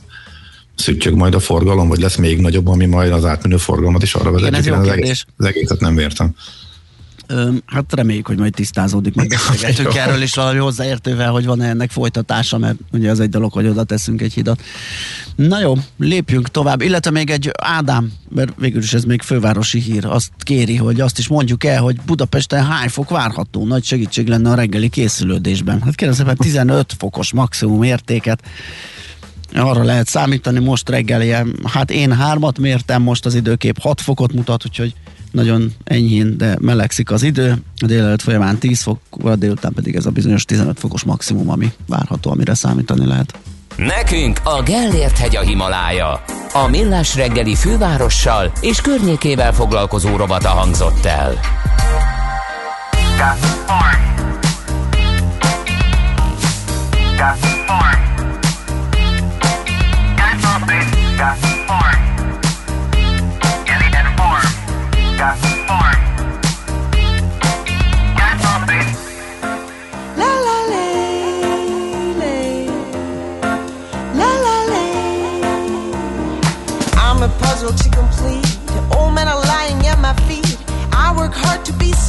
szüttyög 0.75 1.15
majd 1.15 1.33
a 1.35 1.39
forgalom, 1.39 1.87
vagy 1.87 1.99
lesz 1.99 2.15
még 2.15 2.39
nagyobb, 2.39 2.67
ami 2.67 2.85
majd 2.85 3.11
az 3.11 3.25
átmenő 3.25 3.57
forgalmat 3.57 4.03
is 4.03 4.13
arra 4.13 4.29
Igen, 4.29 4.53
ez 4.53 4.65
vezetjük. 4.65 4.75
jó 4.75 4.93
kérdés. 4.93 5.25
az 5.37 5.45
egészet 5.45 5.79
nem 5.79 5.95
vértem. 5.95 6.35
Hát 7.65 7.93
reméljük, 7.93 8.27
hogy 8.27 8.37
majd 8.37 8.53
tisztázódik, 8.53 9.15
meg 9.15 9.27
beszélgetünk 9.27 9.95
erről 9.95 10.21
is 10.21 10.35
valami 10.35 10.59
hozzáértővel, 10.59 11.31
hogy 11.31 11.45
van-e 11.45 11.67
ennek 11.67 11.91
folytatása, 11.91 12.57
mert 12.57 12.75
ugye 12.91 13.11
az 13.11 13.19
egy 13.19 13.29
dolog, 13.29 13.51
hogy 13.51 13.67
oda 13.67 13.83
teszünk 13.83 14.21
egy 14.21 14.33
hidat. 14.33 14.61
Na 15.35 15.59
jó, 15.59 15.73
lépjünk 15.97 16.47
tovább, 16.47 16.81
illetve 16.81 17.11
még 17.11 17.29
egy 17.29 17.51
Ádám, 17.61 18.11
mert 18.29 18.51
végül 18.57 18.81
is 18.81 18.93
ez 18.93 19.03
még 19.03 19.21
fővárosi 19.21 19.79
hír, 19.79 20.05
azt 20.05 20.31
kéri, 20.37 20.75
hogy 20.75 21.01
azt 21.01 21.17
is 21.17 21.27
mondjuk 21.27 21.63
el, 21.63 21.81
hogy 21.81 21.99
Budapesten 22.05 22.65
hány 22.65 22.89
fok 22.89 23.09
várható, 23.09 23.65
nagy 23.65 23.83
segítség 23.83 24.27
lenne 24.27 24.49
a 24.49 24.55
reggeli 24.55 24.89
készülődésben. 24.89 25.81
Hát 25.81 25.95
kérem 25.95 26.13
szépen 26.13 26.35
15 26.35 26.95
fokos 26.97 27.33
maximum 27.33 27.83
értéket 27.83 28.43
arra 29.53 29.83
lehet 29.83 30.07
számítani 30.07 30.59
most 30.59 30.89
reggel 30.89 31.21
ilyen, 31.21 31.55
hát 31.63 31.91
én 31.91 32.13
hármat 32.13 32.57
mértem, 32.57 33.01
most 33.01 33.25
az 33.25 33.35
időkép 33.35 33.79
6 33.79 34.01
fokot 34.01 34.33
mutat, 34.33 34.65
úgyhogy 34.65 34.93
nagyon 35.31 35.73
enyhén, 35.83 36.37
de 36.37 36.57
melegszik 36.59 37.11
az 37.11 37.23
idő. 37.23 37.55
A 37.81 37.85
délelőtt 37.85 38.21
folyamán 38.21 38.57
10 38.57 38.81
fok, 38.81 38.99
a 39.23 39.35
délután 39.35 39.73
pedig 39.73 39.95
ez 39.95 40.05
a 40.05 40.09
bizonyos 40.09 40.45
15 40.45 40.79
fokos 40.79 41.03
maximum, 41.03 41.49
ami 41.49 41.71
várható, 41.87 42.31
amire 42.31 42.53
számítani 42.53 43.05
lehet. 43.05 43.33
Nekünk 43.75 44.39
a 44.43 44.61
Gellért 44.61 45.17
hegy 45.17 45.35
a 45.35 45.41
Himalája. 45.41 46.23
A 46.53 46.67
Millás 46.67 47.15
reggeli 47.15 47.55
fővárossal 47.55 48.51
és 48.61 48.81
környékével 48.81 49.53
foglalkozó 49.53 50.15
rovata 50.15 50.49
hangzott 50.49 51.05
el. 51.05 51.33
La 57.17 58.00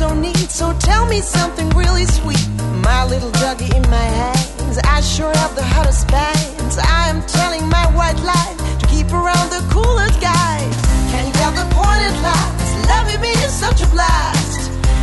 so 0.03 0.15
neat, 0.15 0.51
so 0.51 0.67
tell 0.81 1.07
me 1.07 1.21
something 1.21 1.69
really 1.71 2.07
sweet. 2.07 2.45
My 2.89 3.05
little 3.05 3.31
doggy 3.43 3.71
in 3.79 3.85
my 3.99 4.09
hands, 4.21 4.77
I 4.97 5.01
sure 5.01 5.33
have 5.43 5.55
the 5.55 5.63
hottest 5.63 6.09
bands. 6.09 6.75
I 6.77 7.03
am 7.13 7.23
telling 7.39 7.65
my 7.69 7.87
white 7.97 8.21
lie 8.31 8.55
to 8.81 8.87
keep 8.95 9.09
around 9.13 9.49
the 9.57 9.63
coolest 9.71 10.19
guys. 10.21 10.75
Can 11.13 11.23
you 11.29 11.35
get 11.43 11.53
the 11.61 11.69
point 11.79 12.03
at 12.11 12.17
last? 12.29 12.71
Loving 12.93 13.21
me 13.27 13.33
is 13.47 13.55
such 13.65 13.81
a 13.87 13.89
blast. 13.95 14.61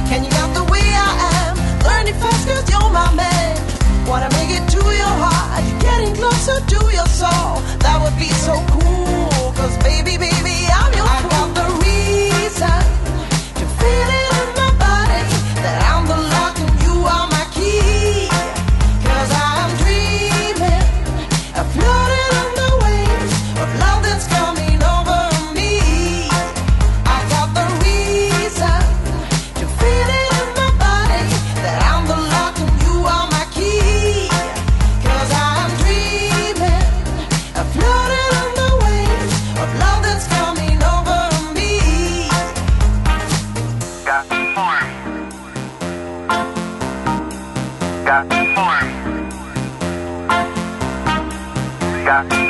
Can 0.09 0.19
you 0.25 0.31
get 0.37 0.49
the 0.59 0.65
way 0.73 0.85
I 1.07 1.11
am? 1.39 1.55
Learning 1.87 2.17
fast 2.21 2.43
cause 2.47 2.67
you're 2.71 2.91
my 2.91 3.09
man. 3.15 3.55
Wanna 4.09 4.29
make 4.35 4.51
it 4.59 4.65
to 4.75 4.83
your 5.01 5.15
heart, 5.23 5.63
getting 5.79 6.13
closer 6.19 6.59
to 6.73 6.79
your 6.97 7.09
soul. 7.21 7.51
That 7.85 7.97
would 8.03 8.17
be 8.19 8.31
so 8.47 8.53
Got 52.09 52.48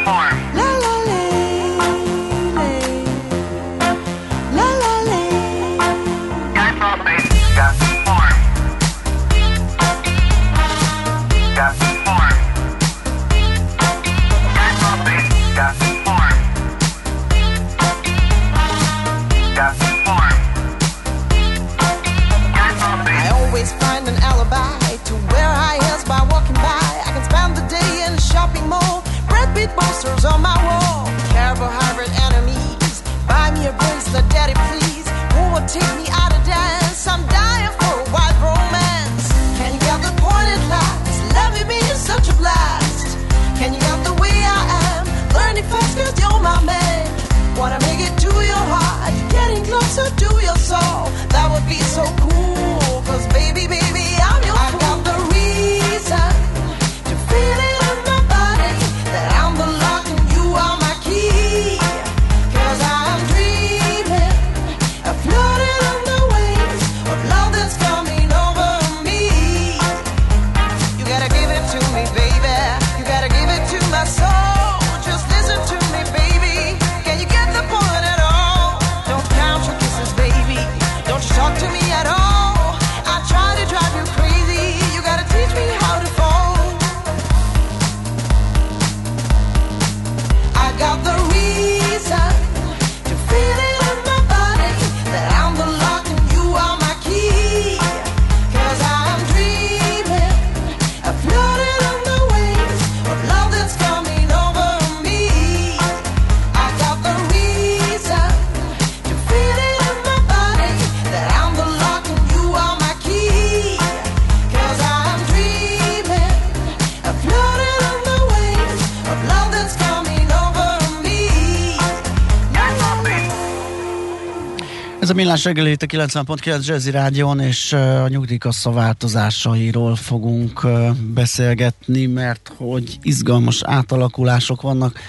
Millás 125.40 125.56
reggeli 125.58 125.72
itt 125.72 125.82
a 125.82 126.08
90.9 126.08 126.66
Jazzy 126.66 126.92
Rádion, 126.92 127.40
és 127.40 127.74
a 127.74 128.08
nyugdíjkassa 128.08 128.72
változásairól 128.72 129.96
fogunk 129.96 130.68
beszélgetni, 131.14 132.06
mert 132.06 132.52
hogy 132.58 132.98
izgalmas 133.02 133.62
átalakulások 133.64 134.62
vannak. 134.62 135.00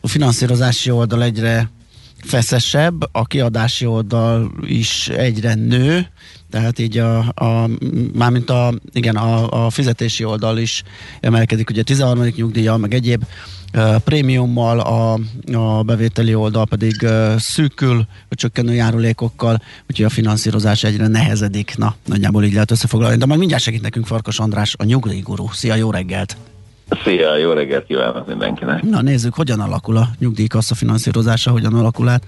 A 0.00 0.08
finanszírozási 0.08 0.90
oldal 0.90 1.22
egyre 1.22 1.70
feszesebb, 2.24 3.08
a 3.12 3.24
kiadási 3.24 3.86
oldal 3.86 4.52
is 4.66 5.08
egyre 5.08 5.54
nő, 5.54 6.06
tehát 6.50 6.78
így 6.78 6.98
a, 6.98 7.18
a 7.18 7.70
mármint 8.14 8.50
a, 8.50 8.74
igen, 8.92 9.16
a, 9.16 9.64
a 9.66 9.70
fizetési 9.70 10.24
oldal 10.24 10.58
is 10.58 10.82
emelkedik, 11.20 11.70
ugye 11.70 11.82
13. 11.82 12.24
nyugdíja, 12.24 12.76
meg 12.76 12.94
egyéb 12.94 13.24
prémiummal, 14.04 14.80
a, 14.80 15.18
a 15.52 15.82
bevételi 15.82 16.34
oldal 16.34 16.66
pedig 16.66 17.06
szűkül, 17.36 18.06
a 18.28 18.34
csökkenő 18.34 18.74
járulékokkal, 18.74 19.62
úgyhogy 19.90 20.04
a 20.04 20.08
finanszírozás 20.08 20.84
egyre 20.84 21.06
nehezedik. 21.06 21.74
Na, 21.76 21.94
nagyjából 22.04 22.44
így 22.44 22.52
lehet 22.52 22.70
összefoglalni. 22.70 23.16
De 23.16 23.26
majd 23.26 23.38
mindjárt 23.38 23.62
segít 23.62 23.82
nekünk 23.82 24.06
Farkas 24.06 24.38
András, 24.38 24.74
a 24.78 24.84
nyugdíjgurú. 24.84 25.48
Szia, 25.52 25.74
jó 25.74 25.90
reggelt! 25.90 26.36
Szia, 27.04 27.36
jó 27.36 27.52
reggelt 27.52 27.86
kívánok 27.86 28.26
mindenkinek! 28.26 28.82
Na 28.82 29.02
nézzük, 29.02 29.34
hogyan 29.34 29.60
alakul 29.60 29.96
a 29.96 30.08
nyugdíjkassa 30.18 30.74
finanszírozása, 30.74 31.50
hogyan 31.50 31.74
alakul 31.74 32.08
át. 32.08 32.22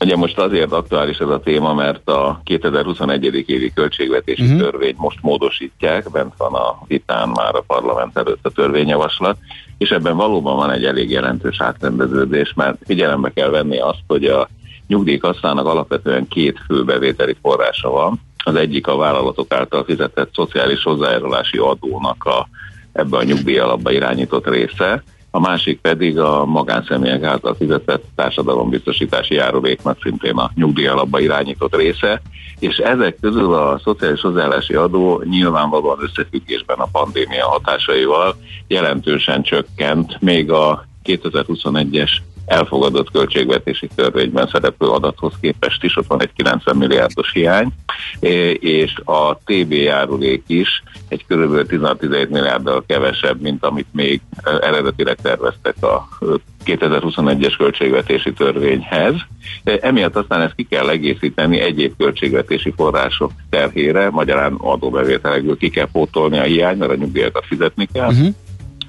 Ugye 0.00 0.16
most 0.16 0.38
azért 0.38 0.72
aktuális 0.72 1.18
ez 1.18 1.28
a 1.28 1.40
téma, 1.40 1.74
mert 1.74 2.08
a 2.08 2.40
2021. 2.44 3.24
évi 3.24 3.72
költségvetési 3.74 4.42
uh-huh. 4.42 4.60
törvényt 4.60 4.98
most 4.98 5.18
módosítják, 5.22 6.10
bent 6.10 6.34
van 6.36 6.54
a 6.54 6.78
vitán 6.86 7.28
már 7.28 7.54
a 7.54 7.64
parlament 7.66 8.18
előtt 8.18 8.46
a 8.46 8.50
törvényjavaslat, 8.50 9.38
és 9.78 9.90
ebben 9.90 10.16
valóban 10.16 10.56
van 10.56 10.70
egy 10.70 10.84
elég 10.84 11.10
jelentős 11.10 11.60
átrendeződés, 11.60 12.52
mert 12.54 12.76
figyelembe 12.86 13.32
kell 13.32 13.50
venni 13.50 13.78
azt, 13.78 14.02
hogy 14.06 14.24
a 14.24 14.48
nyugdíjkasszának 14.86 15.66
alapvetően 15.66 16.28
két 16.28 16.58
fő 16.66 16.84
bevételi 16.84 17.36
forrása 17.42 17.90
van. 17.90 18.20
Az 18.44 18.54
egyik 18.54 18.86
a 18.86 18.96
vállalatok 18.96 19.54
által 19.54 19.84
fizetett 19.84 20.34
szociális 20.34 20.82
hozzájárulási 20.82 21.58
adónak 21.58 22.24
a, 22.24 22.48
ebbe 22.92 23.16
a 23.16 23.22
nyugdíj 23.22 23.58
alapba 23.58 23.90
irányított 23.90 24.48
része, 24.48 25.02
a 25.30 25.40
másik 25.40 25.80
pedig 25.80 26.18
a 26.18 26.44
magánszemélyek 26.44 27.22
által 27.22 27.54
fizetett 27.54 28.04
társadalombiztosítási 28.14 29.34
járuléknak 29.34 29.98
szintén 30.02 30.36
a 30.36 30.50
nyugdíj 30.54 30.86
alapba 30.86 31.20
irányított 31.20 31.76
része, 31.76 32.22
és 32.58 32.76
ezek 32.76 33.16
közül 33.20 33.54
a 33.54 33.80
szociális 33.84 34.20
hozzáállási 34.20 34.74
adó 34.74 35.22
nyilvánvalóan 35.24 35.98
összefüggésben 36.00 36.78
a 36.78 36.88
pandémia 36.92 37.46
hatásaival 37.46 38.36
jelentősen 38.66 39.42
csökkent, 39.42 40.20
még 40.20 40.50
a 40.50 40.86
2021-es 41.04 42.10
elfogadott 42.48 43.10
költségvetési 43.10 43.88
törvényben 43.94 44.48
szereplő 44.52 44.88
adathoz 44.88 45.32
képest 45.40 45.84
is, 45.84 45.96
ott 45.96 46.06
van 46.06 46.22
egy 46.22 46.32
90 46.36 46.76
milliárdos 46.76 47.32
hiány, 47.32 47.68
és 48.60 48.94
a 49.04 49.34
TB 49.44 49.72
járulék 49.72 50.42
is 50.46 50.82
egy 51.08 51.24
kb. 51.26 51.66
16-17 51.70 52.28
milliárddal 52.28 52.84
kevesebb, 52.86 53.40
mint 53.40 53.64
amit 53.64 53.86
még 53.92 54.20
eredetileg 54.60 55.16
terveztek 55.22 55.82
a 55.82 56.08
ö, 56.20 56.34
2021-es 56.64 57.54
költségvetési 57.58 58.32
törvényhez. 58.32 59.14
Emiatt 59.64 60.16
aztán 60.16 60.40
ezt 60.40 60.54
ki 60.54 60.62
kell 60.62 60.88
egészíteni 60.88 61.60
egyéb 61.60 61.92
költségvetési 61.98 62.72
források 62.76 63.30
terhére, 63.50 64.10
magyarán 64.10 64.52
adóbevételekből 64.52 65.56
ki 65.56 65.70
kell 65.70 65.88
pótolni 65.92 66.38
a 66.38 66.42
hiány, 66.42 66.76
mert 66.76 66.90
a 66.90 66.94
nyugdíjakat 66.94 67.44
fizetni 67.46 67.88
kell. 67.92 68.08
Uh-huh. 68.08 68.34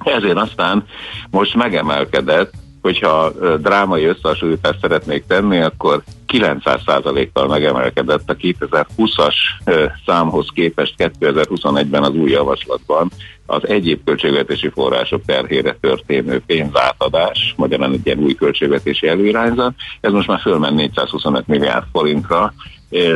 Ezért 0.04 0.36
aztán 0.36 0.84
most 1.30 1.54
megemelkedett, 1.54 2.52
hogyha 2.80 3.32
drámai 3.56 4.04
összehasonlítást 4.04 4.80
szeretnék 4.80 5.24
tenni, 5.26 5.60
akkor 5.60 6.02
900%-kal 6.32 7.48
megemelkedett 7.48 8.30
a 8.30 8.36
2020-as 8.36 9.34
ö, 9.64 9.84
számhoz 10.06 10.46
képest 10.54 10.94
2021-ben 10.98 12.02
az 12.02 12.14
új 12.14 12.30
javaslatban 12.30 13.10
az 13.46 13.68
egyéb 13.68 14.04
költségvetési 14.04 14.68
források 14.68 15.24
terhére 15.24 15.76
történő 15.80 16.42
pénzátadás, 16.46 17.54
magyarán 17.56 17.92
egy 17.92 18.06
ilyen 18.06 18.18
új 18.18 18.34
költségvetési 18.34 19.08
előirányzat, 19.08 19.74
ez 20.00 20.12
most 20.12 20.28
már 20.28 20.40
fölment 20.40 20.76
425 20.76 21.46
milliárd 21.46 21.84
forintra, 21.92 22.54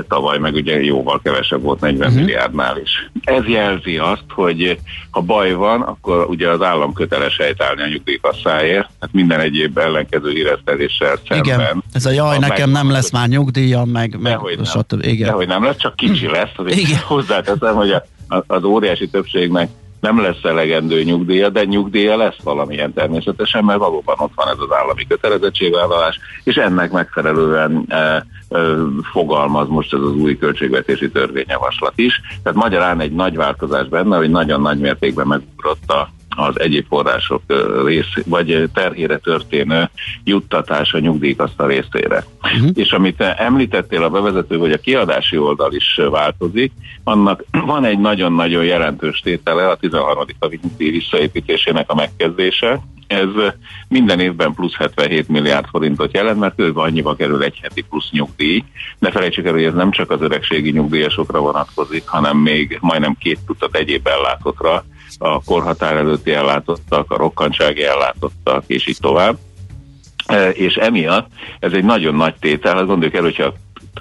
tavaly 0.08 0.38
meg 0.38 0.54
ugye 0.54 0.82
jóval 0.82 1.20
kevesebb 1.22 1.62
volt 1.62 1.80
40 1.80 1.98
Mhm. 1.98 2.06
uh-huh. 2.08 2.24
milliárdnál 2.24 2.78
is. 2.78 3.10
Ez 3.24 3.46
jelzi 3.46 3.96
azt, 3.98 4.24
hogy 4.28 4.78
ha 5.10 5.20
baj 5.20 5.52
van, 5.52 5.80
akkor 5.80 6.26
ugye 6.28 6.48
az 6.50 6.62
állam 6.62 6.92
köteles 6.92 7.36
helytállni 7.36 7.82
a 7.82 7.86
nyugdíjkasszáért, 7.88 8.88
hát 9.00 9.12
minden 9.12 9.40
egyéb 9.40 9.78
ellenkező 9.78 10.30
híreszteléssel 10.30 11.16
szemben. 11.28 11.44
Igen, 11.60 11.84
ez 11.92 12.06
a 12.06 12.10
jaj, 12.10 12.36
a 12.36 12.38
nekem 12.38 12.70
nem 12.70 12.90
lesz 12.90 13.10
már 13.10 13.28
nyugdíjam, 13.28 13.88
meg, 13.88 14.18
meg 14.20 14.32
Dehogy 14.32 14.56
nem. 14.56 14.64
stb. 14.64 15.04
Igen. 15.04 15.26
Dehogy 15.28 15.46
nem 15.46 15.64
lesz, 15.64 15.76
csak 15.76 15.96
kicsi 15.96 16.26
lesz. 16.26 16.50
Azért 16.56 16.78
Igen. 16.78 16.98
hozzáteszem, 17.14 17.74
hogy 17.74 17.90
a, 17.90 18.04
a, 18.34 18.44
az 18.46 18.64
óriási 18.64 19.08
többségnek 19.08 19.68
nem 20.00 20.20
lesz 20.20 20.42
elegendő 20.42 21.02
nyugdíja, 21.02 21.48
de 21.48 21.64
nyugdíja 21.64 22.16
lesz 22.16 22.36
valamilyen 22.42 22.92
természetesen, 22.92 23.64
mert 23.64 23.78
valóban 23.78 24.14
ott 24.18 24.32
van 24.34 24.48
ez 24.48 24.56
az 24.58 24.76
állami 24.82 25.06
kötelezettségvállalás, 25.06 26.18
és 26.44 26.54
ennek 26.54 26.90
megfelelően 26.90 27.84
e, 27.88 28.26
fogalmaz 29.12 29.68
most 29.68 29.94
ez 29.94 30.00
az 30.00 30.14
új 30.14 30.38
költségvetési 30.38 31.10
törvényjavaslat 31.10 31.92
is. 31.96 32.20
Tehát 32.42 32.58
magyarán 32.58 33.00
egy 33.00 33.12
nagy 33.12 33.36
változás 33.36 33.88
benne, 33.88 34.16
hogy 34.16 34.30
nagyon 34.30 34.60
nagy 34.60 34.78
mértékben 34.78 35.26
megugrott 35.26 35.90
a 35.90 36.08
az 36.36 36.60
egyéb 36.60 36.86
források 36.88 37.42
rész, 37.84 38.12
vagy 38.26 38.68
terhére 38.74 39.18
történő 39.18 39.90
juttatás 40.24 40.92
a 40.92 40.98
nyugdíjkaszta 40.98 41.66
részére. 41.66 42.24
Uh-huh. 42.42 42.70
És 42.74 42.92
amit 42.92 43.16
te 43.16 43.34
említettél 43.34 44.02
a 44.02 44.10
bevezető, 44.10 44.56
hogy 44.56 44.72
a 44.72 44.78
kiadási 44.78 45.36
oldal 45.38 45.72
is 45.72 46.00
változik, 46.10 46.72
annak 47.04 47.44
van 47.66 47.84
egy 47.84 47.98
nagyon-nagyon 47.98 48.64
jelentős 48.64 49.20
tétele 49.20 49.68
a 49.68 49.76
13. 49.76 50.24
havi 50.40 50.60
nyugdíj 50.62 50.90
visszaépítésének 50.90 51.90
a 51.90 51.94
megkezdése. 51.94 52.80
Ez 53.06 53.28
minden 53.88 54.20
évben 54.20 54.54
plusz 54.54 54.74
77 54.74 55.28
milliárd 55.28 55.66
forintot 55.66 56.14
jelent, 56.14 56.38
mert 56.38 56.54
kb. 56.54 56.78
annyiba 56.78 57.14
kerül 57.14 57.42
egy 57.42 57.58
heti 57.62 57.82
plusz 57.82 58.10
nyugdíj. 58.10 58.64
Ne 58.98 59.10
felejtsük 59.10 59.46
el, 59.46 59.52
hogy 59.52 59.64
ez 59.64 59.74
nem 59.74 59.90
csak 59.90 60.10
az 60.10 60.20
öregségi 60.20 60.70
nyugdíjasokra 60.70 61.40
vonatkozik, 61.40 62.06
hanem 62.06 62.36
még 62.36 62.78
majdnem 62.80 63.16
két 63.18 63.38
tucat 63.46 63.76
egyéb 63.76 64.06
ellátottra, 64.06 64.84
a 65.18 65.42
korhatár 65.42 65.96
előtti 65.96 66.32
ellátottak, 66.32 67.10
a 67.10 67.16
rokkantsági 67.16 67.84
ellátottak, 67.84 68.64
és 68.66 68.86
így 68.86 68.98
tovább. 69.00 69.36
E, 70.26 70.48
És 70.48 70.74
emiatt 70.74 71.26
ez 71.58 71.72
egy 71.72 71.84
nagyon 71.84 72.14
nagy 72.14 72.34
tétel, 72.34 72.74
hát 72.76 72.86
gondoljuk 72.86 73.14
el, 73.14 73.22
hogyha 73.22 73.54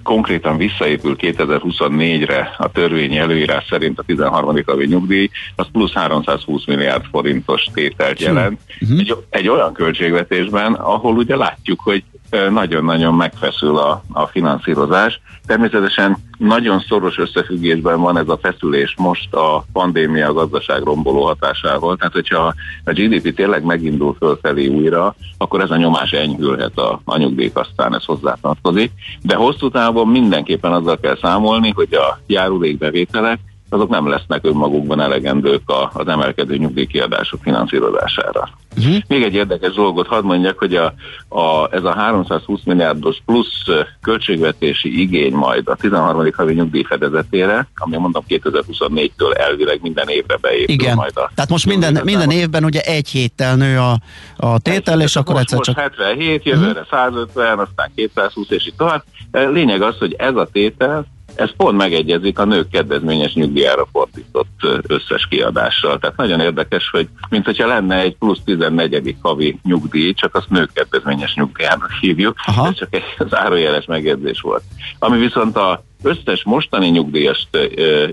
konkrétan 0.03 0.57
visszaépül 0.57 1.15
2024-re 1.19 2.55
a 2.57 2.71
törvényi 2.71 3.17
előírás 3.17 3.65
szerint 3.69 3.99
a 3.99 4.03
13. 4.03 4.63
havi 4.65 4.85
nyugdíj, 4.85 5.29
az 5.55 5.67
plusz 5.71 5.93
320 5.93 6.65
milliárd 6.65 7.05
forintos 7.11 7.65
tételt 7.73 8.19
jelent. 8.19 8.59
Egy, 8.79 9.15
egy 9.29 9.47
olyan 9.47 9.73
költségvetésben, 9.73 10.73
ahol 10.73 11.15
ugye 11.15 11.35
látjuk, 11.35 11.79
hogy 11.79 12.03
ö, 12.29 12.49
nagyon-nagyon 12.49 13.13
megfeszül 13.13 13.77
a, 13.77 14.03
a 14.11 14.27
finanszírozás. 14.27 15.21
Természetesen 15.45 16.17
nagyon 16.37 16.79
szoros 16.87 17.17
összefüggésben 17.17 18.01
van 18.01 18.17
ez 18.17 18.27
a 18.27 18.39
feszülés 18.41 18.95
most 18.97 19.33
a 19.33 19.65
pandémia 19.73 20.27
a 20.27 20.33
gazdaság 20.33 20.83
romboló 20.83 21.23
hatásával. 21.25 21.97
Tehát, 21.97 22.13
hogyha 22.13 22.53
a 22.83 22.91
GDP 22.91 23.35
tényleg 23.35 23.63
megindul 23.63 24.15
fölfelé 24.19 24.67
újra, 24.67 25.15
akkor 25.37 25.61
ez 25.61 25.71
a 25.71 25.77
nyomás 25.77 26.11
enyhülhet 26.11 26.77
a, 26.77 27.01
a 27.03 27.17
nyugdíjkasztán, 27.17 27.95
ez 27.95 28.05
hozzátartozik. 28.05 28.91
De 29.21 29.35
hosszú 29.35 29.69
távon 29.69 30.07
mindenképpen 30.07 30.71
azzal 30.73 30.99
kell 30.99 31.17
számolni, 31.21 31.71
hogy 31.75 31.93
a 31.93 32.19
járulékbevételek 32.27 33.39
azok 33.73 33.89
nem 33.89 34.09
lesznek 34.09 34.45
önmagukban 34.45 35.01
elegendők 35.01 35.69
a, 35.69 35.91
az 35.93 36.07
emelkedő 36.07 36.57
nyugdíjkiadások 36.57 37.41
finanszírozására. 37.41 38.49
Uh-huh. 38.77 38.95
Még 39.07 39.23
egy 39.23 39.33
érdekes 39.33 39.73
dolgot 39.73 40.07
hadd 40.07 40.23
mondjak, 40.23 40.57
hogy 40.57 40.75
a, 40.75 40.93
a, 41.27 41.67
ez 41.71 41.83
a 41.83 41.93
320 41.93 42.59
milliárdos 42.63 43.17
plusz 43.25 43.63
költségvetési 44.01 45.01
igény 45.01 45.33
majd 45.33 45.67
a 45.67 45.75
13. 45.75 46.29
havi 46.35 46.53
nyugdíj 46.53 46.83
fedezetére, 46.83 47.67
ami 47.75 47.97
mondom 47.97 48.23
2024-től 48.29 49.37
elvileg 49.37 49.79
minden 49.81 50.07
évre 50.07 50.37
beépül 50.41 50.73
Igen. 50.73 50.95
majd 50.95 51.17
a 51.17 51.31
Tehát 51.35 51.49
most 51.49 51.65
minden, 51.65 52.01
minden 52.03 52.29
évben 52.29 52.63
ugye 52.63 52.81
egy 52.81 53.07
héttel 53.09 53.55
nő 53.55 53.77
a, 53.77 53.99
a 54.37 54.59
tétel, 54.59 55.01
és 55.01 55.15
akkor 55.15 55.33
most, 55.33 55.43
egyszer 55.43 55.57
most 55.57 55.69
csak... 55.69 55.79
77, 55.79 56.43
jövőre 56.45 56.85
150, 56.89 57.59
aztán 57.59 57.91
220 57.95 58.49
és 58.49 58.67
így 58.67 58.75
tovább. 58.77 59.03
Lényeg 59.31 59.81
az, 59.81 59.97
hogy 59.97 60.13
ez 60.17 60.35
a 60.35 60.47
tétel, 60.51 61.05
ez 61.35 61.49
pont 61.57 61.77
megegyezik 61.77 62.39
a 62.39 62.45
nők 62.45 62.69
kedvezményes 62.69 63.33
nyugdíjára 63.33 63.87
fordított 63.91 64.67
összes 64.87 65.27
kiadással. 65.29 65.99
Tehát 65.99 66.17
nagyon 66.17 66.39
érdekes, 66.39 66.89
hogy 66.89 67.07
mint 67.29 67.45
hogyha 67.45 67.67
lenne 67.67 67.95
egy 67.95 68.15
plusz 68.15 68.39
14. 68.45 69.15
havi 69.21 69.59
nyugdíj, 69.63 70.13
csak 70.13 70.35
azt 70.35 70.49
nők 70.49 70.73
kedvezményes 70.73 71.33
nyugdíjának 71.33 71.91
hívjuk. 71.99 72.35
Aha. 72.45 72.67
Ez 72.67 72.75
csak 72.75 72.95
egy 72.95 73.03
zárójeles 73.33 73.85
megjegyzés 73.85 74.41
volt. 74.41 74.63
Ami 74.99 75.19
viszont 75.19 75.57
a 75.57 75.83
összes 76.03 76.43
mostani 76.43 76.87
nyugdíjast 76.87 77.57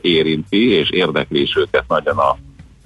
érinti, 0.01 0.71
és 0.71 0.91
érdekli 0.91 1.41
is 1.41 1.57
őket 1.57 1.85
nagyon 1.89 2.19
a 2.19 2.37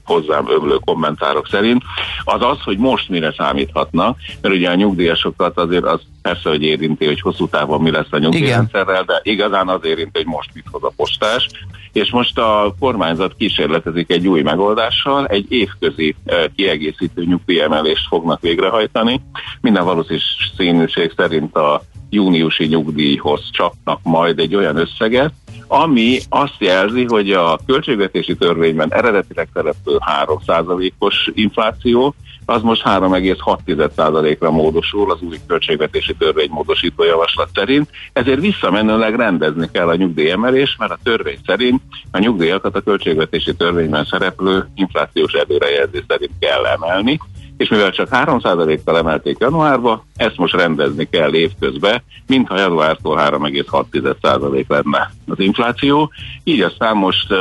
hozzám 0.04 0.46
ömlő 0.48 0.76
kommentárok 0.84 1.48
szerint, 1.48 1.82
az 2.24 2.42
az, 2.42 2.60
hogy 2.64 2.78
most 2.78 3.08
mire 3.08 3.34
számíthatnak, 3.36 4.18
mert 4.40 4.54
ugye 4.54 4.70
a 4.70 4.74
nyugdíjasokat 4.74 5.58
azért 5.58 5.84
az 5.84 6.00
persze, 6.22 6.48
hogy 6.48 6.62
érinti, 6.62 7.06
hogy 7.06 7.20
hosszú 7.20 7.48
távon 7.48 7.80
mi 7.80 7.90
lesz 7.90 8.06
a 8.10 8.18
nyugdíjrendszerrel, 8.18 9.02
de 9.02 9.20
igazán 9.22 9.68
az 9.68 9.84
érinti, 9.84 10.10
hogy 10.18 10.26
most 10.26 10.50
mit 10.54 10.64
hoz 10.70 10.82
a 10.82 10.92
postás. 10.96 11.48
És 11.92 12.10
most 12.10 12.38
a 12.38 12.74
kormányzat 12.78 13.34
kísérletezik 13.36 14.10
egy 14.10 14.28
új 14.28 14.42
megoldással, 14.42 15.26
egy 15.26 15.46
évközi 15.48 16.14
eh, 16.24 16.44
kiegészítő 16.56 17.24
nyugdíjemelést 17.24 18.06
fognak 18.06 18.40
végrehajtani. 18.40 19.20
Minden 19.60 19.84
valószínűség 19.84 21.12
szerint 21.16 21.56
a 21.56 21.82
júniusi 22.10 22.66
nyugdíjhoz 22.66 23.50
csapnak 23.52 24.00
majd 24.02 24.38
egy 24.38 24.54
olyan 24.54 24.76
összeget, 24.76 25.32
ami 25.66 26.18
azt 26.28 26.56
jelzi, 26.58 27.04
hogy 27.04 27.32
a 27.32 27.58
költségvetési 27.66 28.36
törvényben 28.36 28.92
eredetileg 28.92 29.48
szereplő 29.52 29.98
3%-os 30.26 31.30
infláció, 31.34 32.14
az 32.46 32.62
most 32.62 32.82
3,6%-ra 32.84 34.50
módosul 34.50 35.10
az 35.10 35.20
új 35.20 35.36
költségvetési 35.46 36.14
törvény 36.14 36.50
módosító 36.50 37.04
javaslat 37.04 37.48
szerint, 37.54 37.90
ezért 38.12 38.40
visszamenőleg 38.40 39.14
rendezni 39.14 39.68
kell 39.72 39.88
a 39.88 39.94
nyugdíjemelés, 39.94 40.76
mert 40.78 40.92
a 40.92 40.98
törvény 41.02 41.38
szerint 41.46 41.82
a 42.10 42.18
nyugdíjakat 42.18 42.76
a 42.76 42.80
költségvetési 42.80 43.54
törvényben 43.54 44.04
szereplő 44.04 44.68
inflációs 44.74 45.32
előrejelzés 45.32 46.02
szerint 46.08 46.32
kell 46.38 46.64
emelni, 46.64 47.20
és 47.56 47.68
mivel 47.68 47.90
csak 47.90 48.08
3%-kal 48.10 48.96
emelték 48.96 49.36
januárba, 49.38 50.04
ezt 50.16 50.36
most 50.36 50.54
rendezni 50.54 51.08
kell 51.10 51.34
évközben, 51.34 52.02
mintha 52.26 52.58
januártól 52.58 53.18
3,6% 53.18 54.66
lenne 54.66 55.10
az 55.26 55.38
infláció. 55.38 56.10
Így 56.44 56.60
aztán 56.60 56.96
most 56.96 57.34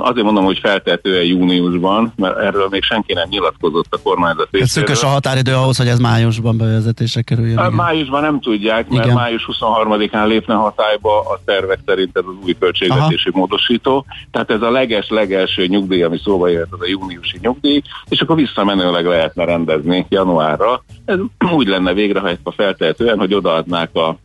azért 0.00 0.24
mondom, 0.24 0.44
hogy 0.44 0.58
feltehetően 0.58 1.24
júniusban, 1.24 2.12
mert 2.16 2.38
erről 2.38 2.66
még 2.70 2.82
senki 2.82 3.12
nem 3.12 3.26
nyilatkozott 3.28 3.94
a 3.94 3.98
kormányzat 4.02 4.48
Ez 4.50 4.70
szűkös 4.70 5.02
a 5.02 5.06
határidő 5.06 5.54
ahhoz, 5.54 5.76
hogy 5.76 5.88
ez 5.88 5.98
májusban 5.98 6.56
bevezetésre 6.56 7.22
kerüljön. 7.22 7.58
A 7.58 7.70
májusban 7.70 8.22
nem 8.22 8.40
tudják, 8.40 8.88
mert 8.88 9.04
igen. 9.04 9.16
május 9.16 9.48
23-án 9.52 10.26
lépne 10.26 10.54
hatályba 10.54 11.20
a 11.20 11.40
tervek 11.44 11.78
szerint 11.86 12.16
ez 12.16 12.24
az 12.26 12.44
új 12.44 12.56
költségvetési 12.58 13.28
Aha. 13.28 13.38
módosító. 13.38 14.04
Tehát 14.30 14.50
ez 14.50 14.62
a 14.62 14.70
leges-legelső 14.70 15.66
nyugdíj, 15.66 16.02
ami 16.02 16.20
szóba 16.24 16.48
jöhet, 16.48 16.68
az 16.70 16.80
a 16.80 16.88
júniusi 16.88 17.38
nyugdíj, 17.40 17.82
és 18.08 18.20
akkor 18.20 18.36
visszamenőleg 18.36 19.06
lehetne 19.06 19.44
rendezni 19.44 20.06
januárra. 20.08 20.84
Ez 21.04 21.18
úgy 21.56 21.66
lenne 21.66 21.92
végrehajtva 21.92 22.52
feltehetően, 22.52 23.18
hogy 23.18 23.34
odaadnák 23.34 23.94
a 23.94 24.16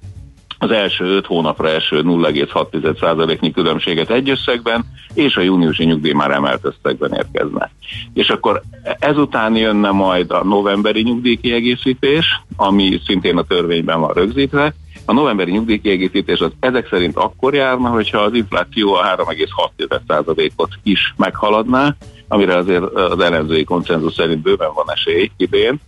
az 0.58 0.72
első 0.72 1.06
5 1.06 1.26
hónapra 1.26 1.70
első 1.70 2.02
0,6%-nyi 2.02 3.52
különbséget 3.52 4.10
egy 4.10 4.30
összegben, 4.30 4.86
és 5.14 5.36
a 5.36 5.42
júniusi 5.42 5.84
nyugdíj 5.84 6.12
már 6.12 6.32
emelt 6.32 6.66
összegben 6.66 7.14
érkezne. 7.14 7.72
És 8.14 8.30
akkor 8.30 8.62
ezután 9.00 9.56
jönne 9.56 9.92
majd 9.92 10.32
a 10.32 10.44
novemberi 10.44 11.02
nyugdíjkiegészítés, 11.02 12.42
ami 12.56 13.00
szintén 13.06 13.38
a 13.38 13.44
törvényben 13.44 14.00
van 14.00 14.14
rögzítve, 14.14 14.74
a 15.06 15.14
novemberi 15.14 15.52
nyugdíjkiegészítés 15.52 16.40
az 16.40 16.52
ezek 16.60 16.88
szerint 16.90 17.16
akkor 17.16 17.54
járna, 17.54 17.90
hogyha 17.90 18.20
az 18.20 18.34
infláció 18.34 18.94
a 18.94 19.16
3,6%-ot 19.16 20.70
is 20.84 21.14
meghaladná, 21.18 21.96
amire 22.28 22.56
azért 22.56 22.84
az 22.84 23.20
ellenzői 23.20 23.64
konszenzus 23.64 24.14
szerint 24.14 24.42
bőven 24.42 24.74
van 24.74 24.92
esély 24.92 25.32
idén. 25.38 25.80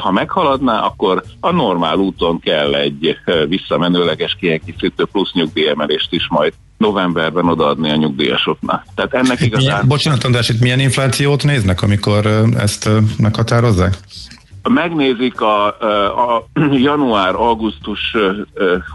Ha 0.00 0.10
meghaladná, 0.10 0.80
akkor 0.80 1.22
a 1.40 1.50
normál 1.50 1.96
úton 1.96 2.40
kell 2.40 2.74
egy 2.74 3.16
visszamenőleges 3.48 4.36
kiegészítő 4.40 5.04
plusz 5.12 5.32
nyugdíjemelést 5.32 6.12
is 6.12 6.28
majd 6.28 6.52
novemberben 6.76 7.48
odaadni 7.48 7.90
a 7.90 7.96
nyugdíjasoknak. 7.96 8.84
Tehát 8.94 9.14
ennek 9.14 9.40
igazán... 9.40 9.66
Milyen, 9.66 9.88
bocsánat, 9.88 10.24
András, 10.24 10.48
itt 10.48 10.60
milyen 10.60 10.80
inflációt 10.80 11.44
néznek, 11.44 11.82
amikor 11.82 12.26
ezt 12.58 12.88
meghatározzák? 13.18 13.98
megnézik 14.68 15.40
a, 15.40 15.66
a 16.06 16.46
január-augusztus 16.88 18.16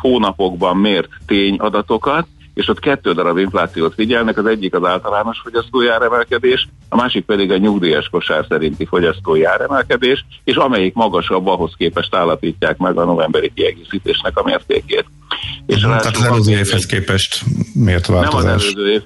hónapokban 0.02 0.78
mért 0.78 1.10
tényadatokat, 1.26 2.28
és 2.58 2.68
ott 2.68 2.80
kettő 2.80 3.14
darab 3.14 3.38
inflációt 3.38 3.94
figyelnek, 3.94 4.38
az 4.38 4.46
egyik 4.46 4.74
az 4.74 4.84
általános 4.84 5.40
fogyasztói 5.44 5.88
áremelkedés, 5.88 6.68
a 6.90 6.96
másik 6.96 7.26
pedig 7.26 7.52
a 7.52 7.58
nyugdíjas 7.58 8.10
kosár 8.10 8.46
szerinti 8.50 8.86
fogyasztói 8.86 9.44
áremelkedés, 9.44 10.26
és 10.44 10.56
amelyik 10.56 10.94
magasabb, 10.94 11.48
ahhoz 11.48 11.74
képest 11.78 12.16
állapítják 12.16 12.78
meg 12.78 12.98
a 12.98 13.06
novemberi 13.06 13.52
kiegészítésnek 13.56 14.38
a 14.38 14.44
mértékét. 14.44 15.06
És 15.66 15.82
tehát 15.82 16.06
az 16.06 16.24
előző 16.24 16.52
évhez 16.52 16.86
képest 16.86 17.44
miért 17.74 18.06
változás? 18.06 18.44
Nem 18.44 18.56
az 18.56 18.76
előző 18.76 18.92
év, 18.92 19.02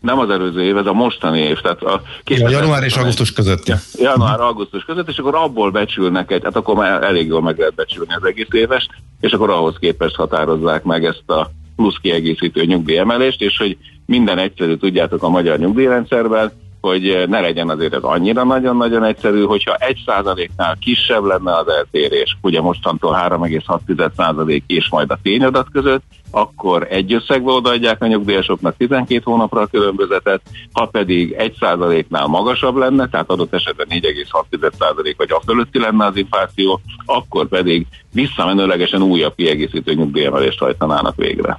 nem 0.00 0.18
az 0.18 0.30
előző 0.30 0.62
év, 0.62 0.76
ez 0.76 0.86
a 0.86 0.92
mostani 0.92 1.40
év. 1.40 1.60
Tehát 1.60 1.82
a 1.82 2.02
ja, 2.24 2.48
január 2.48 2.82
és 2.82 2.96
augusztus 2.96 3.32
között. 3.32 3.66
Ja. 3.66 3.76
Január-augusztus 3.94 4.84
között, 4.84 5.08
és 5.08 5.18
akkor 5.18 5.34
abból 5.34 5.70
becsülnek 5.70 6.30
egy, 6.30 6.44
hát 6.44 6.56
akkor 6.56 6.74
már 6.74 7.02
elég 7.02 7.26
jól 7.26 7.42
meg 7.42 7.58
lehet 7.58 7.74
becsülni 7.74 8.14
az 8.14 8.24
egész 8.24 8.48
évest, 8.50 8.90
és 9.20 9.32
akkor 9.32 9.50
ahhoz 9.50 9.76
képest 9.80 10.14
határozzák 10.14 10.82
meg 10.82 11.04
ezt 11.04 11.30
a 11.30 11.50
plusz 11.76 11.96
kiegészítő 12.02 12.64
nyugdíjemelést, 12.64 13.42
és 13.42 13.56
hogy 13.56 13.76
minden 14.06 14.38
egyszerű 14.38 14.76
tudjátok 14.76 15.22
a 15.22 15.28
magyar 15.28 15.58
nyugdíjrendszerben, 15.58 16.52
hogy 16.84 17.24
ne 17.28 17.40
legyen 17.40 17.68
azért 17.68 17.94
ez 17.94 18.02
annyira 18.02 18.44
nagyon-nagyon 18.44 19.04
egyszerű, 19.04 19.42
hogyha 19.42 19.74
egy 19.74 20.02
százaléknál 20.06 20.76
kisebb 20.80 21.24
lenne 21.24 21.56
az 21.56 21.68
eltérés, 21.68 22.36
ugye 22.42 22.60
mostantól 22.60 23.18
3,6 23.28 24.10
százalék 24.16 24.64
és 24.66 24.88
majd 24.90 25.10
a 25.10 25.18
tényadat 25.22 25.66
között, 25.72 26.02
akkor 26.30 26.86
egy 26.90 27.12
összegbe 27.12 27.50
odaadják 27.50 28.02
a 28.02 28.06
nyugdíjasoknak 28.06 28.76
12 28.76 29.20
hónapra 29.24 29.60
a 29.60 29.66
különbözetet, 29.66 30.40
ha 30.72 30.86
pedig 30.86 31.32
egy 31.32 31.56
százaléknál 31.60 32.26
magasabb 32.26 32.76
lenne, 32.76 33.08
tehát 33.08 33.30
adott 33.30 33.54
esetben 33.54 33.86
4,6 33.90 34.72
százalék 34.78 35.16
vagy 35.16 35.32
a 35.32 35.42
fölötti 35.46 35.78
lenne 35.78 36.04
az 36.04 36.16
infláció, 36.16 36.80
akkor 37.04 37.48
pedig 37.48 37.86
visszamenőlegesen 38.12 39.02
újabb 39.02 39.34
kiegészítő 39.36 39.92
nyugdíjemelést 39.94 40.58
hajtanának 40.58 41.16
végre. 41.16 41.58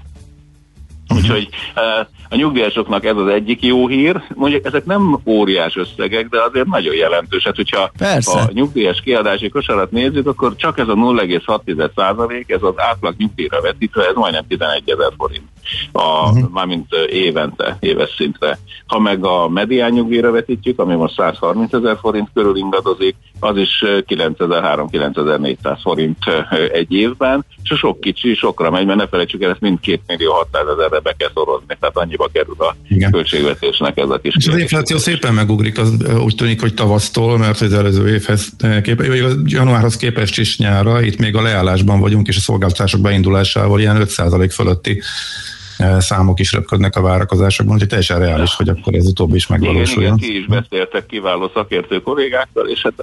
Uh-huh. 1.15 1.29
Úgyhogy 1.35 1.49
a 2.29 2.35
nyugdíjasoknak 2.35 3.05
ez 3.05 3.15
az 3.17 3.27
egyik 3.27 3.63
jó 3.63 3.87
hír. 3.87 4.23
Mondjuk 4.33 4.65
ezek 4.65 4.85
nem 4.85 5.19
óriás 5.25 5.75
összegek, 5.75 6.29
de 6.29 6.41
azért 6.41 6.65
nagyon 6.65 6.95
jelentős. 6.95 7.43
Hát, 7.43 7.55
hogyha 7.55 7.91
Persze. 7.97 8.39
a 8.39 8.49
nyugdíjas 8.53 9.01
kiadási 9.01 9.49
kosarat 9.49 9.91
nézzük, 9.91 10.27
akkor 10.27 10.55
csak 10.55 10.79
ez 10.79 10.87
a 10.87 10.93
0,6 10.93 11.89
százalék, 11.95 12.49
ez 12.49 12.61
az 12.61 12.73
átlag 12.75 13.15
nyugdíjra 13.17 13.61
vetítve, 13.61 14.07
ez 14.07 14.15
majdnem 14.15 14.47
11 14.47 14.83
ezer 14.85 15.11
forint. 15.17 15.43
A, 15.91 16.29
uh-huh. 16.29 16.49
Mármint 16.49 16.93
évente, 17.09 17.77
éves 17.79 18.13
szintre. 18.17 18.57
Ha 18.87 18.99
meg 18.99 19.25
a 19.25 19.49
medián 19.49 19.91
nyugdíjra 19.91 20.31
vetítjük, 20.31 20.79
ami 20.79 20.95
most 20.95 21.13
130 21.13 21.73
ezer 21.73 21.97
forint 22.01 22.29
körül 22.33 22.57
ingadozik, 22.57 23.15
az 23.45 23.57
is 23.57 23.83
9300-9400 24.07 25.77
forint 25.81 26.17
egy 26.73 26.93
évben, 26.93 27.45
és 27.63 27.69
a 27.69 27.75
sok 27.75 27.99
kicsi 27.99 28.35
sokra 28.35 28.69
megy, 28.69 28.85
mert 28.85 28.97
ne 28.97 29.07
felejtsük 29.07 29.43
el, 29.43 29.51
ezt 29.51 29.59
mind 29.59 29.79
2 29.79 29.99
millió 30.07 30.31
600 30.31 30.61
ezerre 30.77 30.99
be 30.99 31.15
kell 31.17 31.29
szorozni, 31.33 31.77
tehát 31.79 31.97
annyiba 31.97 32.29
kerül 32.33 32.55
a 32.57 32.75
Igen. 32.87 33.11
költségvetésnek 33.11 33.97
ez 33.97 34.09
a 34.09 34.17
kis 34.17 34.35
És 34.37 34.47
az 34.47 34.57
infláció 34.57 34.97
szépen 34.97 35.33
megugrik, 35.33 35.77
az 35.77 35.93
úgy 36.23 36.35
tűnik, 36.35 36.61
hogy 36.61 36.73
tavasztól, 36.73 37.37
mert 37.37 37.61
az 37.61 37.73
előző 37.73 38.13
évhez 38.13 38.49
képest, 38.83 39.09
vagy 39.09 39.51
januárhoz 39.51 39.97
képest 39.97 40.37
is 40.37 40.57
nyára, 40.57 41.01
itt 41.01 41.17
még 41.17 41.35
a 41.35 41.41
leállásban 41.41 41.99
vagyunk, 41.99 42.27
és 42.27 42.37
a 42.37 42.39
szolgáltatások 42.39 43.01
beindulásával 43.01 43.79
ilyen 43.79 43.97
5% 43.99 44.49
fölötti 44.53 45.01
számok 45.97 46.39
is 46.39 46.51
röpködnek 46.51 46.95
a 46.95 47.01
várakozásokban, 47.01 47.73
úgyhogy 47.73 47.89
teljesen 47.89 48.19
reális, 48.19 48.55
hogy 48.55 48.69
akkor 48.69 48.93
ez 48.93 49.07
utóbbi 49.07 49.35
is 49.35 49.47
megvalósuljon. 49.47 50.17
Igen, 50.17 50.29
igen, 50.29 50.45
ti 50.47 50.53
is 50.53 50.69
beszéltek 50.69 51.05
kiváló 51.05 51.51
szakértő 51.53 52.01
kollégákkal, 52.01 52.67
és 52.67 52.81
hát 52.81 52.93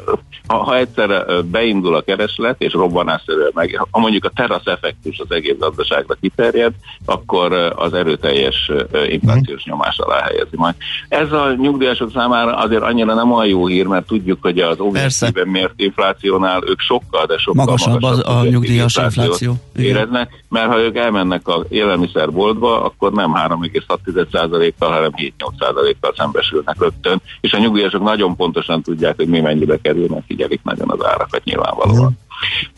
ha, 0.46 0.56
ha 0.56 0.76
egyszer 0.76 1.24
beindul 1.44 1.94
a 1.94 2.00
kereslet, 2.00 2.54
és 2.58 2.72
robbanásszerűen 2.72 3.50
meg, 3.54 3.86
ha 3.90 3.98
mondjuk 3.98 4.24
a 4.24 4.30
terasz 4.34 4.66
effektus 4.66 5.18
az 5.18 5.30
egész 5.30 5.56
gazdaságra 5.58 6.16
kiterjed, 6.20 6.72
akkor 7.04 7.52
az 7.76 7.94
erőteljes 7.94 8.70
inflációs 9.08 9.64
nyomás 9.64 9.98
alá 9.98 10.22
helyezi 10.22 10.56
majd. 10.56 10.74
Ez 11.08 11.32
a 11.32 11.54
nyugdíjasok 11.56 12.10
számára 12.14 12.56
azért 12.56 12.82
annyira 12.82 13.14
nem 13.14 13.32
olyan 13.32 13.48
jó 13.48 13.66
hír, 13.66 13.86
mert 13.86 14.06
tudjuk, 14.06 14.38
hogy 14.42 14.58
az 14.58 14.78
objektíven 14.78 15.48
mért 15.48 15.72
inflációnál 15.76 16.62
ők 16.66 16.80
sokkal, 16.80 17.26
de 17.26 17.38
sokkal 17.38 17.64
magasabb, 17.64 18.00
magasabb 18.00 18.26
az 18.26 18.36
a 18.36 18.44
nyugdíjas 18.44 18.96
infláció. 18.96 19.54
Éreznek, 19.76 20.44
mert 20.48 20.66
ha 20.66 20.78
ők 20.78 20.96
elmennek 20.96 21.48
a 21.48 21.64
élelmiszerboltba, 21.68 22.61
adva, 22.62 22.84
akkor 22.84 23.12
nem 23.12 23.32
3,6%-kal, 23.34 24.90
hanem 24.90 25.10
7-8%-kal 25.16 26.14
szembesülnek 26.16 26.80
rögtön, 26.80 27.20
és 27.40 27.52
a 27.52 27.58
nyugdíjasok 27.58 28.02
nagyon 28.02 28.36
pontosan 28.36 28.82
tudják, 28.82 29.16
hogy 29.16 29.28
mi 29.28 29.40
mennyibe 29.40 29.78
kerülnek, 29.82 30.22
figyelik 30.26 30.60
nagyon 30.62 30.90
az 30.90 31.04
árakat 31.04 31.44
nyilvánvalóan. 31.44 32.18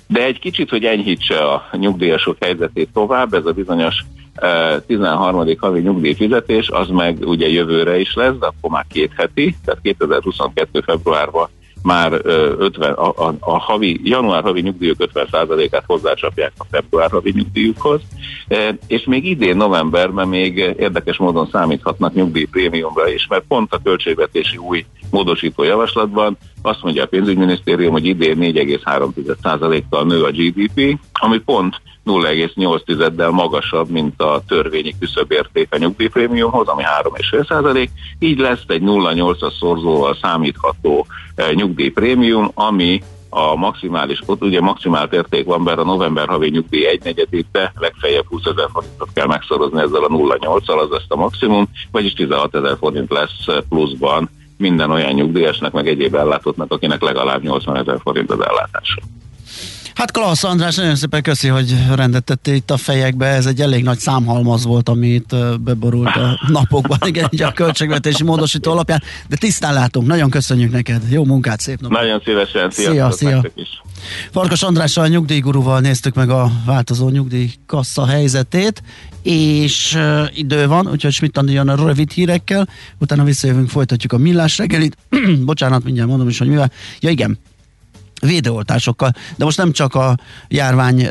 De 0.07 0.25
egy 0.25 0.39
kicsit, 0.39 0.71
hogy 0.71 0.85
enyhítse 0.85 1.45
a 1.45 1.69
nyugdíjasok 1.73 2.37
helyzetét 2.41 2.89
tovább, 2.93 3.35
ez 3.35 3.47
a 3.47 3.53
bizonyos 3.53 4.05
13. 4.87 5.41
Eh, 5.41 5.55
havi 5.59 5.81
nyugdíjfizetés, 5.81 6.69
az 6.69 6.89
meg 6.89 7.19
ugye 7.21 7.49
jövőre 7.49 7.99
is 7.99 8.15
lesz, 8.15 8.35
de 8.41 8.47
akkor 8.47 8.71
már 8.71 8.85
két 8.89 9.13
heti, 9.17 9.57
tehát 9.65 9.81
2022. 9.83 10.81
februárban 10.81 11.49
már 11.85 12.21
ö, 12.23 12.55
50, 12.59 12.93
a, 12.93 13.09
a, 13.09 13.35
a 13.41 13.59
havi, 13.59 14.01
január 14.03 14.43
havi 14.43 14.61
nyugdíjak 14.61 14.97
50%-át 15.15 15.85
hozzácsapják 15.87 16.53
a 16.59 16.67
február 16.71 17.11
havi 17.11 17.33
nyugdíjukhoz, 17.37 18.01
és 18.87 19.05
még 19.05 19.25
idén 19.25 19.57
novemberben 19.57 20.29
még 20.29 20.57
érdekes 20.57 21.17
módon 21.17 21.49
számíthatnak 21.53 22.15
nyugdíjprémiumra 22.15 23.09
is, 23.09 23.27
mert 23.27 23.45
pont 23.49 23.73
a 23.73 23.81
költségvetési 23.83 24.57
új 24.57 24.85
módosító 25.11 25.63
javaslatban 25.63 26.39
azt 26.67 26.83
mondja 26.83 27.03
a 27.03 27.07
pénzügyminisztérium, 27.07 27.93
hogy 27.93 28.07
idén 28.07 28.37
4,3%-kal 28.41 30.05
nő 30.05 30.23
a 30.23 30.31
GDP, 30.31 30.99
ami 31.13 31.39
pont 31.39 31.81
0,8-del 32.07 33.31
magasabb, 33.31 33.89
mint 33.91 34.23
a 34.23 34.43
törvényi 34.49 34.95
küszöbérték 34.99 35.69
a 35.71 35.77
nyugdíjprémiumhoz, 35.77 36.67
ami 36.67 36.83
3,5%, 37.03 37.89
így 38.19 38.39
lesz 38.39 38.65
egy 38.67 38.83
0,8-as 38.83 39.59
szorzóval 39.59 40.17
számítható 40.23 41.07
eh, 41.35 41.53
nyugdíjprémium, 41.53 42.51
ami 42.55 43.03
a 43.29 43.55
maximális, 43.57 44.23
ott 44.27 44.43
ugye 44.43 44.61
maximált 44.61 45.13
érték 45.13 45.45
van, 45.45 45.65
bár 45.65 45.79
a 45.79 45.85
november 45.85 46.29
havi 46.29 46.49
nyugdíj 46.49 46.87
egy 46.87 47.01
negyedét, 47.05 47.47
de 47.53 47.73
legfeljebb 47.79 48.27
20 48.27 48.43
ezer 48.45 48.69
forintot 48.73 49.09
kell 49.15 49.27
megszorozni 49.27 49.81
ezzel 49.81 50.05
a 50.05 50.09
0,8-al, 50.09 50.81
az 50.81 50.89
lesz 50.91 51.05
a 51.09 51.17
maximum, 51.17 51.69
vagyis 51.91 52.13
16 52.13 52.55
ezer 52.55 52.77
forint 52.79 53.11
lesz 53.11 53.63
pluszban 53.69 54.31
minden 54.57 54.91
olyan 54.91 55.13
nyugdíjasnak, 55.13 55.73
meg 55.73 55.89
egyéb 55.89 56.15
ellátottnak, 56.15 56.73
akinek 56.73 57.03
legalább 57.03 57.43
80 57.43 57.77
ezer 57.77 57.99
forint 58.01 58.31
az 58.31 58.41
ellátása. 58.41 59.01
Hát 59.95 60.11
Klassz 60.11 60.45
András, 60.45 60.77
nagyon 60.77 60.97
szépen 60.97 61.23
köszi, 61.23 61.49
hogy 61.49 61.75
rendet 61.95 62.25
tettél 62.25 62.55
itt 62.55 62.71
a 62.71 62.77
fejekbe. 62.77 63.27
Ez 63.27 63.47
egy 63.47 63.61
elég 63.61 63.83
nagy 63.83 63.99
számhalmaz 63.99 64.65
volt, 64.65 64.89
amit 64.89 65.61
beborult 65.63 66.17
a 66.17 66.41
napokban, 66.53 66.99
igen, 67.07 67.29
így 67.31 67.43
a 67.43 67.53
költségvetési 67.53 68.23
módosító 68.23 68.71
alapján, 68.71 69.03
de 69.29 69.37
tisztán 69.37 69.75
látunk. 69.75 70.07
Nagyon 70.07 70.31
köszönjük 70.31 70.73
neked. 70.73 71.03
Jó 71.11 71.25
munkát, 71.25 71.61
szép 71.61 71.81
napot. 71.81 71.99
Nagyon 71.99 72.21
szívesen, 72.25 72.71
Szia, 72.71 73.11
szia. 73.11 73.45
is. 73.55 73.69
Farkas 74.31 74.63
Andrással, 74.63 75.05
a 75.05 75.09
nyugdíjgurúval 75.09 75.81
néztük 75.81 76.15
meg 76.15 76.31
a 76.31 76.51
változó 76.67 77.09
nyugdíjkassa 77.09 78.07
helyzetét, 78.07 78.83
és 79.23 79.95
uh, 79.95 80.39
idő 80.39 80.67
van, 80.67 80.89
úgyhogy 80.91 81.13
Schmidt 81.13 81.41
jön 81.47 81.69
a 81.69 81.87
rövid 81.87 82.11
hírekkel, 82.11 82.69
utána 82.99 83.25
visszajövünk, 83.25 83.69
folytatjuk 83.69 84.13
a 84.13 84.19
millás 84.19 84.59
reggelit. 84.59 84.97
Bocsánat, 85.45 85.85
mindjárt 85.85 86.09
mondom 86.09 86.29
is, 86.29 86.39
hogy 86.39 86.49
mivel. 86.49 86.71
Ja 87.01 87.11
igen, 87.11 87.39
védőoltásokkal, 88.21 89.13
de 89.37 89.45
most 89.45 89.57
nem 89.57 89.73
csak 89.73 89.95
a 89.95 90.17
járvány 90.49 91.05
ö, 91.05 91.09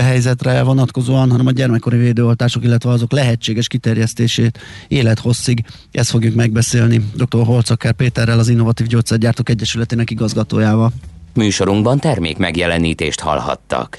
helyzetre 0.00 0.62
vonatkozóan, 0.62 1.30
hanem 1.30 1.46
a 1.46 1.50
gyermekkori 1.50 1.96
védőoltások, 1.96 2.64
illetve 2.64 2.90
azok 2.90 3.12
lehetséges 3.12 3.68
kiterjesztését 3.68 4.58
élethosszig. 4.88 5.64
Ezt 5.92 6.10
fogjuk 6.10 6.34
megbeszélni 6.34 7.04
dr. 7.14 7.44
Holcaker 7.44 7.92
Péterrel, 7.92 8.38
az 8.38 8.48
Innovatív 8.48 8.86
Gyógyszergyártók 8.86 9.48
Egyesületének 9.48 10.10
igazgatójával. 10.10 10.92
Műsorunkban 11.34 11.98
termék 11.98 12.36
megjelenítést 12.36 13.20
hallhattak. 13.20 13.98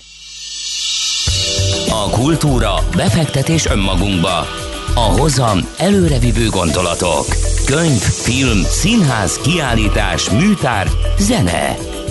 A 1.89 2.10
kultúra, 2.10 2.74
befektetés 2.96 3.66
önmagunkba. 3.66 4.48
A 4.96 5.00
hozam 5.00 5.60
előrevívő 5.78 6.48
gondolatok. 6.50 7.26
Könyv, 7.66 8.00
film, 8.00 8.62
színház, 8.64 9.38
kiállítás, 9.38 10.30
műtár, 10.30 10.88
zene. 11.20 11.76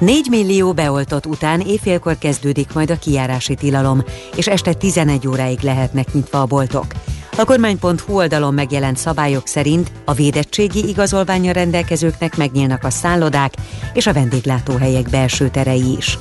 4 0.00 0.26
millió 0.30 0.72
beoltott 0.72 1.26
után 1.26 1.60
éjfélkor 1.60 2.18
kezdődik 2.18 2.72
majd 2.72 2.90
a 2.90 2.98
kijárási 2.98 3.54
tilalom, 3.54 4.04
és 4.36 4.46
este 4.46 4.72
11 4.72 5.26
óráig 5.28 5.60
lehetnek 5.60 6.12
nyitva 6.12 6.40
a 6.40 6.46
boltok. 6.46 6.86
A 7.36 7.44
kormány.hu 7.44 8.14
oldalon 8.14 8.54
megjelent 8.54 8.96
szabályok 8.96 9.46
szerint 9.46 9.92
a 10.04 10.12
védettségi 10.12 10.88
igazolványa 10.88 11.52
rendelkezőknek 11.52 12.36
megnyílnak 12.36 12.84
a 12.84 12.90
szállodák 12.90 13.52
és 13.92 14.06
a 14.06 14.12
vendéglátóhelyek 14.12 15.08
belső 15.08 15.48
terei 15.48 15.96
is. 15.96 16.18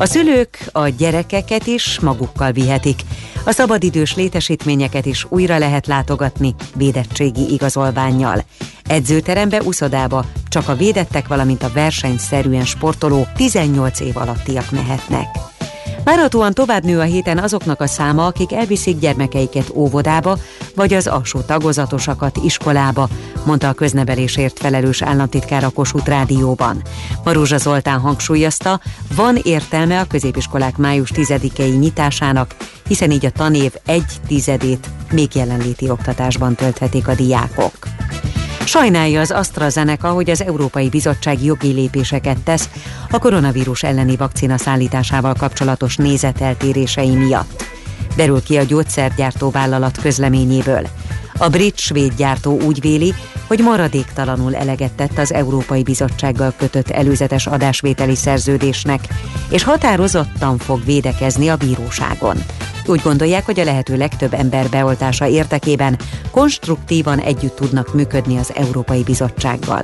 A 0.00 0.04
szülők 0.04 0.58
a 0.72 0.88
gyerekeket 0.88 1.66
is 1.66 2.00
magukkal 2.00 2.52
vihetik. 2.52 3.00
A 3.44 3.50
szabadidős 3.50 4.14
létesítményeket 4.14 5.06
is 5.06 5.26
újra 5.28 5.58
lehet 5.58 5.86
látogatni 5.86 6.54
védettségi 6.74 7.52
igazolványjal. 7.52 8.44
Edzőterembe, 8.88 9.62
uszodába 9.62 10.24
csak 10.48 10.68
a 10.68 10.74
védettek, 10.76 11.28
valamint 11.28 11.62
a 11.62 11.70
versenyszerűen 11.74 12.64
sportoló 12.64 13.26
18 13.34 14.00
év 14.00 14.16
alattiak 14.16 14.70
mehetnek. 14.70 15.26
Várhatóan 16.08 16.54
tovább 16.54 16.84
nő 16.84 16.98
a 16.98 17.02
héten 17.02 17.38
azoknak 17.38 17.80
a 17.80 17.86
száma, 17.86 18.26
akik 18.26 18.52
elviszik 18.52 18.98
gyermekeiket 18.98 19.70
óvodába, 19.74 20.38
vagy 20.74 20.94
az 20.94 21.06
alsó 21.06 21.40
tagozatosakat 21.40 22.36
iskolába, 22.36 23.08
mondta 23.44 23.68
a 23.68 23.72
köznevelésért 23.72 24.58
felelős 24.58 25.02
államtitkár 25.02 25.64
a 25.64 25.68
Kossuth 25.68 26.08
Rádióban. 26.08 26.82
Maruzsa 27.24 27.56
Zoltán 27.56 28.00
hangsúlyozta, 28.00 28.80
van 29.14 29.36
értelme 29.42 30.00
a 30.00 30.06
középiskolák 30.06 30.76
május 30.76 31.10
10-i 31.14 31.78
nyitásának, 31.78 32.54
hiszen 32.86 33.10
így 33.10 33.26
a 33.26 33.30
tanév 33.30 33.72
egy 33.86 34.12
tizedét 34.26 34.88
még 35.12 35.34
jelenléti 35.34 35.90
oktatásban 35.90 36.54
tölthetik 36.54 37.08
a 37.08 37.14
diákok. 37.14 37.72
Sajnálja 38.68 39.20
az 39.20 39.30
AstraZeneca, 39.30 40.08
hogy 40.08 40.30
az 40.30 40.42
Európai 40.42 40.88
Bizottság 40.88 41.44
jogi 41.44 41.72
lépéseket 41.72 42.38
tesz 42.38 42.68
a 43.10 43.18
koronavírus 43.18 43.82
elleni 43.82 44.16
vakcina 44.16 44.56
szállításával 44.58 45.34
kapcsolatos 45.34 45.96
nézeteltérései 45.96 47.14
miatt. 47.14 47.64
Derül 48.16 48.42
ki 48.42 48.56
a 48.56 48.62
gyógyszergyártó 48.62 49.50
vállalat 49.50 50.00
közleményéből. 50.00 50.86
A 51.40 51.48
brit-svéd 51.48 52.14
gyártó 52.14 52.60
úgy 52.60 52.80
véli, 52.80 53.14
hogy 53.46 53.58
maradéktalanul 53.58 54.56
eleget 54.56 54.92
tett 54.92 55.18
az 55.18 55.32
Európai 55.32 55.82
Bizottsággal 55.82 56.52
kötött 56.58 56.90
előzetes 56.90 57.46
adásvételi 57.46 58.14
szerződésnek, 58.14 59.00
és 59.50 59.62
határozottan 59.62 60.58
fog 60.58 60.84
védekezni 60.84 61.48
a 61.48 61.56
bíróságon. 61.56 62.36
Úgy 62.86 63.00
gondolják, 63.00 63.44
hogy 63.44 63.60
a 63.60 63.64
lehető 63.64 63.96
legtöbb 63.96 64.34
ember 64.34 64.68
beoltása 64.68 65.26
érdekében 65.26 65.98
konstruktívan 66.30 67.18
együtt 67.18 67.56
tudnak 67.56 67.94
működni 67.94 68.36
az 68.36 68.52
Európai 68.54 69.02
Bizottsággal. 69.02 69.82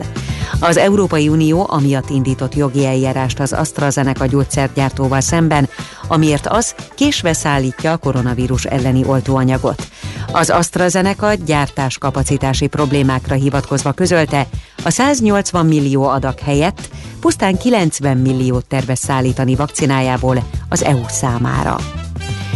Az 0.60 0.76
Európai 0.76 1.28
Unió 1.28 1.66
amiatt 1.70 2.10
indított 2.10 2.54
jogi 2.54 2.84
eljárást 2.86 3.40
az 3.40 3.52
AstraZeneca 3.52 4.26
gyógyszergyártóval 4.26 5.20
szemben, 5.20 5.68
amiért 6.08 6.46
az 6.46 6.74
késve 6.94 7.32
szállítja 7.32 7.92
a 7.92 7.96
koronavírus 7.96 8.64
elleni 8.64 9.04
oltóanyagot. 9.06 9.88
Az 10.32 10.50
AstraZeneca 10.50 11.34
gyártáskapacitási 11.34 12.66
problémákra 12.66 13.34
hivatkozva 13.34 13.92
közölte, 13.92 14.46
a 14.84 14.90
180 14.90 15.66
millió 15.66 16.08
adag 16.08 16.38
helyett 16.38 16.88
pusztán 17.20 17.56
90 17.56 18.16
milliót 18.16 18.66
tervez 18.66 18.98
szállítani 18.98 19.54
vakcinájából 19.54 20.44
az 20.68 20.82
EU 20.82 21.02
számára. 21.08 21.76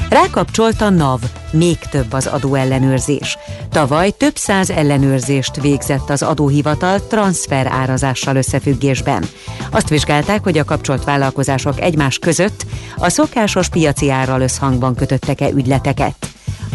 Rákapcsolt 0.09 0.81
a 0.81 0.91
NAV, 0.91 1.21
még 1.51 1.79
több 1.79 2.13
az 2.13 2.27
adóellenőrzés. 2.27 3.39
Tavaly 3.71 4.11
több 4.11 4.37
száz 4.37 4.71
ellenőrzést 4.71 5.61
végzett 5.61 6.11
az 6.11 6.23
adóhivatal 6.23 7.07
transfer 7.07 7.67
árazással 7.67 8.37
összefüggésben. 8.37 9.25
Azt 9.71 9.89
vizsgálták, 9.89 10.43
hogy 10.43 10.59
a 10.59 10.65
kapcsolt 10.65 11.05
vállalkozások 11.05 11.81
egymás 11.81 12.19
között 12.19 12.67
a 12.97 13.09
szokásos 13.09 13.69
piaci 13.69 14.11
árral 14.11 14.41
összhangban 14.41 14.95
kötöttek-e 14.95 15.49
ügyleteket. 15.51 16.28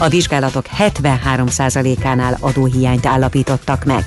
A 0.04 0.10
vizsgálatok 0.10 0.66
73%-ánál 0.78 2.38
adóhiányt 2.40 3.06
állapítottak 3.06 3.84
meg. 3.84 4.04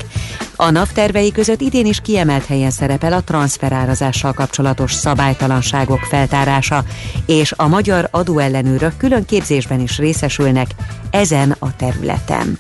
A 0.57 0.71
NAV 0.71 0.89
tervei 0.93 1.33
között 1.33 1.61
idén 1.61 1.87
is 1.87 2.01
kiemelt 2.01 2.47
helyen 2.47 2.71
szerepel 2.71 3.13
a 3.13 3.23
transferárazással 3.23 4.33
kapcsolatos 4.33 4.93
szabálytalanságok 4.93 5.99
feltárása, 5.99 6.85
és 7.27 7.53
a 7.57 7.69
magyar 7.69 8.09
adóellenőrök 8.11 8.97
külön 8.97 9.25
képzésben 9.25 9.81
is 9.81 9.99
részesülnek 9.99 10.71
ezen 11.11 11.57
a 11.59 11.77
területen. 11.77 12.59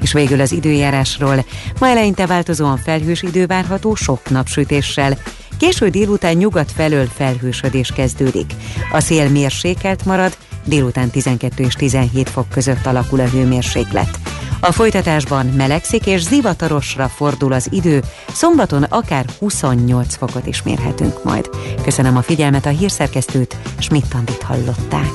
És 0.00 0.12
végül 0.12 0.40
az 0.40 0.52
időjárásról. 0.52 1.44
Ma 1.78 1.88
eleinte 1.88 2.26
változóan 2.26 2.76
felhős 2.76 3.22
idő 3.22 3.46
várható 3.46 3.94
sok 3.94 4.30
napsütéssel. 4.30 5.18
Késő 5.58 5.88
délután 5.88 6.34
nyugat 6.34 6.72
felől 6.72 7.06
felhősödés 7.06 7.92
kezdődik. 7.94 8.54
A 8.92 9.00
szél 9.00 9.28
mérsékelt 9.28 10.04
marad, 10.04 10.36
délután 10.64 11.10
12 11.10 11.64
és 11.64 11.74
17 11.74 12.28
fok 12.28 12.48
között 12.48 12.86
alakul 12.86 13.20
a 13.20 13.28
hőmérséklet. 13.28 14.18
A 14.60 14.72
folytatásban 14.72 15.46
melegszik 15.46 16.06
és 16.06 16.22
zivatarosra 16.22 17.08
fordul 17.08 17.52
az 17.52 17.68
idő, 17.70 18.02
szombaton 18.32 18.82
akár 18.82 19.24
28 19.38 20.16
fokot 20.16 20.46
is 20.46 20.62
mérhetünk 20.62 21.24
majd. 21.24 21.50
Köszönöm 21.82 22.16
a 22.16 22.22
figyelmet 22.22 22.66
a 22.66 22.70
hírszerkesztőt, 22.70 23.56
Schmidt-Tandit 23.78 24.42
hallották. 24.42 25.10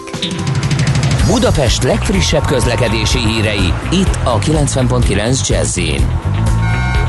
Budapest 1.28 1.84
legfrissebb 1.84 2.46
közlekedési 2.46 3.20
hírei, 3.20 3.74
itt 3.92 4.20
a 4.24 4.40
90.9 4.40 5.48
jazz 5.48 5.78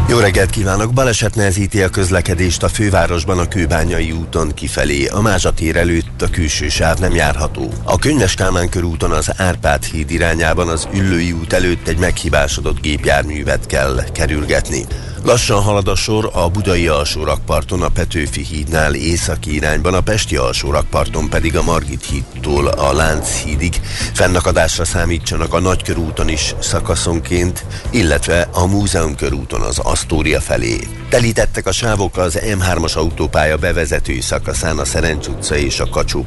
jó 0.08 0.18
reggelt 0.18 0.50
kívánok! 0.50 0.92
Baleset 0.92 1.34
nehezíti 1.34 1.82
a 1.82 1.88
közlekedést 1.88 2.62
a 2.62 2.68
fővárosban 2.68 3.38
a 3.38 3.48
Kőbányai 3.48 4.12
úton 4.12 4.54
kifelé. 4.54 5.06
A 5.06 5.20
Mázsatér 5.20 5.76
előtt 5.76 6.22
a 6.22 6.30
külső 6.30 6.68
sáv 6.68 6.98
nem 6.98 7.14
járható. 7.14 7.72
A 7.84 7.98
Könyves 7.98 8.34
Kálmán 8.34 8.68
körúton 8.68 9.10
az 9.10 9.30
Árpád 9.36 9.84
híd 9.84 10.10
irányában 10.10 10.68
az 10.68 10.88
Üllői 10.94 11.32
út 11.32 11.52
előtt 11.52 11.88
egy 11.88 11.98
meghibásodott 11.98 12.80
gépjárművet 12.80 13.66
kell 13.66 14.04
kerülgetni. 14.12 14.86
Lassan 15.24 15.62
halad 15.62 15.88
a 15.88 15.94
sor 15.94 16.30
a 16.32 16.48
budai 16.48 16.88
alsórakparton, 16.88 17.82
a 17.82 17.88
Petőfi 17.88 18.42
hídnál 18.42 18.94
északi 18.94 19.54
irányban, 19.54 19.94
a 19.94 20.00
Pesti 20.00 20.36
alsórakparton 20.36 21.28
pedig 21.28 21.56
a 21.56 21.62
Margit 21.62 22.04
hídtól 22.04 22.66
a 22.66 22.92
Lánc 22.92 23.36
hídig. 23.36 23.80
Fennakadásra 24.12 24.84
számítsanak 24.84 25.54
a 25.54 25.60
Nagykörúton 25.60 26.28
is 26.28 26.54
szakaszonként, 26.58 27.64
illetve 27.90 28.48
a 28.52 28.66
Múzeum 28.66 29.16
körúton 29.16 29.60
az 29.60 29.78
Asztória 29.98 30.40
felé. 30.40 30.78
Telítettek 31.08 31.66
a 31.66 31.72
sávok 31.72 32.16
az 32.16 32.38
M3-as 32.42 32.96
autópálya 32.96 33.56
bevezető 33.56 34.20
szakaszán 34.20 34.78
a 34.78 34.84
Szerencs 34.84 35.26
utca 35.26 35.56
és 35.56 35.80
a 35.80 35.88
kacsó 35.88 36.26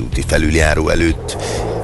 úti 0.00 0.24
felüljáró 0.26 0.88
előtt, 0.88 1.36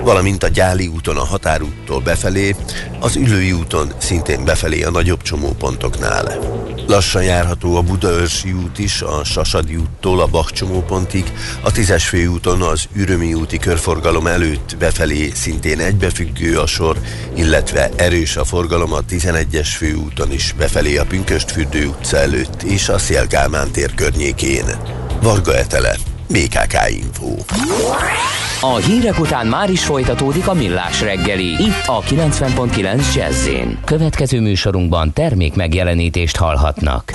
valamint 0.02 0.42
a 0.42 0.48
Gyáli 0.48 0.86
úton 0.86 1.16
a 1.16 1.24
Határúttól 1.24 2.00
befelé, 2.00 2.54
az 3.00 3.16
Ülői 3.16 3.52
úton 3.52 3.92
szintén 3.98 4.44
befelé 4.44 4.82
a 4.82 4.90
nagyobb 4.90 5.22
csomópontoknál. 5.22 6.38
Lassan 6.86 7.22
járható 7.22 7.76
a 7.76 7.82
Budaörsi 7.82 8.52
út 8.52 8.78
is, 8.78 9.02
a 9.02 9.24
Sasadi 9.24 9.76
úttól 9.76 10.20
a 10.20 10.26
Bach 10.26 10.52
csomópontig, 10.52 11.32
a 11.60 11.72
Tízes 11.72 12.08
főúton 12.08 12.62
az 12.62 12.84
Ürömi 12.94 13.34
úti 13.34 13.58
körforgalom 13.58 14.26
előtt 14.26 14.76
befelé 14.78 15.30
szintén 15.34 15.80
egybefüggő 15.80 16.58
a 16.58 16.66
sor, 16.66 16.96
illetve 17.34 17.90
erős 17.96 18.36
a 18.36 18.44
forgalom 18.44 18.92
a 18.92 19.00
11-es 19.00 19.68
főúton 19.76 20.32
is 20.32 20.54
befelé 20.58 20.96
a 20.96 21.04
Pünköstfürdő 21.24 21.86
utca 21.86 22.16
előtt 22.16 22.62
és 22.62 22.88
a 22.88 22.98
Szélkálmán 22.98 23.70
tér 23.70 23.94
környékén. 23.94 24.64
Varga 25.22 25.56
Etele, 25.56 25.96
BKK 26.28 26.74
Info. 26.88 27.34
A 28.60 28.76
hírek 28.76 29.18
után 29.20 29.46
már 29.46 29.70
is 29.70 29.84
folytatódik 29.84 30.48
a 30.48 30.54
millás 30.54 31.00
reggeli. 31.00 31.48
Itt 31.48 31.86
a 31.86 32.00
90.9 32.00 33.14
jazz 33.14 33.48
Következő 33.84 34.40
műsorunkban 34.40 35.12
termék 35.12 35.54
megjelenítést 35.54 36.36
hallhatnak. 36.36 37.12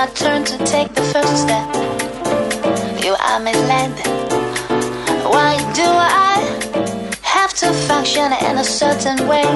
My 0.00 0.06
turn 0.14 0.42
to 0.42 0.56
take 0.64 0.90
the 0.94 1.02
first 1.12 1.42
step? 1.42 1.68
You 3.04 3.12
are 3.28 3.38
misled. 3.38 3.92
Why 5.32 5.52
do 5.80 5.84
I 5.84 6.36
have 7.20 7.52
to 7.60 7.66
function 7.88 8.32
in 8.48 8.56
a 8.56 8.64
certain 8.64 9.28
way? 9.28 9.50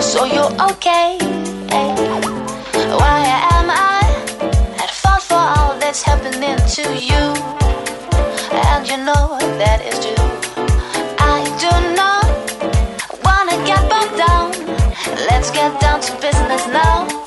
So 0.00 0.24
you're 0.24 0.54
okay. 0.70 1.18
Why 3.00 3.20
am 3.56 3.68
I 3.70 4.00
at 4.82 4.90
fault 4.90 5.22
for 5.22 5.44
all 5.56 5.78
that's 5.78 6.02
happening 6.02 6.58
to 6.76 6.84
you? 7.10 7.24
And 8.66 8.82
you 8.90 8.98
know 9.08 9.26
that 9.62 9.78
is 9.90 9.96
true. 10.04 10.28
I 11.34 11.38
do 11.64 11.72
not 12.00 12.26
wanna 13.24 13.56
get 13.70 13.80
bogged 13.92 14.16
down. 14.26 14.48
Let's 15.30 15.52
get 15.52 15.70
down 15.80 16.00
to 16.00 16.12
business 16.20 16.66
now. 16.66 17.25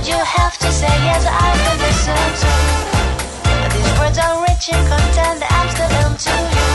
What 0.00 0.08
you 0.08 0.16
have 0.16 0.56
to 0.56 0.72
say 0.72 0.88
yes, 1.04 1.26
I 1.28 1.52
can 1.60 1.76
listen 1.76 2.24
to 2.40 2.52
These 3.68 3.92
words 4.00 4.16
are 4.16 4.40
rich 4.48 4.72
in 4.72 4.80
content, 4.88 5.44
I'm 5.44 5.68
still 5.68 5.92
into 6.08 6.32
you. 6.56 6.68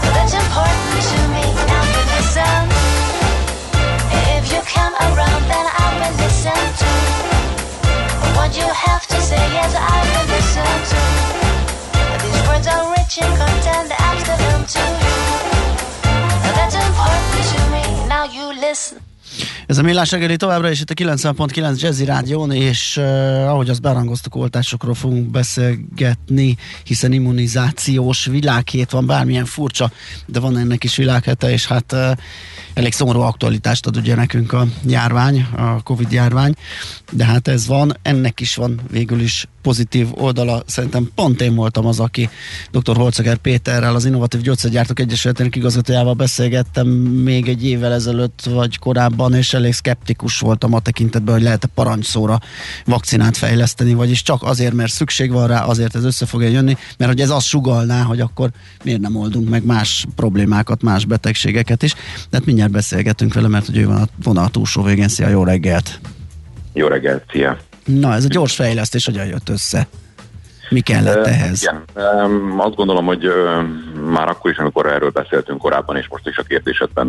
But 0.00 0.12
that's 0.16 0.32
important 0.32 1.04
to 1.04 1.20
me, 1.36 1.44
now 1.68 1.84
you 1.84 2.02
listen. 2.16 2.64
If 4.40 4.48
you 4.48 4.60
come 4.72 4.94
around, 4.96 5.42
then 5.52 5.66
I 5.68 5.86
will 6.00 6.16
listen 6.24 6.56
to 6.80 6.90
What 8.40 8.56
you 8.56 8.64
have 8.64 9.04
to 9.12 9.18
say, 9.20 9.44
yes, 9.52 9.76
I 9.76 10.00
can 10.08 10.24
listen 10.32 10.72
to 10.92 11.00
These 12.24 12.40
words 12.48 12.66
are 12.72 12.88
rich 12.96 13.20
in 13.20 13.30
content, 13.36 13.92
I'm 13.92 14.16
still 14.24 14.44
into 14.56 14.80
you. 14.80 15.16
Now 16.40 16.52
that's 16.56 16.72
important 16.72 17.44
to 17.52 17.60
me, 17.68 17.84
now 18.08 18.24
you 18.24 18.48
listen. 18.58 19.07
Ez 19.68 19.78
a 19.78 19.82
Millás 19.82 20.10
reggeli 20.10 20.36
továbbra 20.36 20.70
is 20.70 20.80
itt 20.80 20.90
a 20.90 20.94
90.9 20.94 21.80
Jazzy 21.80 22.04
Rádión, 22.04 22.52
és 22.52 22.96
uh, 22.96 23.04
ahogy 23.48 23.68
azt 23.68 23.80
berangoztuk, 23.80 24.34
oltásokról 24.34 24.94
fogunk 24.94 25.30
beszélgetni, 25.30 26.56
hiszen 26.84 27.12
immunizációs 27.12 28.24
világhét 28.24 28.90
van, 28.90 29.06
bármilyen 29.06 29.44
furcsa, 29.44 29.90
de 30.26 30.40
van 30.40 30.58
ennek 30.58 30.84
is 30.84 30.96
világhete, 30.96 31.50
és 31.50 31.66
hát 31.66 31.92
uh, 31.92 32.10
elég 32.74 32.92
szomorú 32.92 33.20
aktualitást 33.20 33.86
ad 33.86 33.96
ugye 33.96 34.14
nekünk 34.14 34.52
a 34.52 34.66
járvány, 34.86 35.46
a 35.56 35.82
Covid 35.82 36.12
járvány, 36.12 36.54
de 37.12 37.24
hát 37.24 37.48
ez 37.48 37.66
van, 37.66 37.96
ennek 38.02 38.40
is 38.40 38.54
van 38.54 38.80
végül 38.90 39.20
is 39.20 39.46
pozitív 39.62 40.08
oldala. 40.10 40.62
Szerintem 40.66 41.10
pont 41.14 41.40
én 41.40 41.54
voltam 41.54 41.86
az, 41.86 42.00
aki 42.00 42.28
dr. 42.70 42.96
Holceger 42.96 43.36
Péterrel, 43.36 43.94
az 43.94 44.04
Innovatív 44.04 44.40
Gyógyszergyártók 44.40 45.00
Egyesületének 45.00 45.56
igazgatójával 45.56 46.14
beszélgettem 46.14 46.86
még 46.88 47.48
egy 47.48 47.66
évvel 47.66 47.92
ezelőtt, 47.92 48.40
vagy 48.50 48.78
korábban, 48.78 49.34
és 49.34 49.54
elég 49.54 49.72
szkeptikus 49.72 50.38
voltam 50.38 50.74
a 50.74 50.80
tekintetben, 50.80 51.34
hogy 51.34 51.42
lehet-e 51.42 51.68
parancsszóra 51.74 52.38
vakcinát 52.84 53.36
fejleszteni, 53.36 53.94
vagyis 53.94 54.22
csak 54.22 54.42
azért, 54.42 54.72
mert 54.74 54.92
szükség 54.92 55.32
van 55.32 55.46
rá, 55.46 55.64
azért 55.64 55.94
ez 55.94 56.04
össze 56.04 56.26
fogja 56.26 56.48
jönni, 56.48 56.76
mert 56.98 57.10
hogy 57.10 57.20
ez 57.20 57.30
azt 57.30 57.46
sugalná, 57.46 58.02
hogy 58.02 58.20
akkor 58.20 58.50
miért 58.84 59.00
nem 59.00 59.16
oldunk 59.16 59.48
meg 59.48 59.64
más 59.64 60.06
problémákat, 60.16 60.82
más 60.82 61.04
betegségeket 61.04 61.82
is. 61.82 61.94
De 62.30 62.36
hát 62.36 62.46
mindjárt 62.46 62.70
beszélgetünk 62.70 63.34
vele, 63.34 63.48
mert 63.48 63.66
hogy 63.66 63.76
ő 63.76 63.86
van 63.86 64.00
a 64.00 64.08
vonal 64.22 64.48
túlsó 64.48 64.82
végén. 64.82 65.08
Szia, 65.08 65.28
jó 65.28 65.44
reggelt! 65.44 66.00
Jó 66.72 66.86
reggelt, 66.86 67.24
szia! 67.30 67.58
Na, 67.88 68.14
ez 68.14 68.24
a 68.24 68.28
gyors 68.28 68.54
fejlesztés 68.54 69.04
hogyan 69.04 69.26
jött 69.26 69.48
össze? 69.48 69.86
Mi 70.68 70.80
kellett 70.80 71.26
ehhez? 71.26 71.62
Igen, 71.62 71.84
azt 72.56 72.74
gondolom, 72.74 73.06
hogy 73.06 73.28
már 74.10 74.28
akkor 74.28 74.50
is, 74.50 74.56
amikor 74.56 74.86
erről 74.86 75.10
beszéltünk 75.10 75.58
korábban, 75.58 75.96
és 75.96 76.08
most 76.08 76.28
is 76.28 76.38
a 76.38 76.42
kérdésedben 76.42 77.06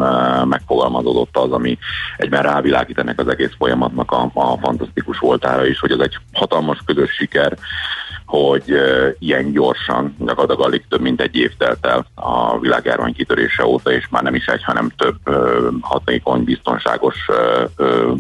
megfogalmazódott 0.48 1.38
az, 1.38 1.52
ami 1.52 1.78
egyben 2.18 2.42
rávilágít 2.42 3.00
ennek 3.00 3.20
az 3.20 3.28
egész 3.28 3.52
folyamatnak 3.58 4.12
a, 4.12 4.32
a 4.34 4.58
fantasztikus 4.58 5.20
voltára 5.20 5.66
is, 5.66 5.80
hogy 5.80 5.92
ez 5.92 6.00
egy 6.00 6.18
hatalmas 6.34 6.80
közös 6.86 7.12
siker, 7.12 7.58
hogy 8.30 8.74
ilyen 9.20 9.52
gyorsan, 9.52 10.16
gyakorlatilag 10.20 10.68
alig 10.68 10.84
több 10.90 11.02
mint 11.02 11.22
egy 11.22 11.36
év 11.36 11.52
telt 11.58 11.86
el 11.86 12.06
a 12.16 12.60
világjárvány 12.60 13.14
kitörése 13.14 13.66
óta, 13.66 13.92
és 13.92 14.08
már 14.10 14.24
nem 14.24 14.36
is 14.36 14.46
egy, 14.46 14.64
hanem 14.64 14.92
több 14.98 15.16
hatékony, 15.82 16.44
biztonságos 16.44 17.16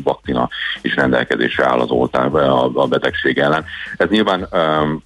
vakcina 0.03 0.49
is 0.81 0.95
rendelkezésre 0.95 1.65
áll 1.65 1.79
az 1.79 1.89
oltárba 1.89 2.69
a, 2.73 2.87
betegség 2.87 3.37
ellen. 3.37 3.65
Ez 3.97 4.09
nyilván 4.09 4.47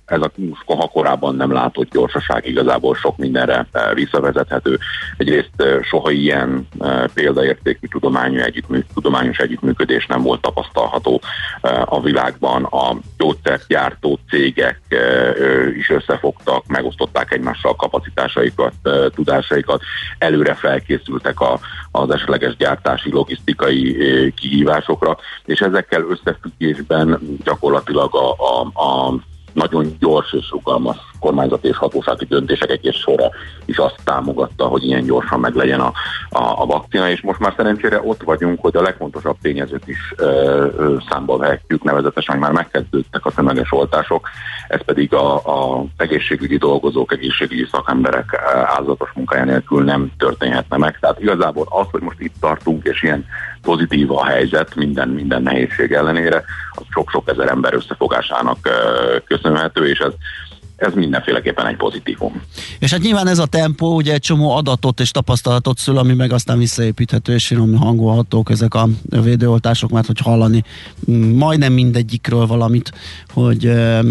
ez 0.06 0.22
a 0.22 0.32
ha 0.66 0.88
korábban 0.88 1.36
nem 1.36 1.52
látott 1.52 1.92
gyorsaság 1.92 2.48
igazából 2.48 2.96
sok 2.96 3.18
mindenre 3.18 3.68
visszavezethető. 3.94 4.80
Egyrészt 5.18 5.64
soha 5.82 6.12
ilyen 6.12 6.68
példaértékű 7.14 7.88
tudományos, 7.88 8.42
együttmű, 8.42 8.80
tudományos 8.94 9.38
együttműködés 9.38 10.06
nem 10.06 10.22
volt 10.22 10.42
tapasztalható 10.42 11.22
a 11.86 12.02
világban. 12.02 12.64
A 12.64 12.98
gyógyszergyártó 13.18 14.20
cégek 14.30 14.82
is 15.78 15.90
összefogtak, 15.90 16.68
megosztották 16.68 17.34
egymással 17.34 17.76
kapacitásaikat, 17.76 18.74
tudásaikat, 19.16 19.82
előre 20.18 20.54
felkészültek 20.54 21.40
a, 21.40 21.60
az 21.92 22.10
esetleges 22.10 22.56
gyártási, 22.56 23.12
logisztikai 23.12 23.98
kihívásokra, 24.36 25.18
és 25.46 25.60
ezekkel 25.60 26.06
összefüggésben 26.10 27.20
gyakorlatilag 27.44 28.16
a, 28.16 28.32
a, 28.32 28.62
a 28.84 29.14
nagyon 29.54 29.96
gyors 30.00 30.34
és 30.34 30.50
rugalmas 30.50 30.98
kormányzati 31.24 31.68
és 31.68 31.78
hatósági 31.78 32.26
döntések 32.26 32.70
egész 32.70 32.96
sora 32.96 33.30
is 33.66 33.78
azt 33.78 34.00
támogatta, 34.04 34.66
hogy 34.66 34.84
ilyen 34.84 35.04
gyorsan 35.04 35.40
meglegyen 35.40 35.80
a, 35.80 35.92
a, 36.30 36.62
a 36.62 36.66
vakcina, 36.66 37.10
és 37.10 37.22
most 37.22 37.40
már 37.40 37.54
szerencsére 37.58 38.02
ott 38.02 38.24
vagyunk, 38.24 38.60
hogy 38.62 38.78
a 38.78 38.82
legfontosabb 38.82 39.38
tényezőt 39.42 39.88
is 39.88 40.14
ö, 40.18 40.26
ö, 40.78 40.96
számba 41.10 41.38
vehetjük, 41.38 41.84
nevezetesen 41.84 42.38
már 42.38 42.52
megkezdődtek 42.52 43.26
a 43.26 43.32
tömeges 43.32 43.72
oltások, 43.72 44.30
ez 44.68 44.84
pedig 44.86 45.14
a, 45.14 45.36
a 45.36 45.86
egészségügyi 45.98 46.58
dolgozók, 46.58 47.14
egészségügyi 47.14 47.68
szakemberek 47.72 48.42
áldozatos 48.66 49.10
munkája 49.16 49.44
nélkül 49.44 49.84
nem 49.84 50.12
történhetne 50.18 50.78
meg. 50.78 50.98
Tehát 51.00 51.22
igazából 51.22 51.68
az, 51.70 51.88
hogy 51.92 52.02
most 52.02 52.20
itt 52.20 52.36
tartunk, 52.40 52.86
és 52.86 53.04
ilyen 53.04 53.26
pozitív 53.62 54.12
a 54.12 54.26
helyzet 54.26 54.76
minden, 54.76 55.10
minden 55.10 55.42
nehézség 55.42 55.92
ellenére, 55.92 56.44
az 56.72 56.86
sok-sok 56.90 57.30
ezer 57.30 57.50
ember 57.50 57.74
összefogásának 57.74 58.58
ö, 58.64 59.18
köszönhető, 59.26 59.88
és 59.88 60.00
ez 60.00 60.14
ez 60.84 60.94
mindenféleképpen 60.94 61.68
egy 61.68 61.76
pozitívum. 61.76 62.42
És 62.80 62.92
hát 62.92 63.02
nyilván 63.02 63.28
ez 63.28 63.40
a 63.40 63.46
tempó 63.46 63.96
ugye 63.96 64.14
egy 64.14 64.22
csomó 64.22 64.52
adatot 64.52 65.00
és 65.00 65.12
tapasztalatot 65.12 65.78
szül, 65.78 65.98
ami 65.98 66.14
meg 66.14 66.32
aztán 66.32 66.58
visszaépíthető 66.58 67.34
és 67.34 67.48
finom 67.48 67.76
hangolhatók 67.76 68.50
ezek 68.50 68.74
a 68.74 68.88
védőoltások, 69.10 69.90
mert 69.90 70.08
hogy 70.08 70.20
hallani 70.20 70.64
mm, 71.12 71.38
majdnem 71.38 71.74
mindegyikről 71.74 72.46
valamit, 72.46 72.92
hogy 73.34 73.64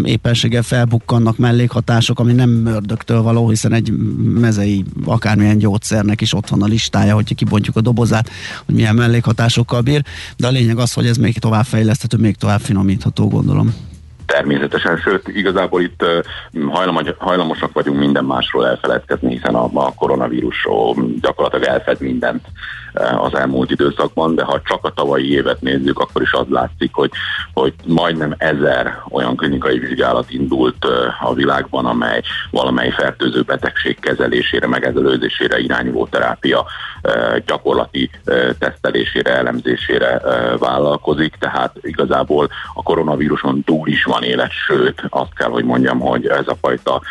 éppenséggel 0.03 0.61
felbukkannak 0.61 1.37
mellékhatások, 1.37 2.19
ami 2.19 2.33
nem 2.33 2.49
mördögtől 2.49 3.21
való, 3.21 3.49
hiszen 3.49 3.73
egy 3.73 3.91
mezei 4.23 4.83
akármilyen 5.05 5.57
gyógyszernek 5.57 6.21
is 6.21 6.33
ott 6.33 6.49
van 6.49 6.61
a 6.61 6.65
listája, 6.65 7.13
hogyha 7.13 7.35
kibontjuk 7.35 7.75
a 7.75 7.81
dobozát, 7.81 8.29
hogy 8.65 8.75
milyen 8.75 8.95
mellékhatásokkal 8.95 9.81
bír, 9.81 10.03
de 10.37 10.47
a 10.47 10.51
lényeg 10.51 10.77
az, 10.77 10.93
hogy 10.93 11.05
ez 11.05 11.17
még 11.17 11.39
tovább 11.39 11.65
fejleszthető, 11.65 12.17
még 12.17 12.35
tovább 12.35 12.59
finomítható, 12.59 13.27
gondolom. 13.27 13.92
Természetesen, 14.25 14.97
sőt, 14.97 15.27
igazából 15.27 15.81
itt 15.81 16.05
hajlamosak 17.17 17.73
vagyunk 17.73 17.99
minden 17.99 18.25
másról 18.25 18.67
elfeledkezni, 18.67 19.29
hiszen 19.33 19.55
a, 19.55 19.69
a 19.73 19.93
koronavírusról 19.93 20.95
gyakorlatilag 21.21 21.67
elfed 21.67 22.01
mindent 22.01 22.47
az 22.93 23.35
elmúlt 23.35 23.71
időszakban, 23.71 24.35
de 24.35 24.43
ha 24.43 24.61
csak 24.65 24.85
a 24.85 24.93
tavalyi 24.93 25.31
évet 25.31 25.61
nézzük, 25.61 25.99
akkor 25.99 26.21
is 26.21 26.31
az 26.31 26.45
látszik, 26.49 26.93
hogy, 26.93 27.11
hogy 27.53 27.73
majdnem 27.85 28.35
ezer 28.37 29.01
olyan 29.09 29.35
klinikai 29.35 29.79
vizsgálat 29.79 30.31
indult 30.31 30.85
ö, 30.85 31.07
a 31.21 31.33
világban, 31.33 31.85
amely 31.85 32.21
valamely 32.51 32.89
fertőző 32.89 33.41
betegség 33.41 33.99
kezelésére, 33.99 34.67
megelőzésére 34.67 35.59
irányuló 35.59 36.07
terápia 36.07 36.65
ö, 37.01 37.37
gyakorlati 37.45 38.09
tesztelésére, 38.59 39.35
elemzésére 39.35 40.21
vállalkozik, 40.59 41.35
tehát 41.39 41.75
igazából 41.81 42.49
a 42.73 42.83
koronavíruson 42.83 43.63
túl 43.63 43.87
is 43.87 44.03
van 44.03 44.23
élet, 44.23 44.51
sőt 44.51 45.03
azt 45.09 45.33
kell, 45.35 45.49
hogy 45.49 45.63
mondjam, 45.63 45.99
hogy 45.99 46.27
ez 46.27 46.47
a 46.47 46.55
fajta 46.61 47.01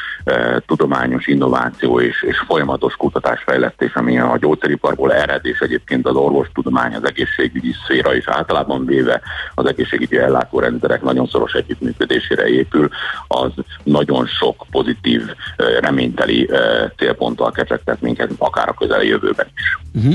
tudományos 0.67 1.27
innováció 1.27 2.01
és, 2.01 2.23
és 2.23 2.39
folyamatos 2.39 2.97
kutatásfejlesztés, 2.97 3.95
ami 3.95 4.19
a 4.19 4.37
gyógyszeriparból 4.41 5.13
ered, 5.13 5.47
és 5.47 5.61
egyébként 5.73 6.07
az 6.07 6.15
orvostudomány, 6.15 6.95
az 6.95 7.05
egészségügyi 7.05 7.75
szféra 7.85 8.15
is 8.15 8.29
általában 8.29 8.87
véve 8.87 9.21
az 9.55 9.67
egészségügyi 9.67 10.19
ellátórendszerek 10.19 11.03
nagyon 11.03 11.27
szoros 11.27 11.53
együttműködésére 11.53 12.49
épül, 12.49 12.89
az 13.29 13.53
nagyon 13.83 14.27
sok 14.27 14.65
pozitív, 14.71 15.23
e, 15.57 15.81
reményteli 15.81 16.51
célponttal 16.97 17.51
kecsegtet 17.51 18.01
minket, 18.01 18.31
akár 18.39 18.69
a 18.69 18.75
közeli 18.75 19.09
jövőben 19.09 19.47
is. 19.55 19.79
Uh-huh. 19.95 20.15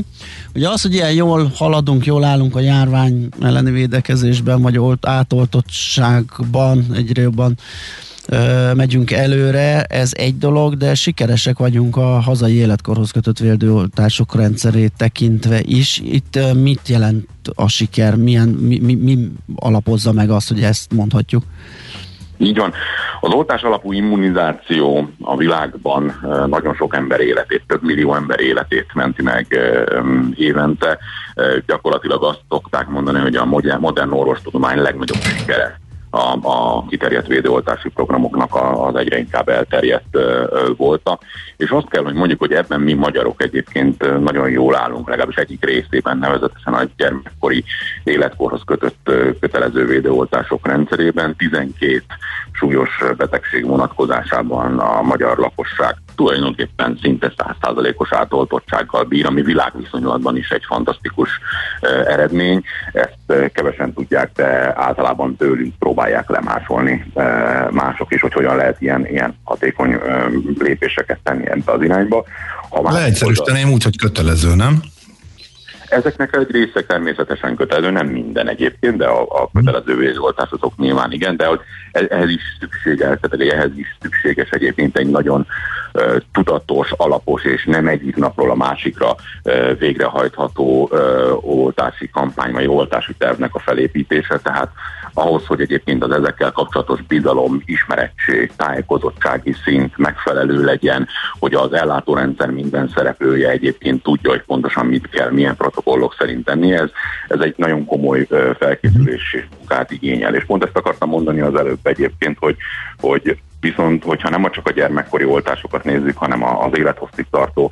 Ugye 0.57 0.69
az, 0.69 0.81
hogy 0.81 0.93
ilyen 0.93 1.13
jól 1.13 1.51
haladunk, 1.55 2.05
jól 2.05 2.23
állunk 2.23 2.55
a 2.55 2.59
járvány 2.59 3.29
elleni 3.41 3.71
védekezésben, 3.71 4.61
vagy 4.61 4.77
olt, 4.77 5.05
átoltottságban 5.05 6.85
egyre 6.93 7.21
jobban 7.21 7.57
ö, 8.25 8.71
megyünk 8.73 9.11
előre, 9.11 9.83
ez 9.83 10.11
egy 10.13 10.37
dolog, 10.37 10.77
de 10.77 10.95
sikeresek 10.95 11.57
vagyunk 11.57 11.95
a 11.95 12.19
hazai 12.19 12.53
életkorhoz 12.53 13.11
kötött 13.11 13.39
védőoltások 13.39 14.35
rendszerét 14.35 14.93
tekintve 14.97 15.61
is. 15.63 16.01
Itt 16.05 16.35
ö, 16.35 16.53
mit 16.53 16.87
jelent 16.87 17.27
a 17.55 17.67
siker? 17.67 18.15
Milyen, 18.15 18.47
mi, 18.47 18.79
mi, 18.79 18.93
mi 18.93 19.31
alapozza 19.55 20.11
meg 20.11 20.29
azt, 20.29 20.47
hogy 20.47 20.63
ezt 20.63 20.93
mondhatjuk? 20.93 21.43
Így 22.37 22.57
van. 22.57 22.73
Az 23.19 23.33
oltás 23.33 23.61
alapú 23.61 23.91
immunizáció 23.91 25.09
a 25.21 25.37
világban 25.37 26.19
nagyon 26.45 26.73
sok 26.73 26.95
ember 26.95 27.19
életét, 27.19 27.63
több 27.67 27.83
millió 27.83 28.15
ember 28.15 28.39
életét 28.39 28.93
menti 28.93 29.21
meg 29.21 29.59
évente. 30.35 30.97
Gyakorlatilag 31.65 32.23
azt 32.23 32.41
szokták 32.49 32.87
mondani, 32.87 33.19
hogy 33.19 33.35
a 33.35 33.45
modern 33.79 34.11
orvostudomány 34.11 34.81
legnagyobb 34.81 35.21
sikere 35.21 35.79
a, 36.17 36.37
a 36.41 36.85
kiterjedt 36.87 37.27
védőoltási 37.27 37.89
programoknak 37.89 38.55
az 38.87 38.95
egyre 38.95 39.17
inkább 39.17 39.49
elterjedt 39.49 40.17
volta. 40.77 41.19
És 41.57 41.69
azt 41.69 41.89
kell, 41.89 42.03
hogy 42.03 42.13
mondjuk, 42.13 42.39
hogy 42.39 42.51
ebben 42.51 42.81
mi 42.81 42.93
magyarok 42.93 43.43
egyébként 43.43 44.19
nagyon 44.19 44.49
jól 44.49 44.75
állunk, 44.75 45.09
legalábbis 45.09 45.35
egyik 45.35 45.65
részében, 45.65 46.17
nevezetesen 46.17 46.73
a 46.73 46.83
gyermekkori 46.97 47.63
életkorhoz 48.03 48.61
kötött 48.65 49.11
kötelező 49.39 49.85
védőoltások 49.85 50.67
rendszerében 50.67 51.35
12 51.35 52.03
súlyos 52.51 53.03
betegség 53.17 53.65
vonatkozásában 53.65 54.79
a 54.79 55.01
magyar 55.01 55.37
lakosság 55.37 55.95
tulajdonképpen 56.17 56.99
szinte 57.01 57.33
100%-os 57.37 58.13
átoltottsággal 58.13 59.03
bír, 59.03 59.25
ami 59.25 59.41
világviszonylatban 59.41 60.37
is 60.37 60.49
egy 60.49 60.63
fantasztikus 60.67 61.29
uh, 61.81 61.89
eredmény. 61.89 62.63
Ezt 62.91 63.17
uh, 63.27 63.51
kevesen 63.51 63.93
tudják, 63.93 64.31
de 64.35 64.73
általában 64.75 65.35
tőlünk 65.35 65.73
próbálják 65.79 66.29
lemásolni 66.29 67.05
uh, 67.13 67.23
mások 67.71 68.13
is, 68.13 68.21
hogy 68.21 68.33
hogyan 68.33 68.55
lehet 68.55 68.81
ilyen, 68.81 69.07
ilyen 69.07 69.37
hatékony 69.43 69.99
lépéseket 70.57 71.19
tenni 71.23 71.49
ebbe 71.49 71.71
az 71.71 71.81
irányba. 71.81 72.25
Ha 72.69 72.91
Leegyszerűsíteném 72.91 73.71
úgy, 73.71 73.83
hogy 73.83 73.97
kötelező, 73.97 74.55
nem? 74.55 74.81
Ezeknek 75.89 76.35
egy 76.35 76.51
része 76.51 76.83
természetesen 76.83 77.55
kötelező, 77.55 77.89
nem 77.89 78.07
minden 78.07 78.47
egyébként, 78.47 78.97
de 78.97 79.05
a, 79.05 79.21
a 79.21 79.49
kötelező 79.53 79.95
védoltás 79.95 80.49
azok 80.51 80.77
nyilván 80.77 81.11
igen, 81.11 81.37
de 81.37 81.45
hogy 81.45 81.59
e- 81.91 82.07
ehhez 82.09 82.29
is 82.29 82.41
szükséges, 82.59 83.17
tehát 83.21 83.53
ehhez 83.53 83.71
is 83.77 83.97
szükséges 84.01 84.49
egyébként 84.49 84.97
egy 84.97 85.07
nagyon 85.07 85.47
uh, 85.93 86.17
tudatos, 86.33 86.91
alapos 86.91 87.43
és 87.43 87.65
nem 87.65 87.87
egyik 87.87 88.15
napról 88.15 88.51
a 88.51 88.55
másikra 88.55 89.15
uh, 89.43 89.77
végrehajtható 89.77 90.89
uh, 90.91 90.99
oltási 91.41 92.09
kampány 92.09 92.51
vagy 92.51 92.67
oltási 92.67 93.13
tervnek 93.17 93.55
a 93.55 93.59
felépítése, 93.59 94.39
tehát 94.39 94.69
ahhoz, 95.17 95.45
hogy 95.45 95.61
egyébként 95.61 96.03
az 96.03 96.11
ezekkel 96.11 96.51
kapcsolatos 96.51 97.01
bizalom, 97.01 97.61
ismerettség, 97.65 98.51
tájékozottsági 98.55 99.55
szint 99.63 99.97
megfelelő 99.97 100.63
legyen, 100.63 101.07
hogy 101.39 101.53
az 101.53 101.73
ellátórendszer 101.73 102.49
minden 102.49 102.91
szereplője 102.95 103.49
egyébként 103.49 104.03
tudja, 104.03 104.29
hogy 104.29 104.43
pontosan 104.43 104.85
mit 104.85 105.09
kell, 105.09 105.31
milyen 105.31 105.55
protokollok 105.55 106.15
szerint 106.17 106.45
tenni. 106.45 106.73
Ez, 106.73 106.89
ez 107.27 107.39
egy 107.39 107.53
nagyon 107.57 107.85
komoly 107.85 108.27
felkészülés 108.59 109.33
és 109.33 109.45
munkát 109.57 109.91
igényel. 109.91 110.35
És 110.35 110.45
pont 110.45 110.63
ezt 110.63 110.77
akartam 110.77 111.09
mondani 111.09 111.39
az 111.39 111.55
előbb 111.55 111.79
egyébként, 111.83 112.37
hogy, 112.39 112.55
hogy 112.97 113.37
Viszont, 113.59 114.03
hogyha 114.03 114.29
nem 114.29 114.51
csak 114.51 114.67
a 114.67 114.71
gyermekkori 114.71 115.23
oltásokat 115.23 115.83
nézzük, 115.83 116.17
hanem 116.17 116.43
az 116.43 116.77
élethosszig 116.77 117.25
tartó 117.31 117.71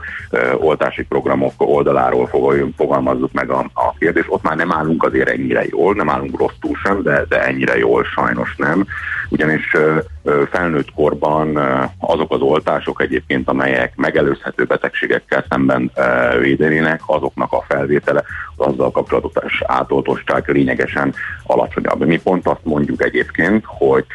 oltási 0.57 1.03
programok 1.03 1.53
oldaláról 1.57 2.27
fogalmazzuk 2.75 3.31
meg 3.31 3.49
a, 3.49 3.69
a 3.73 3.93
kérdést, 3.99 4.27
ott 4.29 4.43
már 4.43 4.55
nem 4.55 4.71
állunk 4.71 5.03
azért 5.03 5.29
ennyire 5.29 5.63
jól, 5.69 5.93
nem 5.93 6.09
állunk 6.09 6.37
rosszul 6.37 6.77
sem, 6.83 7.01
de, 7.01 7.25
de 7.29 7.43
ennyire 7.45 7.77
jól 7.77 8.03
sajnos 8.03 8.55
nem. 8.55 8.85
Ugyanis 9.29 9.71
felnőtt 10.51 10.93
korban 10.93 11.57
azok 11.99 12.33
az 12.33 12.41
oltások 12.41 13.01
egyébként, 13.01 13.49
amelyek 13.49 13.95
megelőzhető 13.95 14.63
betegségekkel 14.63 15.45
szemben 15.49 15.91
védenének, 16.39 17.01
azoknak 17.05 17.51
a 17.51 17.63
felvétele, 17.67 18.23
az 18.55 18.67
azzal 18.67 18.91
kapcsolatos 18.91 19.61
átoltottság 19.65 20.43
lényegesen 20.47 21.13
alacsonyabb. 21.43 22.05
Mi 22.05 22.19
pont 22.19 22.47
azt 22.47 22.63
mondjuk 22.63 23.03
egyébként, 23.03 23.63
hogy 23.67 24.05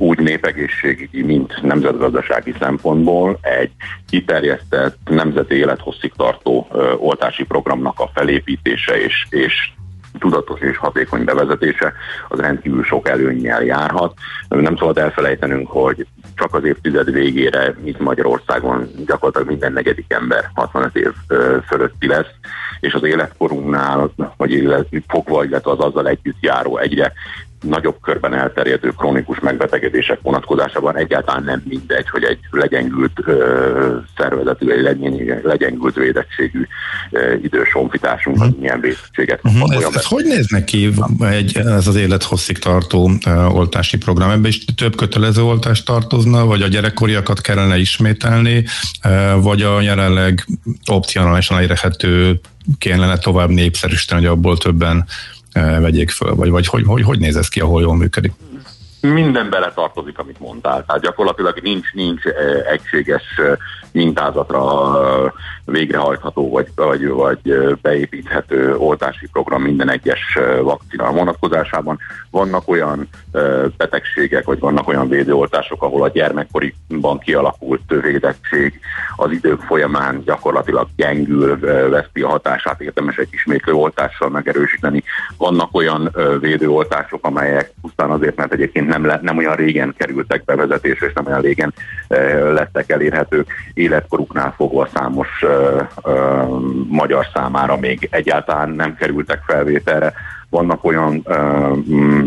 úgy 0.00 0.18
népegészségügyi, 0.18 1.22
mint 1.22 1.62
nemzetgazdasági 1.62 2.54
szempontból 2.58 3.38
egy 3.40 3.70
kiterjesztett 4.08 4.98
nemzeti 5.04 5.54
élethosszig 5.54 6.12
tartó 6.16 6.68
oltási 6.98 7.44
programnak 7.44 8.00
a 8.00 8.10
felépítése 8.14 9.00
és, 9.00 9.26
és 9.30 9.70
tudatos 10.18 10.60
és 10.60 10.76
hatékony 10.76 11.24
bevezetése 11.24 11.92
az 12.28 12.38
rendkívül 12.38 12.84
sok 12.84 13.08
előnyel 13.08 13.62
járhat. 13.62 14.14
Nem 14.48 14.76
szabad 14.76 14.98
elfelejtenünk, 14.98 15.68
hogy 15.68 16.06
csak 16.34 16.54
az 16.54 16.64
évtized 16.64 17.12
végére 17.12 17.74
itt 17.84 17.98
Magyarországon 17.98 18.88
gyakorlatilag 19.06 19.48
minden 19.48 19.72
negyedik 19.72 20.12
ember 20.12 20.50
65 20.54 20.96
év 20.96 21.12
fölötti 21.66 22.06
lesz, 22.06 22.30
és 22.80 22.92
az 22.92 23.02
életkorunknál, 23.02 24.12
vagy 24.36 24.84
fogva, 25.08 25.44
illetve 25.44 25.70
az 25.70 25.78
azzal 25.78 26.08
együtt 26.08 26.40
járó 26.40 26.78
egyre 26.78 27.12
nagyobb 27.60 27.96
körben 28.02 28.34
elterjedő 28.34 28.88
krónikus 28.88 29.40
megbetegedések 29.40 30.18
vonatkozásában 30.22 30.96
egyáltalán 30.96 31.44
nem 31.44 31.62
mindegy, 31.68 32.08
hogy 32.08 32.22
egy 32.22 32.38
legyengült 32.50 33.20
ö, 33.24 33.96
szervezetű, 34.16 34.70
egy 34.70 34.98
legyengült 35.42 35.94
védettségű 35.94 36.66
ö, 37.10 37.34
idős 37.42 37.72
honfitársunk 37.72 38.36
uh-huh. 38.36 38.56
milyen 38.58 38.80
védettséget 38.80 39.40
uh-huh. 39.42 39.60
Mhm. 39.60 39.72
Ez, 39.72 39.94
ez 39.94 40.04
hogy 40.04 40.24
néz 40.24 40.46
neki 40.48 40.92
egy, 41.20 41.56
ez 41.56 41.86
az 41.86 41.96
élethosszig 41.96 42.58
tartó 42.58 43.10
ö, 43.26 43.44
oltási 43.44 43.96
program? 43.96 44.30
Ebben 44.30 44.50
is 44.50 44.64
több 44.64 44.96
kötelező 44.96 45.42
oltást 45.42 45.84
tartozna, 45.84 46.46
vagy 46.46 46.62
a 46.62 46.68
gyerekkoriakat 46.68 47.40
kellene 47.40 47.78
ismételni, 47.78 48.64
ö, 49.04 49.34
vagy 49.40 49.62
a 49.62 49.80
jelenleg 49.80 50.46
opcionálisan 50.86 51.56
elérhető 51.56 52.40
kellene 52.78 53.18
tovább 53.18 53.48
népszerűsíteni, 53.48 54.20
hogy 54.20 54.30
abból 54.30 54.58
többen 54.58 55.06
vegyék 55.52 56.10
föl, 56.10 56.34
vagy, 56.34 56.50
vagy 56.50 56.66
hogy, 56.66 56.84
hogy, 56.86 57.02
hogy 57.02 57.18
néz 57.18 57.36
ez 57.36 57.48
ki, 57.48 57.60
ahol 57.60 57.82
jól 57.82 57.96
működik? 57.96 58.32
Minden 59.00 59.50
bele 59.50 59.72
tartozik, 59.74 60.18
amit 60.18 60.40
mondtál. 60.40 60.84
Tehát 60.86 61.02
gyakorlatilag 61.02 61.58
nincs, 61.62 61.92
nincs 61.92 62.22
egységes 62.72 63.22
mintázatra 63.92 64.92
végrehajtható 65.64 66.50
vagy, 66.50 66.68
vagy, 66.74 67.08
vagy 67.08 67.54
beépíthető 67.82 68.76
oltási 68.76 69.28
program 69.32 69.62
minden 69.62 69.90
egyes 69.90 70.38
vakcina 70.62 71.12
vonatkozásában. 71.12 71.98
Vannak 72.30 72.68
olyan 72.68 73.08
betegségek, 73.76 74.44
vagy 74.44 74.58
vannak 74.58 74.88
olyan 74.88 75.08
védőoltások, 75.08 75.82
ahol 75.82 76.02
a 76.02 76.08
gyermekkoriban 76.08 77.18
kialakult 77.18 77.94
védettség 78.02 78.80
az 79.16 79.30
idők 79.30 79.60
folyamán 79.60 80.22
gyakorlatilag 80.24 80.88
gyengül, 80.96 81.58
veszti 81.90 82.22
a 82.22 82.28
hatását, 82.28 82.80
érdemes 82.80 83.16
egy 83.16 83.28
ismétlő 83.30 83.72
oltással 83.72 84.28
megerősíteni. 84.28 85.02
Vannak 85.36 85.74
olyan 85.76 86.16
védőoltások, 86.40 87.26
amelyek 87.26 87.72
pusztán 87.80 88.10
azért, 88.10 88.36
mert 88.36 88.52
egyébként 88.52 88.88
nem, 88.88 89.06
le, 89.06 89.18
nem 89.22 89.36
olyan 89.36 89.56
régen 89.56 89.94
kerültek 89.96 90.44
bevezetésre, 90.44 91.06
és 91.06 91.12
nem 91.12 91.26
olyan 91.26 91.40
régen 91.40 91.74
lettek 92.52 92.90
elérhetők, 92.90 93.52
életkoruknál 93.74 94.54
fogva 94.56 94.88
számos 94.94 95.28
ö, 95.42 95.82
ö, 96.02 96.42
magyar 96.88 97.26
számára 97.34 97.76
még 97.76 98.08
egyáltalán 98.10 98.70
nem 98.70 98.94
kerültek 98.94 99.42
felvételre. 99.46 100.12
Vannak 100.48 100.84
olyan 100.84 101.22
ö, 101.24 101.72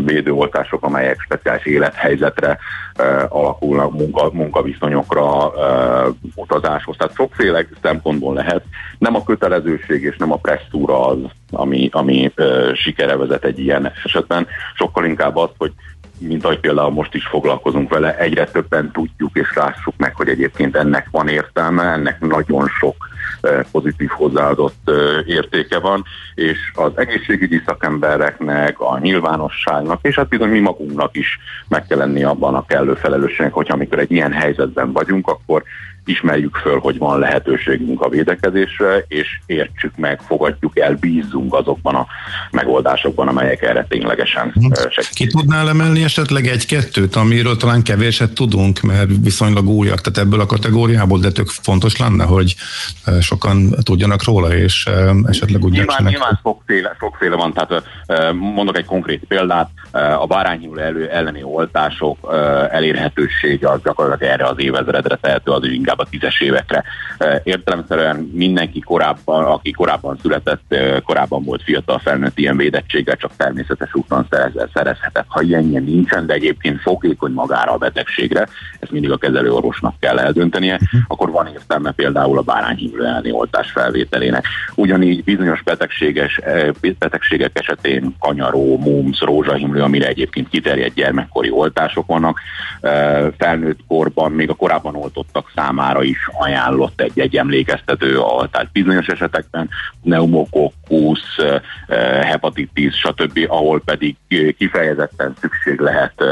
védőoltások, 0.04 0.82
amelyek 0.84 1.20
speciális 1.20 1.64
élethelyzetre 1.64 2.58
ö, 2.98 3.24
alakulnak, 3.28 3.92
munka, 3.92 4.30
munkaviszonyokra, 4.32 5.52
ö, 5.56 6.08
utazáshoz. 6.34 6.96
Tehát 6.96 7.14
sokféle 7.14 7.66
szempontból 7.82 8.34
lehet. 8.34 8.64
Nem 8.98 9.14
a 9.14 9.24
kötelezőség 9.24 10.02
és 10.02 10.16
nem 10.16 10.32
a 10.32 10.36
presszúra 10.36 11.06
az, 11.06 11.18
ami, 11.50 11.88
ami 11.92 12.32
ö, 12.34 12.70
sikere 12.74 13.16
vezet 13.16 13.44
egy 13.44 13.58
ilyen 13.58 13.92
esetben. 14.04 14.46
Sokkal 14.74 15.04
inkább 15.04 15.36
az, 15.36 15.50
hogy 15.58 15.72
mint 16.18 16.44
ahogy 16.44 16.60
például 16.60 16.90
most 16.90 17.14
is 17.14 17.26
foglalkozunk 17.26 17.90
vele, 17.90 18.18
egyre 18.18 18.44
többen 18.44 18.90
tudjuk 18.90 19.30
és 19.32 19.52
lássuk 19.54 19.94
meg, 19.96 20.14
hogy 20.14 20.28
egyébként 20.28 20.76
ennek 20.76 21.08
van 21.10 21.28
értelme, 21.28 21.82
ennek 21.82 22.20
nagyon 22.20 22.68
sok 22.68 23.12
pozitív 23.70 24.08
hozzáadott 24.08 24.90
értéke 25.26 25.78
van, 25.78 26.04
és 26.34 26.58
az 26.74 26.92
egészségügyi 26.94 27.62
szakembereknek, 27.66 28.80
a 28.80 28.98
nyilvánosságnak, 28.98 29.98
és 30.02 30.14
hát 30.14 30.28
bizony 30.28 30.48
mi 30.48 30.58
magunknak 30.58 31.16
is 31.16 31.38
meg 31.68 31.86
kell 31.86 31.98
lenni 31.98 32.24
abban 32.24 32.54
a 32.54 32.66
kellő 32.66 32.94
felelősségnek, 32.94 33.52
hogy 33.52 33.70
amikor 33.70 33.98
egy 33.98 34.12
ilyen 34.12 34.32
helyzetben 34.32 34.92
vagyunk, 34.92 35.28
akkor 35.28 35.62
ismerjük 36.04 36.56
föl, 36.56 36.78
hogy 36.78 36.98
van 36.98 37.18
lehetőségünk 37.18 38.00
a 38.00 38.08
védekezésre, 38.08 39.04
és 39.08 39.28
értsük 39.46 39.96
meg, 39.96 40.20
fogadjuk 40.26 40.78
el, 40.78 40.94
bízzunk 40.94 41.54
azokban 41.54 41.94
a 41.94 42.06
megoldásokban, 42.50 43.28
amelyek 43.28 43.62
erre 43.62 43.86
ténylegesen 43.88 44.52
hm. 44.54 44.72
segítik. 44.72 45.14
Ki 45.14 45.26
tudnál 45.26 45.68
emelni 45.68 46.02
esetleg 46.02 46.46
egy-kettőt, 46.46 47.16
amiről 47.16 47.56
talán 47.56 47.82
kevéset 47.82 48.32
tudunk, 48.32 48.80
mert 48.80 49.08
viszonylag 49.22 49.68
újak, 49.68 50.00
tehát 50.00 50.18
ebből 50.28 50.40
a 50.40 50.46
kategóriából, 50.46 51.18
de 51.18 51.30
tök 51.30 51.48
fontos 51.48 51.96
lenne, 51.96 52.24
hogy 52.24 52.54
sokan 53.20 53.74
tudjanak 53.82 54.24
róla, 54.24 54.54
és 54.54 54.88
esetleg 55.26 55.64
úgy 55.64 55.72
Nyilván, 55.72 56.04
nyilván 56.04 56.40
sokféle, 56.42 56.96
sokféle 56.98 57.36
van, 57.36 57.52
tehát 57.52 57.82
mondok 58.34 58.76
egy 58.76 58.84
konkrét 58.84 59.24
példát, 59.28 59.70
a 60.18 60.26
bárányhuló 60.26 60.80
elő 60.80 61.08
elleni 61.08 61.42
oltások 61.42 62.18
elérhetősége 62.70 63.70
az 63.70 63.80
gyakorlatilag 63.82 64.32
erre 64.32 64.46
az 64.46 64.58
évezredre 64.58 65.16
tehető, 65.16 65.50
az 65.50 65.64
inkább 65.64 65.93
inkább 65.94 66.06
a 66.06 66.10
tízes 66.10 66.40
évekre. 66.40 66.84
Értelemszerűen 67.42 68.30
mindenki 68.32 68.80
korábban, 68.80 69.44
aki 69.44 69.70
korábban 69.70 70.18
született, 70.22 70.74
korábban 71.04 71.44
volt 71.44 71.62
fiatal 71.62 71.98
felnőtt 71.98 72.38
ilyen 72.38 72.56
védettséggel, 72.56 73.16
csak 73.16 73.36
természetes 73.36 73.94
úton 73.94 74.26
szerezhetett. 74.72 75.24
Ha 75.28 75.42
ilyen, 75.42 75.64
nincsen, 75.64 76.26
de 76.26 76.34
egyébként 76.34 76.80
fogékony 76.80 77.32
magára 77.32 77.72
a 77.72 77.78
betegségre, 77.78 78.48
ezt 78.78 78.90
mindig 78.90 79.10
a 79.10 79.16
kezelőorvosnak 79.16 79.94
kell 80.00 80.18
eldöntenie, 80.18 80.74
uh-huh. 80.74 81.00
akkor 81.06 81.30
van 81.30 81.46
értelme 81.46 81.90
például 81.90 82.38
a 82.38 82.42
bárányhívő 82.42 83.04
elleni 83.04 83.32
oltás 83.32 83.70
felvételének. 83.70 84.46
Ugyanígy 84.74 85.24
bizonyos 85.24 85.62
betegséges, 85.62 86.40
betegségek 86.98 87.58
esetén 87.58 88.16
kanyaró, 88.18 88.78
mumps, 88.78 89.20
rózsahimlő, 89.20 89.82
amire 89.82 90.06
egyébként 90.06 90.48
kiterjedt 90.48 90.94
gyermekkori 90.94 91.50
oltások 91.50 92.06
vannak. 92.06 92.40
Felnőtt 93.38 93.78
korban, 93.88 94.32
még 94.32 94.50
a 94.50 94.54
korábban 94.54 94.94
oltottak 94.94 95.52
számára 95.54 95.83
számára 95.84 96.02
is 96.02 96.28
ajánlott 96.32 97.00
egy-egy 97.00 97.36
emlékeztető, 97.36 98.18
tehát 98.50 98.72
bizonyos 98.72 99.06
esetekben 99.06 99.68
pneumokokkusz, 100.02 101.36
hepatit 102.20 102.70
10, 102.74 102.94
stb., 102.94 103.46
ahol 103.48 103.80
pedig 103.84 104.16
kifejezetten 104.58 105.34
szükség 105.40 105.80
lehet 105.80 106.24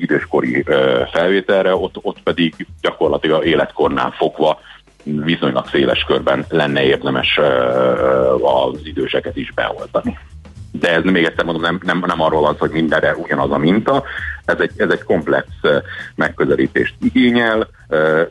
időskori 0.00 0.64
felvételre, 1.12 1.74
ott, 1.74 1.94
ott 2.02 2.22
pedig 2.22 2.66
gyakorlatilag 2.80 3.46
életkornál 3.46 4.10
fogva 4.10 4.58
viszonylag 5.02 5.68
széles 5.68 6.04
körben 6.04 6.44
lenne 6.48 6.82
érdemes 6.82 7.38
az 8.42 8.80
időseket 8.84 9.36
is 9.36 9.52
beoltani. 9.54 10.18
De 10.80 10.94
ez 10.94 11.02
még 11.02 11.24
egyszer 11.24 11.44
mondom, 11.44 11.62
nem, 11.62 11.80
nem, 11.82 12.04
nem 12.06 12.20
arról 12.20 12.40
van 12.40 12.52
szó, 12.52 12.58
hogy 12.58 12.70
mindenre 12.70 13.14
ugyanaz 13.14 13.50
a 13.50 13.58
minta, 13.58 14.04
ez 14.44 14.60
egy, 14.60 14.70
ez 14.76 14.90
egy 14.90 15.02
komplex 15.02 15.46
megközelítést 16.14 16.94
igényel, 17.00 17.68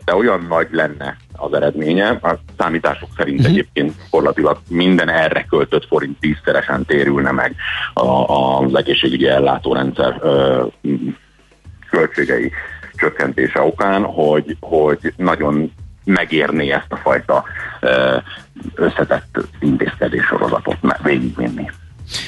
de 0.05 0.15
olyan 0.15 0.45
nagy 0.49 0.67
lenne 0.71 1.17
az 1.31 1.53
eredménye, 1.53 2.09
a 2.09 2.39
számítások 2.57 3.09
szerint 3.17 3.39
uh-huh. 3.39 3.53
egyébként 3.53 3.93
gyakorlatilag 4.03 4.57
minden 4.69 5.09
erre 5.09 5.45
költött 5.49 5.85
forint 5.85 6.19
tízszeresen 6.19 6.85
térülne 6.85 7.31
meg 7.31 7.55
a, 7.93 8.07
a, 8.07 8.59
az 8.59 8.75
egészségügyi 8.75 9.27
ellátórendszer 9.27 10.21
költségei 11.89 12.51
csökkentése 12.95 13.61
okán, 13.61 14.03
hogy, 14.03 14.57
hogy 14.59 15.13
nagyon 15.17 15.71
megérné 16.03 16.71
ezt 16.71 16.91
a 16.91 16.95
fajta 16.95 17.43
összetett 18.75 19.37
intézkedés 19.59 20.25
sorozatot 20.25 20.77
végigvinni. 21.03 21.69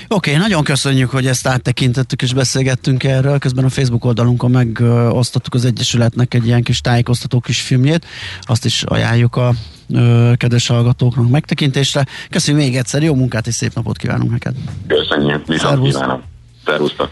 Oké, 0.07 0.29
okay, 0.29 0.41
nagyon 0.41 0.63
köszönjük, 0.63 1.09
hogy 1.09 1.27
ezt 1.27 1.47
áttekintettük 1.47 2.21
és 2.21 2.33
beszélgettünk 2.33 3.03
erről. 3.03 3.39
Közben 3.39 3.65
a 3.65 3.69
Facebook 3.69 4.05
oldalunkon 4.05 4.51
megosztottuk 4.51 5.53
az 5.53 5.65
Egyesületnek 5.65 6.33
egy 6.33 6.45
ilyen 6.45 6.63
kis 6.63 6.81
tájékoztató 6.81 7.39
kis 7.39 7.61
filmjét. 7.61 8.05
Azt 8.41 8.65
is 8.65 8.83
ajánljuk 8.83 9.35
a 9.35 9.53
ö, 9.89 10.33
kedves 10.37 10.67
hallgatóknak 10.67 11.29
megtekintésre. 11.29 12.05
Köszönjük 12.29 12.63
még 12.63 12.75
egyszer, 12.75 13.03
jó 13.03 13.15
munkát 13.15 13.47
és 13.47 13.53
szép 13.53 13.73
napot 13.73 13.97
kívánunk 13.97 14.31
neked. 14.31 14.55
Köszönjük, 14.87 15.47
viszont 15.47 15.69
Szervusz. 15.69 15.93
kívánom. 15.93 16.21
Szervusztok. 16.65 17.09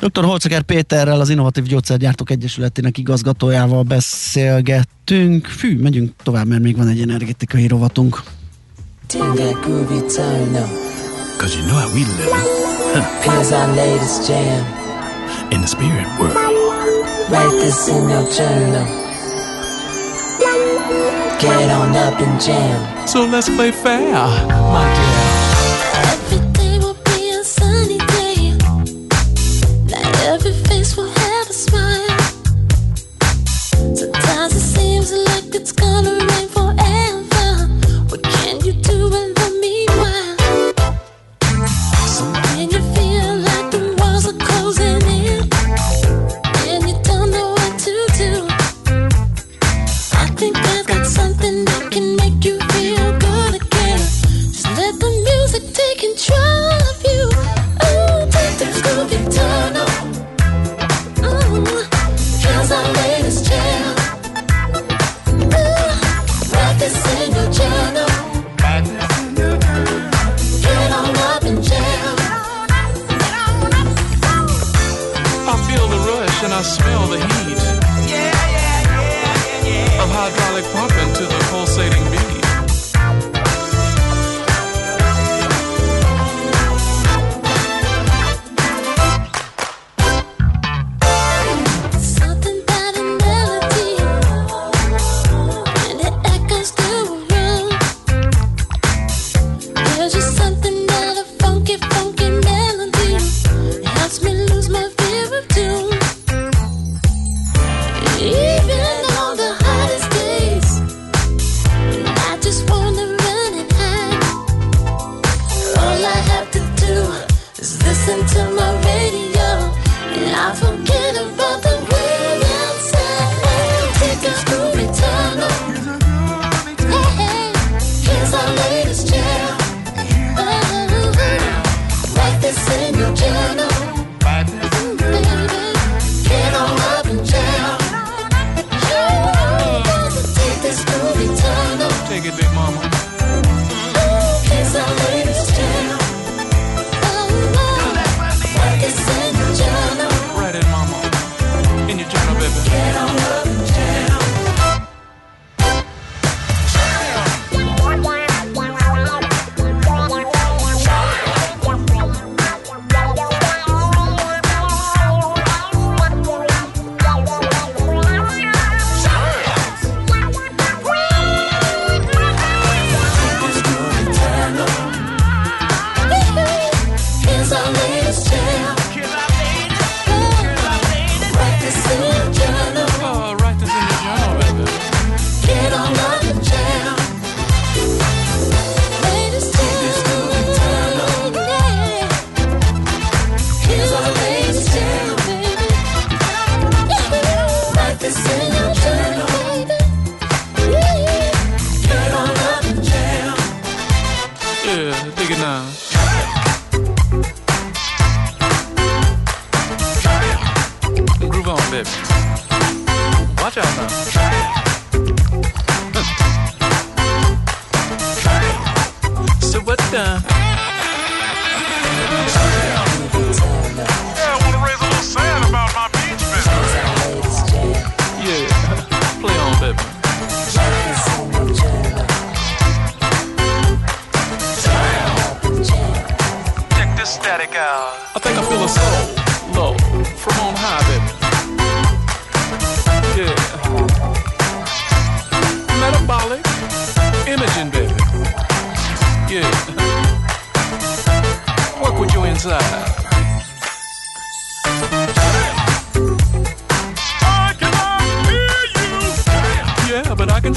Dr. 0.00 0.24
Holceker 0.24 0.62
Péterrel, 0.62 1.20
az 1.20 1.28
Innovatív 1.28 1.64
Gyógyszergyártók 1.64 2.30
Egyesületének 2.30 2.98
igazgatójával 2.98 3.82
beszélgettünk. 3.82 5.46
Fű, 5.46 5.78
megyünk 5.78 6.12
tovább, 6.22 6.46
mert 6.46 6.62
még 6.62 6.76
van 6.76 6.88
egy 6.88 7.00
energetikai 7.00 7.66
rovatunk. 7.66 8.22
Up. 9.14 10.87
Cause 11.38 11.56
you 11.56 11.62
know 11.66 11.74
how 11.74 11.92
we 11.94 12.04
live 12.04 13.22
Here's 13.24 13.52
our 13.52 13.68
latest 13.74 14.26
jam. 14.28 14.64
in 15.52 15.60
the 15.60 15.66
spirit 15.68 16.06
world. 16.18 16.34
Write 17.30 17.52
this 17.52 17.88
in 17.88 18.08
your 18.08 18.26
journal. 18.32 18.86
Get 21.40 21.70
on 21.70 21.94
up 21.96 22.20
and 22.20 22.40
jam. 22.40 23.06
So 23.06 23.24
let's 23.24 23.48
play 23.48 23.70
fair, 23.70 24.12
my 24.12 24.84
dear. 24.96 25.18
Every 26.02 26.52
day 26.52 26.78
will 26.78 26.98
be 27.04 27.30
a 27.30 27.44
sunny 27.44 27.98
day. 27.98 28.52
Not 29.92 30.16
every 30.32 30.52
face 30.52 30.96
will 30.96 31.08
have 31.10 31.48
a 31.48 31.52
smile. 31.52 32.18
Sometimes 33.94 34.54
it 34.56 34.66
seems 34.76 35.12
like 35.12 35.54
it's 35.54 35.72
gonna 35.72 36.17
I 76.58 76.62
smell 76.62 77.06
the 77.06 77.18
heat. 77.18 77.56
Yeah, 78.10 78.34
yeah, 78.50 79.62
yeah, 79.62 80.02
of 80.02 80.10
hydraulic 80.10 80.64
pumping 80.74 80.97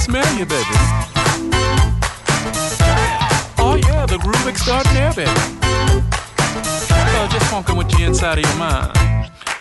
smell 0.01 0.37
you, 0.37 0.45
baby. 0.45 0.75
Oh 3.57 3.75
yeah, 3.75 4.05
the 4.05 4.17
groove 4.17 4.83
there, 4.93 5.13
baby. 5.13 5.29
Uh, 7.21 7.27
just 7.29 7.45
funkin' 7.51 7.77
with 7.77 7.87
the 7.89 8.03
inside 8.03 8.37
of 8.39 8.45
your 8.49 8.57
mind, 8.57 8.91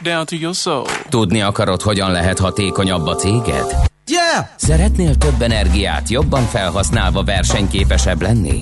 down 0.03 0.27
to 0.27 0.37
your 0.37 0.55
soul. 0.55 0.87
Tudni 1.09 1.43
akarod, 1.43 1.83
hogyan 1.83 2.11
lehet 2.11 2.39
hatékonyabb 2.39 3.07
a 3.07 3.15
céged? 3.15 3.65
Yeah! 4.07 4.47
Szeretnél 4.57 5.15
több 5.15 5.43
energiát 5.43 6.09
jobban 6.09 6.43
felhasználva 6.43 7.23
versenyképesebb 7.23 8.23
lenni? 8.23 8.61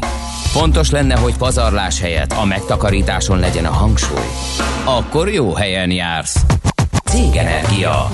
Fontos 0.50 0.90
lenne, 0.90 1.18
hogy 1.18 1.36
pazarlás 1.36 2.00
helyett 2.00 2.32
a 2.32 2.44
megtakarításon 2.44 3.38
legyen 3.38 3.64
a 3.64 3.72
hangsúly. 3.72 4.28
Akkor 4.84 5.28
jó 5.28 5.54
helyen 5.54 5.90
jársz. 5.90 6.44
Cégenergia. 7.04 8.10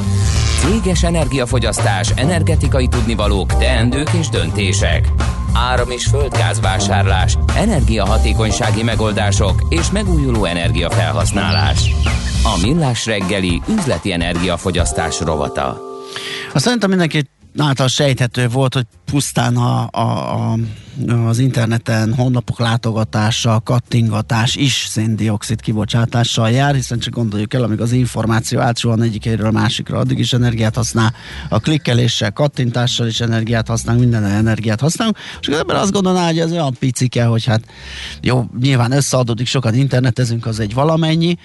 Céges 0.65 1.03
energiafogyasztás, 1.03 2.11
energetikai 2.11 2.89
tudnivalók, 2.89 3.57
teendők 3.57 4.11
és 4.12 4.28
döntések. 4.28 5.09
Áram- 5.53 5.93
és 5.93 6.07
földgázvásárlás, 6.07 7.39
energiahatékonysági 7.57 8.82
megoldások 8.82 9.66
és 9.69 9.91
megújuló 9.91 10.45
energiafelhasználás. 10.45 11.91
A 12.43 12.59
Millás 12.62 13.07
reggeli 13.07 13.62
üzleti 13.69 14.12
energiafogyasztás 14.12 15.20
rovata. 15.20 15.81
Azt 16.53 16.65
szerintem 16.65 16.89
mindenki 16.89 17.28
által 17.59 17.89
sejthető 17.89 18.49
volt, 18.49 18.74
hogy 18.74 18.86
pusztán 19.05 19.57
a, 19.57 19.89
a, 19.91 20.01
a, 20.01 20.57
az 21.27 21.39
interneten 21.39 22.15
honlapok 22.15 22.59
látogatása, 22.59 23.61
kattingatás 23.65 24.57
is 24.57 24.87
széndiokszid 24.89 25.61
kibocsátással 25.61 26.51
jár, 26.51 26.75
hiszen 26.75 26.99
csak 26.99 27.15
gondoljuk 27.15 27.55
el, 27.55 27.62
amíg 27.62 27.81
az 27.81 27.93
információ 27.93 28.61
átsuhan 28.61 29.03
egyik 29.03 29.25
helyről 29.25 29.47
a 29.47 29.51
másikra, 29.51 29.99
addig 29.99 30.19
is 30.19 30.33
energiát 30.33 30.75
használ, 30.75 31.12
a 31.49 31.59
klikkeléssel, 31.59 32.33
kattintással 32.33 33.07
is 33.07 33.21
energiát 33.21 33.69
használunk, 33.69 34.03
minden 34.03 34.25
energiát 34.25 34.81
használunk, 34.81 35.16
és 35.41 35.49
az 35.49 35.59
ember 35.59 35.77
azt 35.77 35.93
gondolná, 35.93 36.27
hogy 36.27 36.39
ez 36.39 36.53
olyan 36.53 36.77
picike, 36.79 37.25
hogy 37.25 37.45
hát 37.45 37.62
jó, 38.21 38.45
nyilván 38.61 38.93
összeadódik, 38.93 39.47
sokan 39.47 39.75
internetezünk, 39.75 40.47
az 40.47 40.61
egy 40.61 40.75
valamennyi, 40.75 41.39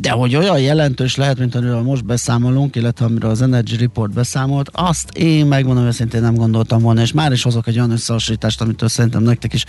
de 0.00 0.10
hogy 0.10 0.36
olyan 0.36 0.60
jelentős 0.60 1.16
lehet, 1.16 1.38
mint 1.38 1.54
amiről 1.54 1.82
most 1.82 2.04
beszámolunk, 2.04 2.76
illetve 2.76 3.04
amiről 3.04 3.30
az 3.30 3.42
Energy 3.42 3.76
Report 3.76 4.12
beszámolt, 4.12 4.70
azt 4.72 5.10
én 5.10 5.46
megmondom 5.46 5.84
őszintén 5.84 6.20
nem 6.20 6.34
gondoltam 6.34 6.82
volna, 6.82 7.00
és 7.00 7.12
már 7.12 7.32
is 7.32 7.42
hozok 7.42 7.66
egy 7.66 7.76
olyan 7.76 7.90
összehasonlítást, 7.90 8.60
amitől 8.86 8.88
szerintem 8.88 9.22
nektek 9.22 9.52
is 9.52 9.64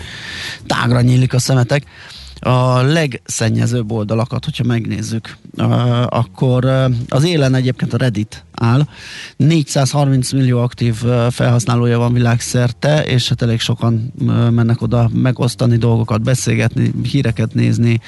tágra 0.65 1.02
nyílik 1.02 1.34
a 1.34 1.39
szemetek. 1.39 1.85
A 2.39 2.81
legszennyezőbb 2.81 3.91
oldalakat, 3.91 4.45
hogyha 4.45 4.64
megnézzük, 4.64 5.38
akkor 6.06 6.65
az 7.10 7.23
élen 7.23 7.56
egyébként 7.56 7.94
a 7.94 7.98
Reddit 7.98 8.45
áll. 8.53 8.88
430 9.38 10.31
millió 10.31 10.60
aktív 10.60 10.95
felhasználója 11.30 11.98
van 11.98 12.14
világszerte, 12.14 13.03
és 13.06 13.30
hát 13.30 13.41
elég 13.41 13.60
sokan 13.60 14.14
mennek 14.52 14.81
oda 14.81 15.10
megosztani 15.14 15.77
dolgokat, 15.77 16.22
beszélgetni, 16.22 16.91
híreket 17.03 17.53
nézni, 17.53 17.99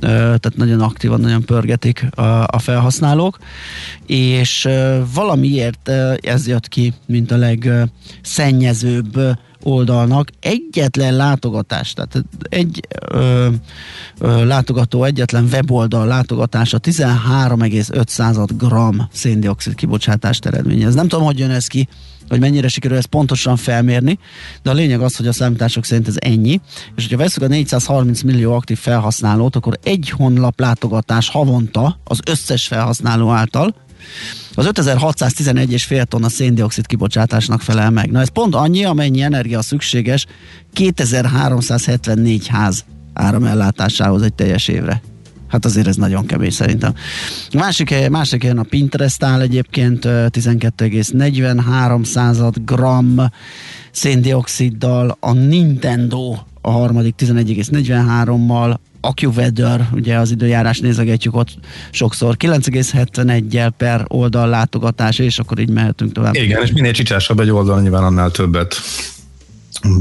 tehát 0.00 0.56
nagyon 0.56 0.80
aktívan, 0.80 1.20
nagyon 1.20 1.44
pörgetik 1.44 2.06
a, 2.46 2.58
felhasználók, 2.58 3.38
és 4.06 4.68
valamiért 5.14 5.88
ez 6.20 6.46
jött 6.46 6.68
ki, 6.68 6.92
mint 7.06 7.30
a 7.30 7.36
legszennyezőbb 7.36 9.20
oldalnak 9.62 10.28
egyetlen 10.40 11.16
látogatás, 11.16 11.92
tehát 11.92 12.24
egy 12.48 12.80
ö, 13.10 13.48
ö, 14.18 14.44
látogató, 14.44 15.04
egyetlen 15.04 15.48
weboldal 15.52 16.06
látogatása 16.06 16.78
13,5 16.78 18.48
gram 18.56 19.08
széndiokszid 19.12 19.74
kibocsátást 19.74 20.46
eredményez. 20.46 20.94
Nem 20.94 21.08
tudom, 21.08 21.24
hogy 21.24 21.38
jön 21.38 21.50
ez 21.50 21.66
ki, 21.66 21.88
hogy 22.28 22.40
mennyire 22.40 22.68
sikerül 22.68 22.96
ezt 22.96 23.06
pontosan 23.06 23.56
felmérni, 23.56 24.18
de 24.62 24.70
a 24.70 24.74
lényeg 24.74 25.00
az, 25.00 25.16
hogy 25.16 25.26
a 25.26 25.32
számítások 25.32 25.84
szerint 25.84 26.08
ez 26.08 26.16
ennyi, 26.18 26.60
és 26.96 27.02
hogyha 27.02 27.16
veszük 27.16 27.42
a 27.42 27.46
430 27.46 28.22
millió 28.22 28.52
aktív 28.52 28.78
felhasználót, 28.78 29.56
akkor 29.56 29.78
egy 29.82 30.10
honlap 30.10 30.60
látogatás 30.60 31.28
havonta 31.28 31.98
az 32.04 32.20
összes 32.26 32.66
felhasználó 32.66 33.30
által, 33.30 33.74
az 34.54 34.68
5611,5 34.72 36.04
tonna 36.04 36.28
széndiokszid 36.28 36.86
kibocsátásnak 36.86 37.60
felel 37.60 37.90
meg. 37.90 38.10
Na 38.10 38.20
ez 38.20 38.28
pont 38.28 38.54
annyi, 38.54 38.84
amennyi 38.84 39.22
energia 39.22 39.62
szükséges 39.62 40.26
2374 40.72 42.46
ház 42.46 42.84
áramellátásához 43.12 44.22
egy 44.22 44.34
teljes 44.34 44.68
évre. 44.68 45.02
Hát 45.48 45.64
azért 45.64 45.86
ez 45.86 45.96
nagyon 45.96 46.26
kevés 46.26 46.54
szerintem. 46.54 46.94
Másik, 47.52 47.90
helyen, 47.90 48.10
másik 48.10 48.42
helyen 48.42 48.58
a 48.58 48.62
Pinterest 48.62 49.22
áll 49.22 49.40
egyébként 49.40 50.04
12,43 50.04 52.04
század 52.04 52.54
gram 52.64 53.20
széndioksziddal, 53.90 55.16
a 55.20 55.32
Nintendo 55.32 56.36
a 56.62 56.70
harmadik 56.70 57.14
11,43-mal, 57.18 58.76
AccuWeather, 59.00 59.88
ugye 59.92 60.16
az 60.16 60.30
időjárás 60.30 60.80
nézegetjük 60.80 61.36
ott 61.36 61.48
sokszor, 61.90 62.36
9,71-jel 62.38 63.70
per 63.76 64.04
oldal 64.08 64.48
látogatás, 64.48 65.18
és 65.18 65.38
akkor 65.38 65.58
így 65.58 65.70
mehetünk 65.70 66.12
tovább. 66.12 66.34
Igen, 66.34 66.62
és 66.62 66.72
minél 66.72 66.92
csicsásabb 66.92 67.40
egy 67.40 67.50
oldal, 67.50 67.80
nyilván 67.80 68.04
annál 68.04 68.30
többet 68.30 68.74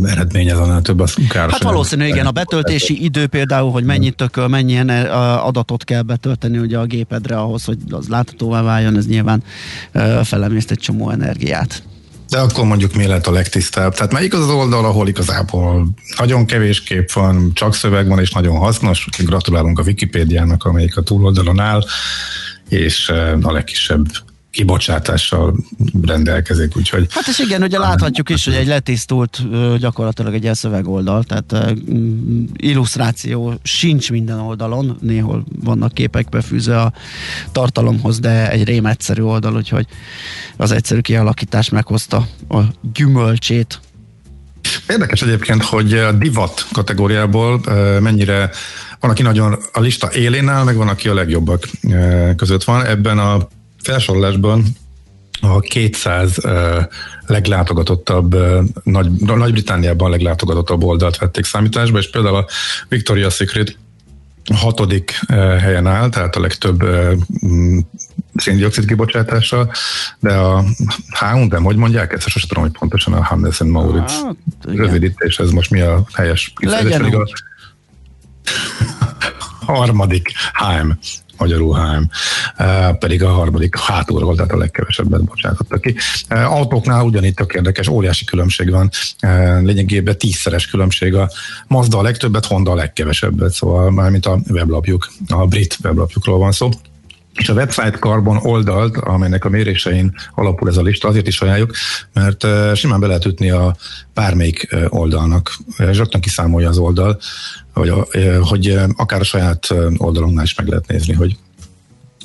eredményez, 0.04 0.58
annál 0.58 0.82
több 0.82 1.00
az 1.00 1.16
káros. 1.30 1.52
Hát 1.52 1.64
valószínű, 1.64 2.06
igen, 2.06 2.26
a 2.26 2.32
betöltési 2.32 3.04
idő 3.04 3.28
például, 3.28 3.72
hogy 3.72 3.84
mennyit 3.84 4.16
tököl, 4.16 4.48
mennyi 4.48 4.76
ene- 4.76 5.10
a 5.10 5.48
adatot 5.48 5.84
kell 5.84 6.02
betölteni 6.02 6.58
ugye 6.58 6.78
a 6.78 6.86
gépedre 6.86 7.38
ahhoz, 7.38 7.64
hogy 7.64 7.78
az 7.90 8.08
láthatóvá 8.08 8.62
váljon, 8.62 8.98
ez 8.98 9.08
nyilván 9.08 9.44
ö, 9.92 10.20
felemészt 10.24 10.72
egy 10.72 10.80
csomó 10.80 11.10
energiát. 11.10 11.84
De 12.32 12.40
akkor 12.40 12.66
mondjuk 12.66 12.94
mi 12.94 13.08
lehet 13.08 13.28
a 13.28 13.32
legtisztább? 13.32 13.94
Tehát 13.94 14.12
melyik 14.12 14.34
az 14.34 14.40
az 14.40 14.50
oldal, 14.50 14.86
ahol 14.86 15.08
igazából 15.08 15.88
nagyon 16.18 16.46
kevés 16.46 16.84
kép 16.84 17.12
van, 17.12 17.52
csak 17.54 17.76
szöveg 17.76 18.08
van, 18.08 18.20
és 18.20 18.32
nagyon 18.32 18.58
hasznos. 18.58 19.08
Gratulálunk 19.18 19.80
a 19.80 19.84
Wikipédiának, 19.84 20.64
amelyik 20.64 20.98
a 20.98 21.02
túloldalon 21.02 21.60
áll, 21.60 21.84
és 22.70 23.10
eh, 23.10 23.38
a 23.42 23.52
legkisebb 23.52 24.06
kibocsátással 24.52 25.56
rendelkezik, 26.02 26.78
úgyhogy... 26.78 27.08
Hát 27.10 27.28
és 27.28 27.40
igen, 27.40 27.64
ugye 27.64 27.78
láthatjuk 27.78 28.30
is, 28.30 28.46
hogy 28.46 28.54
egy 28.54 28.68
letisztult 28.68 29.42
gyakorlatilag 29.80 30.34
egy 30.34 30.42
ilyen 30.42 30.54
szövegoldal, 30.54 31.24
tehát 31.24 31.76
mm, 31.92 32.44
illusztráció 32.56 33.54
sincs 33.64 34.12
minden 34.12 34.40
oldalon, 34.40 34.98
néhol 35.02 35.44
vannak 35.64 35.94
képek 35.94 36.30
befűzve 36.30 36.82
a 36.82 36.94
tartalomhoz, 37.52 38.20
de 38.20 38.52
egy 38.52 38.64
rém 38.64 38.86
egyszerű 38.86 39.22
oldal, 39.22 39.56
úgyhogy 39.56 39.86
az 40.58 40.72
egyszerű 40.72 41.00
kialakítás 41.00 41.70
meghozta 41.70 42.28
a 42.50 42.60
gyümölcsét. 42.94 43.80
Érdekes 44.90 45.22
egyébként, 45.22 45.64
hogy 45.64 45.94
a 45.94 46.12
divat 46.12 46.68
kategóriából 46.72 47.62
mennyire 48.00 48.50
van, 49.00 49.12
aki 49.12 49.22
nagyon 49.22 49.58
a 49.74 49.80
lista 49.80 50.14
élén 50.14 50.50
áll, 50.50 50.64
meg 50.64 50.76
van, 50.76 50.88
aki 50.88 51.08
a 51.08 51.14
legjobbak 51.14 51.70
között 52.36 52.64
van. 52.64 52.86
Ebben 52.86 53.20
a 53.20 53.48
felsorolásban 53.84 54.66
a 55.42 55.60
200 55.60 56.46
eh, 56.46 56.86
leglátogatottabb, 57.26 58.36
Nagy, 58.84 59.12
Nagy-Britániában 59.12 60.10
leglátogatottabb 60.10 60.84
oldalt 60.84 61.18
vették 61.18 61.46
számításba, 61.46 61.98
és 61.98 62.10
például 62.10 62.36
a 62.36 62.48
Victoria's 62.90 63.34
Secret 63.34 63.78
hatodik 64.54 65.20
helyen 65.60 65.88
áll, 65.88 66.10
tehát 66.10 66.36
a 66.36 66.40
legtöbb 66.40 66.84
széndiokszid 68.36 68.86
kibocsátással, 68.86 69.72
de 70.20 70.34
a 70.34 70.64
H&M, 71.20 71.64
hogy 71.64 71.76
mondják 71.76 72.14
ezt? 72.14 72.28
Sosem 72.28 72.48
tudom, 72.48 72.64
hogy 72.64 72.78
pontosan 72.80 73.14
a 73.14 73.24
Hannes 73.24 73.60
Maurits 73.60 74.12
Hát, 74.12 74.36
rövidítés, 74.62 75.40
ez 75.40 75.50
most 75.50 75.72
mi 75.72 75.82
a 75.82 76.04
helyes 76.14 76.54
kifejezés? 76.56 77.14
A 79.66 79.66
harmadik 79.74 80.32
HM, 80.54 80.92
magyarul 81.42 81.76
HM, 81.76 82.04
eh, 82.56 82.94
pedig 83.00 83.24
a 83.24 83.30
harmadik 83.30 83.78
hátulról, 83.78 84.36
tehát 84.36 84.52
a 84.52 84.58
legkevesebbet 84.58 85.24
bocsátottak 85.24 85.82
ki. 85.82 85.96
Eh, 86.28 86.54
Autóknál 86.54 87.04
ugyanígy 87.04 87.34
tök 87.34 87.54
érdekes, 87.54 87.88
óriási 87.88 88.26
különbség 88.26 88.70
van, 88.70 88.90
eh, 89.20 89.62
lényegében 89.62 90.18
tízszeres 90.18 90.68
különbség 90.68 91.16
a 91.16 91.30
Mazda 91.68 91.98
a 91.98 92.02
legtöbbet, 92.02 92.46
Honda 92.46 92.72
a 92.72 92.76
legkevesebbet, 92.76 93.52
szóval 93.52 93.92
mármint 93.92 94.26
a 94.26 94.40
weblapjuk, 94.50 95.12
a 95.28 95.48
brit 95.48 95.78
weblapjukról 95.84 96.38
van 96.38 96.52
szó. 96.52 96.70
És 97.36 97.50
a 97.50 97.54
website 97.54 97.98
Carbon 98.00 98.38
oldalt, 98.42 98.98
amelynek 98.98 99.46
a 99.46 99.50
mérésein 99.50 100.16
alapul 100.36 100.70
ez 100.70 100.78
a 100.78 100.82
lista, 100.82 101.08
azért 101.08 101.28
is 101.28 101.42
ajánljuk, 101.42 101.76
mert 102.14 102.48
simán 102.76 103.00
be 103.00 103.08
lehet 103.08 103.26
ütni 103.26 103.50
a 103.50 103.76
bármelyik 104.14 104.76
oldalnak. 104.90 105.58
Eh, 105.78 105.94
Rögtön 105.94 106.22
kiszámolja 106.22 106.70
az 106.70 106.78
oldal, 106.78 107.20
hogy, 107.74 107.94
hogy 108.42 108.80
akár 108.96 109.20
a 109.20 109.24
saját 109.24 109.68
oldalunknál 109.98 110.44
is 110.44 110.56
meg 110.56 110.68
lehet 110.68 110.88
nézni, 110.88 111.14
hogy 111.14 111.38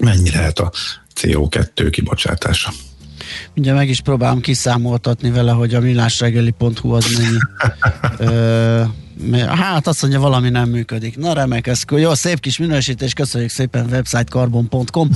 mennyi 0.01 0.31
lehet 0.31 0.59
a 0.59 0.73
CO2 1.21 1.89
kibocsátása. 1.91 2.71
Ugye 3.57 3.73
meg 3.73 3.89
is 3.89 4.01
próbálom 4.01 4.41
kiszámoltatni 4.41 5.31
vele, 5.31 5.53
hogy 5.53 5.75
a 5.75 5.81
millásregeli.hu 5.81 6.91
az 6.93 7.07
mennyi. 7.19 7.39
Ö, 8.33 8.83
hát 9.49 9.87
azt 9.87 10.03
mondja, 10.03 10.21
valami 10.21 10.49
nem 10.49 10.69
működik. 10.69 11.17
Na 11.17 11.33
remek, 11.33 11.67
ez 11.67 11.83
jó, 11.97 12.15
szép 12.15 12.41
kis 12.41 12.59
minősítés, 12.59 13.13
köszönjük 13.13 13.51
szépen 13.51 13.87
websitecarbon.com. 13.91 15.09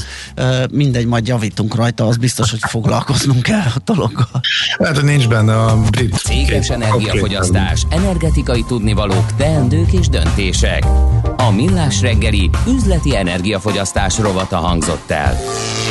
Mindegy, 0.70 1.06
majd 1.06 1.26
javítunk 1.26 1.74
rajta, 1.74 2.06
az 2.06 2.16
biztos, 2.16 2.50
hogy 2.50 2.60
foglalkoznunk 2.62 3.42
kell 3.42 3.66
a 3.74 3.80
dologgal. 3.84 4.40
Hát, 4.78 4.94
hogy 4.94 5.04
nincs 5.04 5.28
benne 5.28 5.56
a 5.56 5.80
brit... 5.90 6.14
Céges 6.14 6.68
energiafogyasztás, 6.68 7.86
energetikai 7.90 8.64
tudnivalók, 8.68 9.36
teendők 9.36 9.92
és 9.92 10.08
döntések. 10.08 10.84
A 11.36 11.50
Millás 11.50 12.00
reggeli 12.00 12.50
üzleti 12.68 13.16
energiafogyasztás 13.16 14.18
rovata 14.18 14.56
hangzott 14.56 15.10
el. 15.10 15.38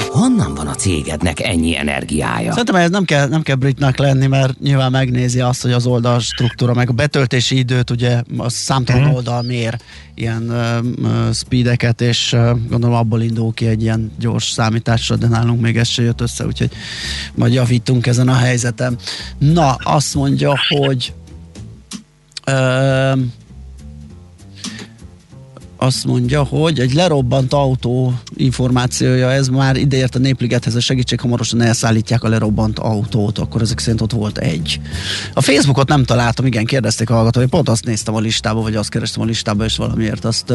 Honnan 0.10 0.54
van 0.56 0.68
a 0.68 0.76
cégednek 0.76 1.40
ennyi 1.40 1.78
energiája? 1.78 2.50
Szerintem 2.50 2.76
ez 2.76 2.90
nem 2.90 3.04
kell, 3.04 3.28
nem 3.28 3.42
kell 3.42 3.56
britnek 3.56 3.98
lenni, 3.98 4.28
mert 4.28 4.60
nyilván 4.60 4.92
megnézi 4.92 5.40
azt, 5.40 5.62
hogy 5.62 5.72
az 5.72 5.86
oldal 5.86 6.20
struktúra, 6.20 6.74
meg 6.74 6.90
a 6.90 6.94
betöltési 6.94 7.58
időt, 7.58 7.90
ugye 8.00 8.24
a 8.38 8.50
számtalan 8.50 9.02
Mhm. 9.02 9.14
oldal 9.14 9.42
mér 9.42 9.78
ilyen 10.16 10.50
ö, 10.50 10.80
speedeket, 11.34 12.02
és 12.02 12.34
ö, 12.34 12.52
gondolom 12.70 12.96
abból 12.96 13.22
indul 13.22 13.54
ki 13.54 13.68
egy 13.68 13.82
ilyen 13.82 14.12
gyors 14.20 14.50
számításra, 14.50 15.16
de 15.16 15.28
nálunk 15.28 15.62
még 15.62 15.78
ez 15.78 15.88
se 15.88 16.02
jött 16.02 16.22
össze, 16.22 16.46
úgyhogy 16.46 16.72
majd 17.36 17.54
javítunk 17.54 18.08
ezen 18.08 18.28
a 18.28 18.34
helyzeten. 18.36 18.98
Na, 19.38 19.74
azt 19.74 20.16
mondja, 20.16 20.54
hogy 20.70 21.14
ö, 22.46 23.14
azt 25.82 26.06
mondja, 26.06 26.44
hogy 26.44 26.80
egy 26.80 26.94
lerobbant 26.94 27.54
autó 27.54 28.14
információja, 28.36 29.32
ez 29.32 29.48
már 29.48 29.76
ideért 29.76 30.16
a 30.16 30.20
Népligethez 30.20 30.76
a 30.76 30.80
segítség, 30.80 31.20
hamarosan 31.20 31.62
elszállítják 31.62 32.24
a 32.24 32.30
lerobbant 32.30 32.80
autót, 32.80 33.38
akkor 33.38 33.62
ezek 33.62 33.80
szerint 33.80 34.02
ott 34.02 34.12
volt 34.12 34.38
egy. 34.38 34.80
A 35.34 35.42
Facebookot 35.42 35.88
nem 35.88 36.04
találtam, 36.04 36.46
igen, 36.46 36.66
kérdezték 36.66 37.10
a 37.10 37.14
hallgatói, 37.14 37.46
pont 37.46 37.70
azt 37.70 37.86
néztem 37.86 38.16
a 38.16 38.20
listába, 38.20 38.62
vagy 38.62 38.76
azt 38.76 38.90
kerestem 38.90 39.22
a 39.22 39.26
listába, 39.26 39.66
és 39.66 39.76
valamiért 39.76 40.26
azt 40.26 40.54